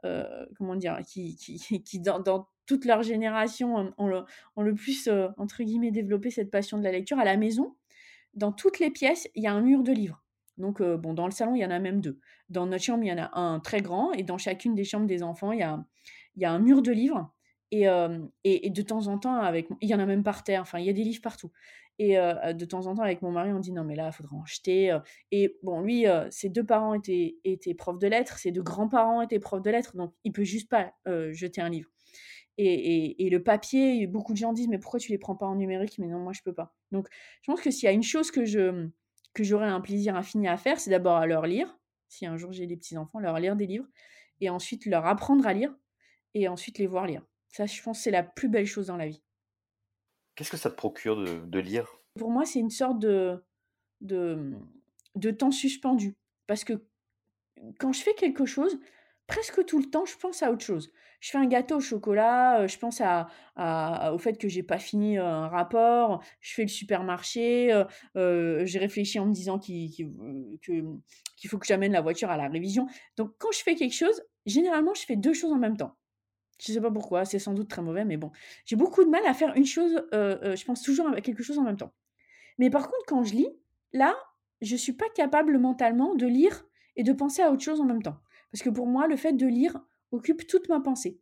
comment 0.03 0.77
dire, 0.77 0.99
qui, 1.07 1.37
qui, 1.37 1.59
qui 1.83 2.01
dans, 2.01 2.21
dans, 2.21 2.49
toute 2.67 2.85
leur 2.85 3.03
génération 3.03 3.93
ont, 3.99 4.07
le, 4.09 4.75
plus, 4.75 5.09
entre 5.37 5.63
guillemets, 5.63 5.91
développé 5.91 6.31
cette 6.31 6.51
passion 6.51 6.79
de 6.79 6.85
la 6.85 6.93
lecture. 6.93 7.19
À 7.19 7.25
la 7.25 7.37
maison, 7.37 7.77
dans 8.35 8.53
toutes 8.53 8.79
les 8.79 8.91
pièces, 8.91 9.29
il 9.35 9.43
y 9.43 9.47
a 9.47 9.53
un 9.53 9.61
mur 9.61 9.83
de 9.83 9.93
livres. 9.93 10.23
Donc, 10.57 10.81
bon, 10.83 11.15
dans 11.15 11.27
le 11.27 11.33
salon, 11.33 11.55
il 11.55 11.61
y 11.61 11.67
en 11.67 11.71
a 11.71 11.79
même 11.79 12.01
deux. 12.01 12.21
Dans 12.55 12.67
notre 12.67 12.83
chambre, 12.83 13.05
il 13.05 13.09
y 13.09 13.13
en 13.13 13.19
a 13.19 13.39
un 13.39 13.61
très 13.61 13.83
grand. 13.83 14.13
Et 14.13 14.23
dans 14.23 14.39
chacune 14.39 14.75
des 14.75 14.85
chambres 14.85 15.07
des 15.07 15.23
enfants, 15.23 15.53
il 15.53 15.61
y 15.61 15.63
a, 15.63 15.85
il 16.37 16.43
y 16.43 16.45
a 16.45 16.53
un 16.53 16.59
mur 16.59 16.83
de 16.83 16.93
livres. 16.93 17.33
Et, 17.71 17.87
et, 18.45 18.71
de 18.71 18.83
temps 18.83 19.09
en 19.09 19.19
temps, 19.19 19.35
avec, 19.35 19.67
il 19.81 19.89
y 19.89 19.95
en 19.95 19.99
a 19.99 20.07
même 20.07 20.23
par 20.23 20.45
terre. 20.45 20.63
Enfin, 20.63 20.79
il 20.79 20.87
y 20.87 20.91
a 20.91 20.93
des 20.93 21.03
livres 21.03 21.23
partout. 21.23 21.51
Et 21.99 22.15
de 22.15 22.65
temps 22.65 22.87
en 22.87 22.95
temps, 22.95 23.03
avec 23.03 23.21
mon 23.21 23.33
mari, 23.33 23.53
on 23.53 23.59
dit 23.59 23.73
non, 23.73 23.83
mais 23.83 23.97
là, 23.97 24.07
il 24.07 24.13
faudra 24.13 24.37
en 24.37 24.47
jeter. 24.47 24.97
Et 25.33 25.59
bon, 25.65 25.81
lui, 25.81 26.07
ses 26.31 26.51
deux 26.51 26.63
parents 26.65 26.95
étaient, 26.95 27.37
étaient 27.43 27.75
profs 27.75 27.99
de 27.99 28.07
lettres, 28.07 28.39
ses 28.39 28.53
deux 28.53 28.63
grands-parents 28.63 29.23
étaient 29.23 29.41
profs 29.41 29.63
de 29.63 29.71
lettres, 29.71 29.97
donc 29.97 30.15
il 30.23 30.31
peut 30.33 30.45
juste 30.45 30.71
pas 30.71 30.93
jeter 31.33 31.61
un 31.61 31.69
livre. 31.69 31.91
Et, 32.57 33.27
et, 33.27 33.31
le 33.31 33.43
papier, 33.43 34.07
beaucoup 34.07 34.33
de 34.33 34.39
gens 34.39 34.53
disent 34.53 34.69
mais 34.69 34.79
pourquoi 34.79 35.01
tu 35.01 35.11
les 35.11 35.19
prends 35.19 35.35
pas 35.35 35.47
en 35.47 35.57
numérique? 35.57 35.99
Mais 35.99 36.07
non, 36.07 36.21
moi 36.21 36.33
je 36.33 36.43
peux 36.43 36.53
pas. 36.55 36.73
Donc 36.93 37.09
je 37.43 37.51
pense 37.51 37.61
que 37.61 37.71
s'il 37.71 37.85
y 37.85 37.89
a 37.89 37.93
une 37.93 38.05
chose 38.05 38.31
que 38.31 38.45
je 38.45 38.89
que 39.33 39.43
j'aurais 39.43 39.67
un 39.67 39.81
plaisir 39.81 40.15
infini 40.15 40.47
à 40.47 40.57
faire, 40.57 40.79
c'est 40.79 40.91
d'abord 40.91 41.17
à 41.17 41.27
leur 41.27 41.47
lire. 41.47 41.77
Si 42.09 42.27
un 42.27 42.37
jour 42.37 42.53
j'ai 42.53 42.67
des 42.67 42.77
petits 42.77 42.97
enfants, 42.97 43.19
leur 43.19 43.39
lire 43.39 43.57
des 43.57 43.67
livres 43.67 43.89
et 44.41 44.51
ensuite 44.51 44.87
leur 44.87 45.07
apprendre 45.07 45.47
à 45.47 45.53
lire 45.53 45.75
et 46.35 46.49
ensuite 46.49 46.79
les 46.79 46.87
voir 46.87 47.07
lire. 47.07 47.23
Ça, 47.49 47.67
je 47.67 47.81
pense, 47.83 48.01
c'est 48.01 48.11
la 48.11 48.25
plus 48.25 48.49
belle 48.49 48.67
chose 48.67 48.89
dans 48.89 48.97
la 48.97 49.07
vie. 49.07 49.23
Qu'est-ce 50.35 50.51
que 50.51 50.57
ça 50.57 50.71
te 50.71 50.75
procure 50.75 51.17
de, 51.17 51.59
lire? 51.61 51.89
Pour 52.19 52.31
moi, 52.31 52.45
c'est 52.45 52.59
une 52.59 52.71
sorte 52.71 52.99
de, 52.99 53.45
de, 54.01 54.53
de 55.15 55.31
temps 55.31 55.53
suspendu. 55.53 56.17
Parce 56.49 56.65
que 56.65 56.85
quand 57.79 57.93
je 57.93 58.03
fais 58.03 58.15
quelque 58.15 58.45
chose, 58.45 58.77
presque 59.27 59.65
tout 59.65 59.79
le 59.79 59.87
temps, 59.87 60.05
je 60.05 60.17
pense 60.17 60.43
à 60.43 60.51
autre 60.51 60.65
chose. 60.65 60.93
Je 61.21 61.31
fais 61.31 61.39
un 61.39 61.47
gâteau 61.47 61.77
au 61.77 61.81
chocolat, 61.81 62.61
euh, 62.61 62.69
je 62.69 62.79
pense 62.79 63.01
à, 63.01 63.29
au 64.13 64.19
fait 64.19 64.37
que 64.37 64.49
j'ai 64.49 64.63
pas 64.63 64.79
fini 64.79 65.19
euh, 65.19 65.25
un 65.25 65.49
rapport, 65.49 66.23
je 66.41 66.53
fais 66.55 66.63
le 66.63 66.69
supermarché, 66.69 67.73
euh, 68.17 68.67
j'ai 68.67 68.79
réfléchi 68.79 69.19
en 69.19 69.27
me 69.27 69.33
disant 69.33 69.59
qu'il 69.59 69.91
faut 71.49 71.59
que 71.59 71.67
j'amène 71.67 71.93
la 71.93 72.03
voiture 72.03 72.31
à 72.31 72.37
la 72.37 72.49
révision. 72.49 72.87
Donc 73.17 73.33
quand 73.39 73.53
je 73.53 73.63
fais 73.63 73.75
quelque 73.75 73.95
chose, 73.95 74.23
généralement, 74.45 74.93
je 74.95 75.05
fais 75.07 75.17
deux 75.17 75.33
choses 75.33 75.53
en 75.53 75.59
même 75.59 75.77
temps. 75.77 75.97
Je 76.61 76.73
sais 76.73 76.81
pas 76.81 76.91
pourquoi, 76.91 77.25
c'est 77.25 77.39
sans 77.39 77.55
doute 77.55 77.69
très 77.69 77.83
mauvais, 77.83 78.05
mais 78.05 78.17
bon. 78.17 78.31
J'ai 78.65 78.77
beaucoup 78.77 79.03
de 79.03 79.09
mal 79.11 79.25
à 79.27 79.35
faire 79.35 79.57
une 79.57 79.67
chose, 79.67 80.05
je 80.13 80.65
pense 80.65 80.83
toujours 80.83 81.09
à 81.09 81.21
quelque 81.21 81.43
chose 81.43 81.59
en 81.59 81.65
même 81.65 81.77
temps. 81.77 81.93
Mais 82.59 82.71
par 82.71 82.85
contre, 82.85 83.05
quand 83.07 83.25
je 83.25 83.35
lis, 83.35 83.49
là, 83.93 84.15
je 84.61 84.77
suis 84.77 84.93
pas 84.93 85.09
capable 85.15 85.59
mentalement 85.59 86.15
de 86.15 86.27
lire 86.27 86.67
et 86.97 87.03
de 87.03 87.13
penser 87.13 87.43
à 87.43 87.51
autre 87.51 87.63
chose 87.63 87.81
en 87.81 87.85
même 87.85 88.03
temps. 88.03 88.19
Parce 88.55 88.63
que 88.63 88.71
pour 88.71 88.87
moi, 88.87 89.09
le 89.09 89.17
fait 89.17 89.33
de 89.33 89.47
lire 89.47 89.77
occupe 90.13 90.47
toute 90.47 90.69
ma 90.69 90.81
pensée. 90.81 91.21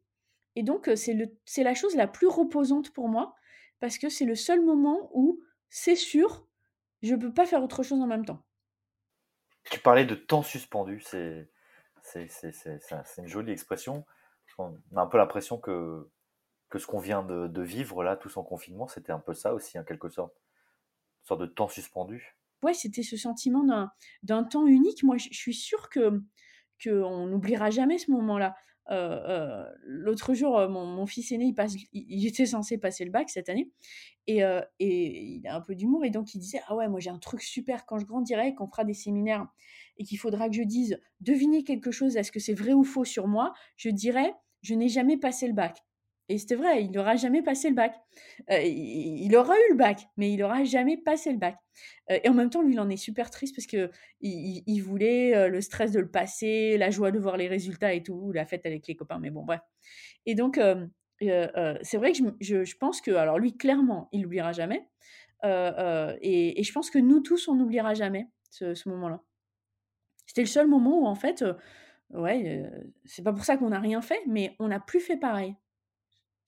Et 0.54 0.62
donc, 0.62 0.88
euh, 0.88 0.94
c'est 0.96 1.62
la 1.64 1.74
chose 1.74 1.96
la 1.96 2.06
plus 2.06 2.28
reposante 2.28 2.92
pour 2.92 3.08
moi, 3.08 3.34
parce 3.80 3.96
que 3.96 4.10
c'est 4.10 4.26
le 4.26 4.34
seul 4.34 4.62
moment 4.62 5.10
où, 5.14 5.40
c'est 5.70 5.96
sûr, 5.96 6.46
je 7.00 7.14
ne 7.14 7.20
peux 7.20 7.32
pas 7.32 7.46
faire 7.46 7.64
autre 7.64 7.82
chose 7.82 8.00
en 8.00 8.06
même 8.06 8.26
temps. 8.26 8.44
Tu 9.70 9.80
parlais 9.80 10.04
de 10.04 10.14
temps 10.14 10.42
suspendu, 10.42 11.02
c'est 11.02 11.48
une 12.12 13.26
jolie 13.26 13.52
expression 13.52 14.04
on 14.58 14.78
a 14.96 15.02
un 15.02 15.06
peu 15.06 15.18
l'impression 15.18 15.58
que, 15.58 16.08
que 16.68 16.78
ce 16.78 16.86
qu'on 16.86 16.98
vient 16.98 17.22
de, 17.22 17.62
vivre 17.62 18.02
là, 18.02 18.16
tous 18.16 18.36
en 18.36 18.42
confinement, 18.42 18.88
c'était 18.88 19.12
un 19.12 19.18
peu 19.18 19.34
ça 19.34 19.54
aussi, 19.54 19.78
en 19.78 19.84
quelque 19.84 20.08
sorte. 20.08 20.34
Une 21.22 21.26
sorte 21.26 21.40
de 21.40 21.46
temps 21.46 21.68
suspendu. 21.68 22.36
Ouais, 22.62 22.74
c'était 22.74 23.02
ce 23.02 23.16
sentiment 23.16 23.64
d'un 24.22 24.44
temps 24.44 24.66
unique. 24.66 25.02
Moi, 25.02 25.16
je 25.16 25.28
suis 25.32 25.54
sûre 25.54 25.88
que 25.88 26.22
qu'on 26.82 27.26
n'oubliera 27.26 27.70
jamais 27.70 27.98
ce 27.98 28.10
moment-là. 28.10 28.54
Euh, 28.90 29.20
euh, 29.28 29.70
l'autre 29.84 30.34
jour, 30.34 30.58
euh, 30.58 30.68
mon, 30.68 31.06
fils 31.06 31.30
aîné, 31.32 31.54
il, 31.92 32.26
était 32.26 32.46
censé 32.46 32.78
passer 32.78 33.04
le 33.04 33.10
bac 33.10 33.30
cette 33.30 33.48
année, 33.48 33.70
et, 34.26 34.40
et 34.80 35.22
il 35.22 35.46
a 35.46 35.56
un 35.56 35.60
peu 35.60 35.74
d'humour, 35.74 36.04
et 36.04 36.10
donc 36.10 36.34
il 36.34 36.38
disait 36.38 36.60
Ah 36.66 36.76
ouais, 36.76 36.88
moi 36.88 37.00
j'ai 37.00 37.10
un 37.10 37.18
truc 37.18 37.42
super 37.42 37.86
quand 37.86 37.98
je 37.98 38.06
grandirai, 38.06 38.54
qu'on 38.54 38.68
fera 38.68 38.84
des 38.84 38.94
séminaires, 38.94 39.46
et 39.98 40.04
qu'il 40.04 40.18
faudra 40.18 40.48
que 40.48 40.56
je 40.56 40.62
dise 40.62 41.00
Devinez 41.20 41.64
quelque 41.64 41.90
chose, 41.90 42.16
est-ce 42.16 42.32
que 42.32 42.40
c'est 42.40 42.54
vrai 42.54 42.72
ou 42.72 42.84
faux 42.84 43.04
sur 43.04 43.28
moi? 43.28 43.52
Je 43.76 43.88
dirais 43.88 44.34
Je 44.62 44.74
n'ai 44.74 44.88
jamais 44.88 45.16
passé 45.16 45.46
le 45.46 45.54
bac. 45.54 45.78
Et 46.28 46.38
c'était 46.38 46.54
vrai, 46.54 46.84
il 46.84 46.90
n'aura 46.92 47.16
jamais 47.16 47.42
passé 47.42 47.68
le 47.68 47.74
bac. 47.74 47.94
Euh, 48.50 48.60
il, 48.62 49.34
aura 49.36 49.54
eu 49.54 49.72
le 49.72 49.76
bac, 49.76 50.06
mais 50.16 50.32
il 50.32 50.38
n'aura 50.38 50.64
jamais 50.64 50.96
passé 50.96 51.32
le 51.32 51.38
bac. 51.38 51.56
Euh, 52.10 52.18
et 52.22 52.28
en 52.28 52.34
même 52.34 52.48
temps, 52.48 52.62
lui, 52.62 52.74
il 52.74 52.80
en 52.80 52.88
est 52.88 52.96
super 52.96 53.30
triste 53.30 53.56
parce 53.56 53.66
que 53.66 53.90
il, 54.20 54.80
voulait 54.80 55.34
euh, 55.36 55.48
le 55.48 55.60
stress 55.60 55.92
de 55.92 56.00
le 56.00 56.10
passer, 56.10 56.78
la 56.78 56.90
joie 56.90 57.10
de 57.10 57.18
voir 57.18 57.36
les 57.36 57.48
résultats 57.48 57.92
et 57.92 58.02
tout, 58.02 58.32
la 58.32 58.46
fête 58.46 58.64
avec 58.66 58.86
les 58.86 58.94
copains. 58.94 59.18
Mais 59.18 59.30
bon, 59.30 59.44
bref. 59.44 59.60
Et 60.26 60.34
donc, 60.34 60.60
c'est 61.20 61.96
vrai 61.96 62.12
que 62.12 62.18
je, 62.40 62.76
pense 62.76 63.00
que, 63.00 63.10
alors 63.10 63.38
lui, 63.38 63.56
clairement, 63.56 64.08
il 64.12 64.22
l'oubliera 64.22 64.52
jamais. 64.52 64.88
Et, 65.44 66.62
je 66.62 66.72
pense 66.72 66.90
que 66.90 66.98
nous 66.98 67.20
tous, 67.20 67.48
on 67.48 67.56
n'oubliera 67.56 67.94
jamais 67.94 68.28
ce, 68.50 68.88
moment-là. 68.88 69.20
C'était 70.26 70.42
le 70.42 70.46
seul 70.46 70.68
moment 70.68 71.00
où, 71.00 71.06
en 71.06 71.16
fait, 71.16 71.44
ouais, 72.10 72.70
c'est 73.04 73.22
pas 73.24 73.32
pour 73.32 73.44
ça 73.44 73.56
qu'on 73.56 73.70
n'a 73.70 73.80
rien 73.80 74.00
fait, 74.00 74.20
mais 74.28 74.54
on 74.60 74.68
n'a 74.68 74.78
plus 74.78 75.00
fait 75.00 75.16
pareil. 75.16 75.56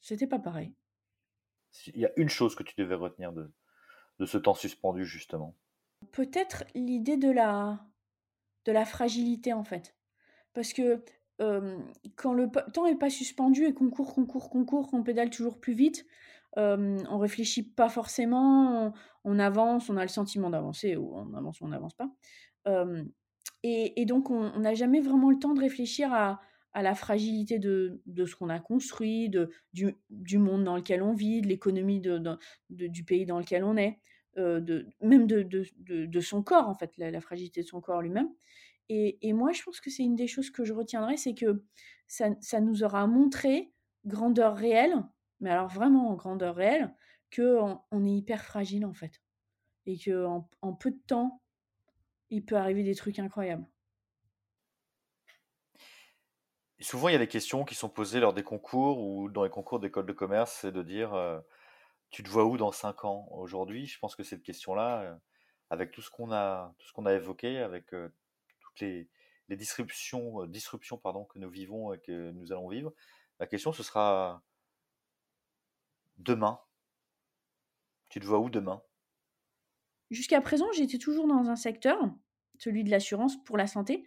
C'était 0.04 0.26
pas 0.26 0.38
pareil. 0.38 0.70
Il 1.86 1.98
y 1.98 2.04
a 2.04 2.12
une 2.18 2.28
chose 2.28 2.54
que 2.54 2.62
tu 2.62 2.74
devais 2.76 2.94
retenir 2.94 3.32
de, 3.32 3.50
de 4.18 4.26
ce 4.26 4.36
temps 4.36 4.52
suspendu, 4.52 5.06
justement. 5.06 5.56
Peut-être 6.12 6.64
l'idée 6.74 7.16
de 7.16 7.30
la, 7.30 7.82
de 8.66 8.72
la 8.72 8.84
fragilité, 8.84 9.54
en 9.54 9.64
fait. 9.64 9.96
Parce 10.52 10.74
que 10.74 11.02
quand 11.38 12.34
le 12.34 12.50
temps 12.72 12.84
n'est 12.84 12.98
pas 12.98 13.08
suspendu 13.08 13.64
et 13.64 13.72
qu'on 13.72 13.88
court, 13.88 14.14
qu'on 14.14 14.26
court, 14.26 14.50
qu'on 14.50 14.66
court, 14.66 14.90
qu'on 14.90 15.02
pédale 15.02 15.30
toujours 15.30 15.58
plus 15.58 15.72
vite, 15.72 16.04
euh, 16.58 16.98
on 17.08 17.18
réfléchit 17.18 17.62
pas 17.62 17.88
forcément, 17.88 18.92
on, 19.24 19.38
avance, 19.38 19.88
on 19.88 19.96
a 19.96 20.02
le 20.02 20.08
sentiment 20.08 20.50
d'avancer, 20.50 20.96
ou 20.96 21.16
on 21.16 21.32
avance 21.32 21.62
ou 21.62 21.64
on 21.64 21.68
n'avance 21.68 21.94
pas. 21.94 22.10
et, 23.62 24.04
donc, 24.04 24.28
on 24.28 24.58
n'a 24.58 24.74
jamais 24.74 25.00
vraiment 25.00 25.30
le 25.30 25.38
temps 25.38 25.54
de 25.54 25.60
réfléchir 25.60 26.12
à, 26.12 26.42
à 26.74 26.82
la 26.82 26.94
fragilité 26.96 27.60
de, 27.60 28.02
ce 28.26 28.34
qu'on 28.34 28.48
a 28.48 28.58
construit, 28.58 29.28
de, 29.28 29.50
du, 29.72 30.38
monde 30.38 30.64
dans 30.64 30.76
lequel 30.76 31.02
on 31.02 31.14
vit, 31.14 31.40
de 31.40 31.46
l'économie 31.46 32.00
de, 32.00 32.20
du 32.68 33.04
pays 33.04 33.24
dans 33.24 33.38
lequel 33.38 33.62
on 33.62 33.76
est, 33.76 34.00
euh, 34.38 34.60
de, 34.60 34.88
même 35.00 35.28
de, 35.28 36.20
son 36.20 36.42
corps, 36.42 36.68
en 36.68 36.74
fait, 36.74 36.92
la, 36.98 37.20
fragilité 37.20 37.62
de 37.62 37.66
son 37.68 37.80
corps 37.80 38.02
lui-même. 38.02 38.28
Et, 38.88 39.32
moi, 39.32 39.52
je 39.52 39.62
pense 39.62 39.80
que 39.80 39.88
c'est 39.88 40.02
une 40.02 40.16
des 40.16 40.26
choses 40.26 40.50
que 40.50 40.64
je 40.64 40.72
retiendrai, 40.72 41.16
c'est 41.16 41.34
que 41.34 41.62
ça, 42.08 42.60
nous 42.60 42.82
aura 42.82 43.06
montré 43.06 43.72
grandeur 44.04 44.56
réelle, 44.56 44.96
mais 45.40 45.50
alors 45.50 45.68
vraiment 45.68 46.12
grandeur 46.14 46.56
réelle, 46.56 46.92
qu'on 47.34 47.80
on 47.92 48.04
est 48.04 48.16
hyper 48.16 48.44
fragile, 48.44 48.84
en 48.84 48.92
fait. 48.92 49.22
Et 49.86 49.96
qu'en 49.98 50.48
en 50.60 50.74
peu 50.74 50.90
de 50.90 51.00
temps, 51.06 51.40
il 52.30 52.44
peut 52.44 52.56
arriver 52.56 52.82
des 52.82 52.94
trucs 52.96 53.20
incroyables 53.20 53.66
souvent, 56.84 57.08
il 57.08 57.12
y 57.12 57.16
a 57.16 57.18
des 57.18 57.28
questions 57.28 57.64
qui 57.64 57.74
sont 57.74 57.88
posées 57.88 58.20
lors 58.20 58.32
des 58.34 58.42
concours 58.42 59.00
ou 59.00 59.30
dans 59.30 59.44
les 59.44 59.50
concours 59.50 59.80
d'école 59.80 60.06
de 60.06 60.12
commerce, 60.12 60.58
c'est 60.60 60.72
de 60.72 60.82
dire 60.82 61.14
euh, 61.14 61.40
tu 62.10 62.22
te 62.22 62.28
vois 62.28 62.44
où 62.44 62.56
dans 62.56 62.72
5 62.72 63.04
ans 63.04 63.28
Aujourd'hui, 63.32 63.86
je 63.86 63.98
pense 63.98 64.14
que 64.14 64.22
cette 64.22 64.42
question-là, 64.42 65.02
euh, 65.02 65.14
avec 65.70 65.90
tout 65.90 66.02
ce 66.02 66.10
qu'on 66.10 66.32
a, 66.32 66.74
tout 66.78 66.86
ce 66.86 66.92
qu'on 66.92 67.06
a 67.06 67.14
évoqué, 67.14 67.58
avec 67.58 67.92
euh, 67.94 68.08
toutes 68.60 68.80
les, 68.80 69.08
les 69.48 69.56
disruptions, 69.56 70.46
disruptions 70.46 70.98
pardon, 70.98 71.24
que 71.24 71.38
nous 71.38 71.50
vivons 71.50 71.92
et 71.92 72.00
que 72.00 72.30
nous 72.32 72.52
allons 72.52 72.68
vivre, 72.68 72.92
la 73.40 73.46
question 73.46 73.72
ce 73.72 73.82
sera 73.82 74.42
demain. 76.18 76.60
Tu 78.10 78.20
te 78.20 78.26
vois 78.26 78.38
où 78.38 78.50
demain? 78.50 78.82
Jusqu'à 80.10 80.40
présent, 80.40 80.70
j'étais 80.72 80.98
toujours 80.98 81.26
dans 81.26 81.48
un 81.48 81.56
secteur, 81.56 81.98
celui 82.58 82.84
de 82.84 82.90
l'assurance 82.90 83.42
pour 83.42 83.56
la 83.56 83.66
santé, 83.66 84.06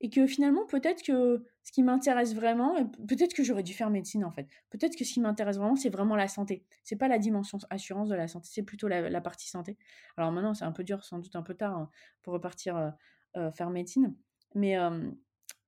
et 0.00 0.10
que 0.10 0.26
finalement, 0.26 0.64
peut-être 0.66 1.02
que 1.02 1.44
ce 1.64 1.72
qui 1.72 1.82
m'intéresse 1.82 2.34
vraiment, 2.34 2.74
peut-être 3.08 3.34
que 3.34 3.42
j'aurais 3.42 3.62
dû 3.62 3.74
faire 3.74 3.90
médecine 3.90 4.24
en 4.24 4.30
fait. 4.30 4.46
Peut-être 4.70 4.96
que 4.96 5.04
ce 5.04 5.12
qui 5.12 5.20
m'intéresse 5.20 5.56
vraiment, 5.56 5.76
c'est 5.76 5.90
vraiment 5.90 6.16
la 6.16 6.28
santé. 6.28 6.64
C'est 6.84 6.96
pas 6.96 7.08
la 7.08 7.18
dimension 7.18 7.58
assurance 7.70 8.08
de 8.08 8.14
la 8.14 8.28
santé, 8.28 8.48
c'est 8.50 8.62
plutôt 8.62 8.88
la, 8.88 9.20
partie 9.20 9.48
santé. 9.48 9.76
Alors 10.16 10.32
maintenant, 10.32 10.54
c'est 10.54 10.64
un 10.64 10.72
peu 10.72 10.84
dur, 10.84 11.04
sans 11.04 11.18
doute 11.18 11.34
un 11.36 11.42
peu 11.42 11.54
tard 11.54 11.76
hein, 11.76 11.90
pour 12.22 12.32
repartir 12.32 12.94
faire 13.54 13.70
médecine, 13.70 14.16
mais 14.54 14.76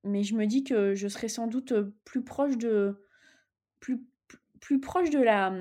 mais 0.04 0.22
je 0.22 0.34
me 0.34 0.46
dis 0.46 0.64
que 0.64 0.94
je 0.94 1.08
serais 1.08 1.28
sans 1.28 1.46
doute 1.46 1.74
plus 2.04 2.24
proche 2.24 2.56
de 2.56 3.06
plus 3.80 4.02
plus 4.60 4.80
proche 4.80 5.10
de 5.10 5.20
la 5.20 5.52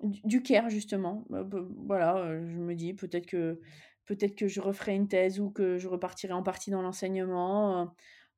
du 0.00 0.42
care 0.42 0.68
justement. 0.68 1.26
Voilà, 1.28 2.38
je 2.40 2.58
me 2.58 2.74
dis 2.74 2.94
peut-être 2.94 3.26
que 3.26 3.60
peut-être 4.06 4.36
que 4.36 4.48
je 4.48 4.60
referai 4.60 4.94
une 4.94 5.08
thèse 5.08 5.40
ou 5.40 5.50
que 5.50 5.78
je 5.78 5.88
repartirai 5.88 6.32
en 6.32 6.42
partie 6.42 6.70
dans 6.70 6.82
l'enseignement. 6.82 7.82
Euh, 7.82 7.84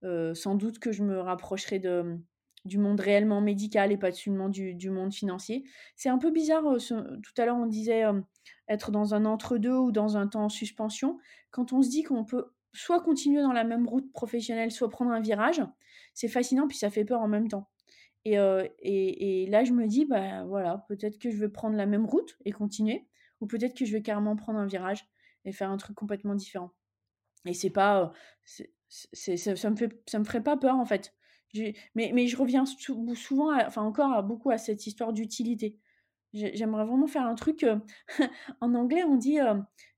euh, 0.05 0.35
sans 0.35 0.55
doute 0.55 0.79
que 0.79 0.93
je 0.93 1.03
me 1.03 1.19
rapprocherai 1.19 1.81
de, 1.81 2.17
du 2.65 2.79
monde 2.79 3.01
réellement 3.01 3.41
médical 3.41 3.91
et 3.91 3.97
pas 3.97 4.13
seulement 4.13 4.49
du, 4.49 4.75
du 4.75 4.91
monde 4.91 5.13
financier. 5.13 5.65
C'est 5.97 6.09
un 6.09 6.19
peu 6.19 6.31
bizarre, 6.31 6.67
euh, 6.67 6.79
tout 6.79 7.33
à 7.37 7.45
l'heure 7.45 7.57
on 7.57 7.67
disait 7.67 8.05
être 8.69 8.93
dans 8.93 9.15
un 9.15 9.25
entre-deux 9.25 9.77
ou 9.77 9.93
dans 9.93 10.17
un 10.17 10.29
temps 10.29 10.45
en 10.45 10.49
suspension. 10.49 11.19
Quand 11.51 11.73
on 11.73 11.83
se 11.83 11.91
dit 11.91 12.05
qu'on 12.05 12.25
peut 12.25 12.47
soit 12.73 13.01
continuer 13.01 13.43
dans 13.43 13.53
la 13.53 13.65
même 13.65 13.89
route 13.89 14.13
professionnelle, 14.13 14.71
soit 14.71 14.89
prendre 14.89 15.11
un 15.11 15.21
virage, 15.21 15.63
c'est 16.15 16.29
fascinant 16.29 16.69
puis 16.69 16.79
ça 16.79 16.91
fait 16.91 17.05
peur 17.05 17.21
en 17.21 17.29
même 17.29 17.49
temps. 17.49 17.69
Et, 18.25 18.35
et, 18.83 19.47
là, 19.47 19.65
je 19.65 19.73
me 19.73 19.87
dis, 19.87 20.05
bah 20.05 20.45
voilà, 20.45 20.85
peut-être 20.89 21.19
que 21.19 21.31
je 21.31 21.39
vais 21.39 21.49
prendre 21.49 21.77
la 21.77 21.87
même 21.87 22.05
route 22.05 22.37
et 22.45 22.53
continuer, 22.53 23.07
ou 23.41 23.47
peut-être 23.47 23.75
que 23.75 23.87
je 23.87 23.93
vais 23.93 24.03
carrément 24.03 24.37
prendre 24.37 24.59
un 24.59 24.67
virage 24.67 25.09
et 25.49 25.53
faire 25.53 25.71
un 25.71 25.79
truc 25.79 25.97
complètement 25.97 26.35
différent. 26.35 26.73
Et 27.47 27.55
c'est 27.55 27.71
pas, 27.71 28.13
c'est, 28.45 29.37
ça, 29.37 29.57
ça, 29.57 29.71
me 29.71 29.77
fait, 29.77 30.03
ça 30.07 30.19
me 30.19 30.25
ferait 30.25 30.43
pas 30.43 30.57
peur 30.57 30.77
en 30.77 30.85
fait. 30.85 31.15
Mais, 31.55 32.11
mais 32.13 32.27
je 32.27 32.37
reviens 32.37 32.67
souvent, 32.67 33.59
enfin 33.59 33.83
encore 33.83 34.23
beaucoup 34.23 34.51
à 34.51 34.59
cette 34.59 34.87
histoire 34.87 35.15
d'utilité. 35.15 35.79
J'aimerais 36.35 36.85
vraiment 36.85 37.07
faire 37.07 37.27
un 37.27 37.35
truc. 37.35 37.65
en 38.61 38.75
anglais, 38.75 39.03
on 39.05 39.17
dit 39.17 39.39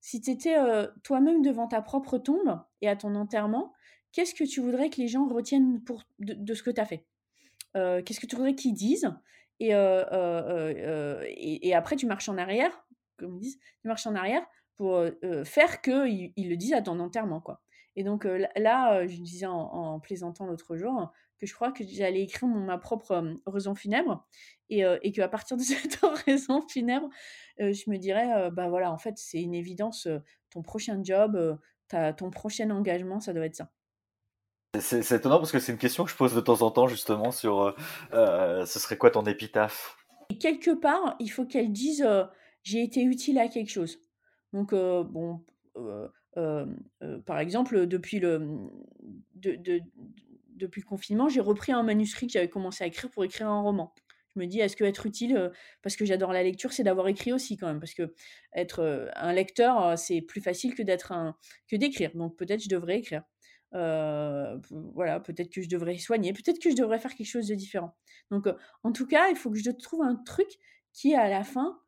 si 0.00 0.20
tu 0.20 0.30
étais 0.30 0.54
toi-même 1.02 1.42
devant 1.42 1.66
ta 1.66 1.82
propre 1.82 2.18
tombe 2.18 2.60
et 2.80 2.88
à 2.88 2.94
ton 2.94 3.16
enterrement, 3.16 3.72
qu'est-ce 4.12 4.34
que 4.34 4.44
tu 4.44 4.60
voudrais 4.60 4.90
que 4.90 4.98
les 4.98 5.08
gens 5.08 5.26
retiennent 5.26 5.82
pour, 5.82 6.04
de, 6.20 6.54
ce 6.54 6.62
que 6.62 6.70
tu 6.70 6.80
as 6.80 6.86
fait 6.86 7.04
Qu'est-ce 7.74 8.20
que 8.20 8.26
tu 8.26 8.36
voudrais 8.36 8.54
qu'ils 8.54 8.74
disent? 8.74 9.12
Et, 9.58 9.70
et, 9.70 11.74
après, 11.74 11.96
tu 11.96 12.06
marches 12.06 12.28
en 12.28 12.38
arrière, 12.38 12.86
comme 13.18 13.34
ils 13.34 13.40
disent, 13.40 13.58
tu 13.82 13.88
marches 13.88 14.06
en 14.06 14.14
arrière 14.14 14.46
pour 14.80 15.04
faire 15.44 15.82
qu'ils 15.82 16.32
ils 16.36 16.48
le 16.48 16.56
disent 16.56 16.72
à 16.72 16.80
ton 16.80 16.98
enterrement. 17.00 17.42
quoi. 17.42 17.60
Et 17.96 18.02
donc 18.02 18.26
là, 18.56 19.06
je 19.06 19.20
disais 19.20 19.44
en 19.44 20.00
plaisantant 20.00 20.46
l'autre 20.46 20.78
jour, 20.78 21.12
que 21.38 21.44
je 21.44 21.52
crois 21.52 21.70
que 21.70 21.84
j'allais 21.86 22.22
écrire 22.22 22.48
mon, 22.48 22.60
ma 22.60 22.78
propre 22.78 23.36
raison 23.44 23.74
funèbre 23.74 24.26
et, 24.70 24.84
et 25.02 25.12
qu'à 25.12 25.28
partir 25.28 25.58
de 25.58 25.62
cette 25.62 26.00
raison 26.24 26.66
funèbre, 26.66 27.10
je 27.58 27.90
me 27.90 27.98
dirais, 27.98 28.50
bah 28.52 28.70
voilà, 28.70 28.90
en 28.90 28.96
fait, 28.96 29.18
c'est 29.18 29.42
une 29.42 29.52
évidence, 29.52 30.08
ton 30.48 30.62
prochain 30.62 30.98
job, 31.04 31.58
ta, 31.88 32.14
ton 32.14 32.30
prochain 32.30 32.70
engagement, 32.70 33.20
ça 33.20 33.34
doit 33.34 33.44
être 33.44 33.56
ça. 33.56 33.70
C'est 34.80 35.12
étonnant 35.12 35.40
parce 35.40 35.52
que 35.52 35.58
c'est 35.58 35.72
une 35.72 35.78
question 35.78 36.04
que 36.04 36.10
je 36.10 36.16
pose 36.16 36.34
de 36.34 36.40
temps 36.40 36.62
en 36.62 36.70
temps 36.70 36.88
justement 36.88 37.32
sur 37.32 37.76
ce 38.12 38.64
serait 38.78 38.96
quoi 38.96 39.10
ton 39.10 39.26
épitaphe? 39.26 39.98
Et 40.30 40.38
Quelque 40.38 40.70
part, 40.70 41.16
il 41.20 41.28
faut 41.28 41.44
qu'elle 41.44 41.70
dise 41.70 42.08
j'ai 42.62 42.82
été 42.82 43.02
utile 43.02 43.38
à 43.38 43.48
quelque 43.48 43.70
chose. 43.70 43.98
Donc, 44.52 44.72
bon, 44.72 45.44
par 47.26 47.38
exemple, 47.38 47.86
depuis 47.86 48.18
le, 48.18 48.68
de, 49.34 49.56
de, 49.56 49.80
depuis 50.48 50.80
le 50.82 50.86
confinement, 50.86 51.28
j'ai 51.28 51.40
repris 51.40 51.72
un 51.72 51.82
manuscrit 51.82 52.26
que 52.26 52.32
j'avais 52.32 52.50
commencé 52.50 52.84
à 52.84 52.86
écrire 52.86 53.10
pour 53.10 53.24
écrire 53.24 53.48
un 53.48 53.60
roman. 53.62 53.94
Je 54.34 54.40
me 54.40 54.46
dis, 54.46 54.60
est-ce 54.60 54.76
que 54.76 54.84
être 54.84 55.06
utile, 55.06 55.50
parce 55.82 55.96
que 55.96 56.04
j'adore 56.04 56.32
la 56.32 56.44
lecture, 56.44 56.72
c'est 56.72 56.84
d'avoir 56.84 57.08
écrit 57.08 57.32
aussi 57.32 57.56
quand 57.56 57.66
même, 57.66 57.80
parce 57.80 57.94
que 57.94 58.14
être 58.54 59.10
un 59.16 59.32
lecteur, 59.32 59.98
c'est 59.98 60.20
plus 60.20 60.40
facile 60.40 60.74
que 60.74 60.82
d'être 60.82 61.10
un 61.10 61.36
d'écrire. 61.72 62.12
Donc 62.14 62.36
peut-être 62.36 62.62
je 62.62 62.68
devrais 62.68 62.98
écrire. 62.98 63.24
voilà, 63.72 65.20
peut-être 65.20 65.50
que 65.50 65.62
je 65.62 65.68
devrais 65.68 65.98
soigner, 65.98 66.32
peut-être 66.32 66.60
que 66.60 66.70
je 66.70 66.76
devrais 66.76 66.98
faire 66.98 67.14
quelque 67.14 67.26
chose 67.26 67.48
de 67.48 67.54
différent. 67.54 67.96
Donc 68.30 68.48
en 68.84 68.92
tout 68.92 69.06
cas, 69.06 69.28
il 69.30 69.36
faut 69.36 69.50
que 69.50 69.58
je 69.58 69.70
trouve 69.70 70.02
un 70.02 70.16
truc 70.16 70.48
qui 70.92 71.14
à 71.14 71.28
la 71.28 71.44
fin, 71.44 71.80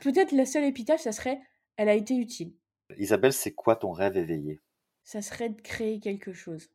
peut-être 0.00 0.32
la 0.32 0.46
seule 0.46 0.64
épitaphe, 0.64 1.00
ça 1.00 1.12
serait, 1.12 1.40
elle 1.76 1.88
a 1.88 1.94
été 1.94 2.14
utile. 2.16 2.54
Isabelle, 2.96 3.32
c'est 3.32 3.54
quoi 3.54 3.76
ton 3.76 3.92
rêve 3.92 4.16
éveillé? 4.16 4.60
Ça 5.04 5.22
serait 5.22 5.50
de 5.50 5.60
créer 5.60 6.00
quelque 6.00 6.32
chose. 6.32 6.70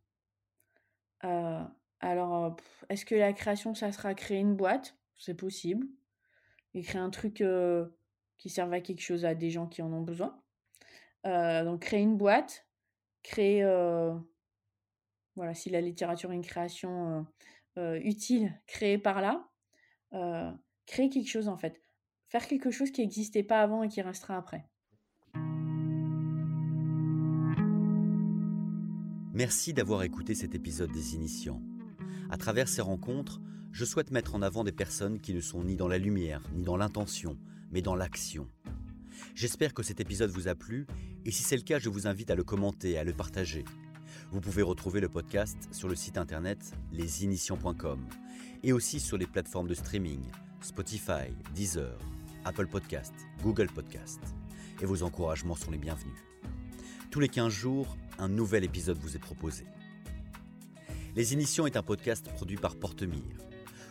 Euh, 1.23 1.63
alors, 1.99 2.55
est-ce 2.89 3.05
que 3.05 3.15
la 3.15 3.33
création, 3.33 3.75
ça 3.75 3.91
sera 3.91 4.13
créer 4.13 4.39
une 4.39 4.55
boîte? 4.55 4.97
C'est 5.17 5.35
possible. 5.35 5.87
Et 6.73 6.81
créer 6.81 7.01
un 7.01 7.09
truc 7.09 7.43
qui 8.37 8.49
serve 8.49 8.73
à 8.73 8.81
quelque 8.81 9.01
chose 9.01 9.25
à 9.25 9.35
des 9.35 9.51
gens 9.51 9.67
qui 9.67 9.81
en 9.81 9.91
ont 9.91 10.01
besoin. 10.01 10.41
Euh, 11.25 11.63
donc, 11.63 11.81
créer 11.81 12.01
une 12.01 12.17
boîte, 12.17 12.65
créer. 13.23 13.63
voilà, 15.35 15.53
si 15.53 15.69
la 15.69 15.81
littérature 15.81 16.31
est 16.31 16.35
une 16.35 16.45
création 16.45 17.25
utile, 17.77 18.59
créer 18.67 18.97
par 18.97 19.21
là. 19.21 19.49
créer 20.85 21.09
quelque 21.09 21.29
chose 21.29 21.47
en 21.47 21.57
fait. 21.57 21.81
Faire 22.31 22.47
quelque 22.47 22.71
chose 22.71 22.91
qui 22.91 23.01
n'existait 23.01 23.43
pas 23.43 23.59
avant 23.59 23.83
et 23.83 23.89
qui 23.89 24.01
restera 24.01 24.37
après. 24.37 24.65
Merci 29.33 29.73
d'avoir 29.73 30.03
écouté 30.03 30.33
cet 30.33 30.55
épisode 30.55 30.93
des 30.93 31.15
Initiants. 31.15 31.61
À 32.29 32.37
travers 32.37 32.69
ces 32.69 32.81
rencontres, 32.81 33.41
je 33.73 33.83
souhaite 33.83 34.11
mettre 34.11 34.33
en 34.33 34.41
avant 34.41 34.63
des 34.63 34.71
personnes 34.71 35.19
qui 35.19 35.33
ne 35.33 35.41
sont 35.41 35.65
ni 35.65 35.75
dans 35.75 35.89
la 35.89 35.97
lumière, 35.97 36.41
ni 36.53 36.63
dans 36.63 36.77
l'intention, 36.77 37.37
mais 37.69 37.81
dans 37.81 37.95
l'action. 37.95 38.47
J'espère 39.35 39.73
que 39.73 39.83
cet 39.83 39.99
épisode 39.99 40.29
vous 40.29 40.47
a 40.47 40.55
plu, 40.55 40.87
et 41.25 41.31
si 41.31 41.43
c'est 41.43 41.57
le 41.57 41.63
cas, 41.63 41.79
je 41.79 41.89
vous 41.89 42.07
invite 42.07 42.31
à 42.31 42.35
le 42.35 42.45
commenter, 42.45 42.97
à 42.97 43.03
le 43.03 43.11
partager. 43.11 43.65
Vous 44.31 44.39
pouvez 44.39 44.61
retrouver 44.61 45.01
le 45.01 45.09
podcast 45.09 45.57
sur 45.73 45.89
le 45.89 45.95
site 45.97 46.17
internet 46.17 46.71
lesinitiants.com 46.93 47.99
et 48.63 48.71
aussi 48.71 49.01
sur 49.01 49.17
les 49.17 49.27
plateformes 49.27 49.67
de 49.67 49.73
streaming 49.73 50.21
Spotify, 50.61 51.33
Deezer, 51.55 51.97
Apple 52.45 52.67
Podcast, 52.67 53.13
Google 53.43 53.67
Podcast. 53.67 54.19
Et 54.81 54.85
vos 54.85 55.03
encouragements 55.03 55.55
sont 55.55 55.71
les 55.71 55.77
bienvenus. 55.77 56.15
Tous 57.11 57.19
les 57.19 57.29
15 57.29 57.51
jours, 57.51 57.97
un 58.17 58.29
nouvel 58.29 58.63
épisode 58.63 58.97
vous 58.97 59.15
est 59.15 59.19
proposé. 59.19 59.65
Les 61.15 61.33
Initiants 61.33 61.65
est 61.65 61.75
un 61.75 61.83
podcast 61.83 62.31
produit 62.33 62.57
par 62.57 62.77
Portemire. 62.77 63.37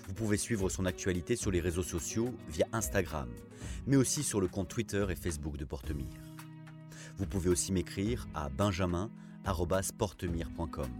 Vous 0.08 0.14
pouvez 0.14 0.36
suivre 0.36 0.68
son 0.68 0.86
actualité 0.86 1.36
sur 1.36 1.50
les 1.50 1.60
réseaux 1.60 1.82
sociaux 1.82 2.34
via 2.48 2.66
Instagram, 2.72 3.28
mais 3.86 3.96
aussi 3.96 4.22
sur 4.22 4.40
le 4.40 4.48
compte 4.48 4.68
Twitter 4.68 5.06
et 5.10 5.14
Facebook 5.14 5.56
de 5.56 5.64
Portemire. 5.64 6.08
Vous 7.18 7.26
pouvez 7.26 7.50
aussi 7.50 7.72
m'écrire 7.72 8.26
à 8.34 8.48
benjamin.portemire.com 8.48 10.90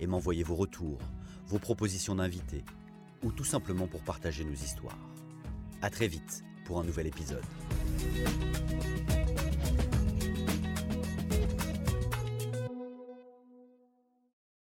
et 0.00 0.06
m'envoyer 0.06 0.42
vos 0.42 0.56
retours, 0.56 0.98
vos 1.46 1.58
propositions 1.58 2.16
d'invités 2.16 2.64
ou 3.22 3.32
tout 3.32 3.44
simplement 3.44 3.86
pour 3.86 4.02
partager 4.02 4.44
nos 4.44 4.52
histoires. 4.52 4.98
A 5.82 5.90
très 5.90 6.08
vite 6.08 6.42
pour 6.70 6.78
un 6.78 6.84
nouvel 6.84 7.08
épisode. 7.08 7.42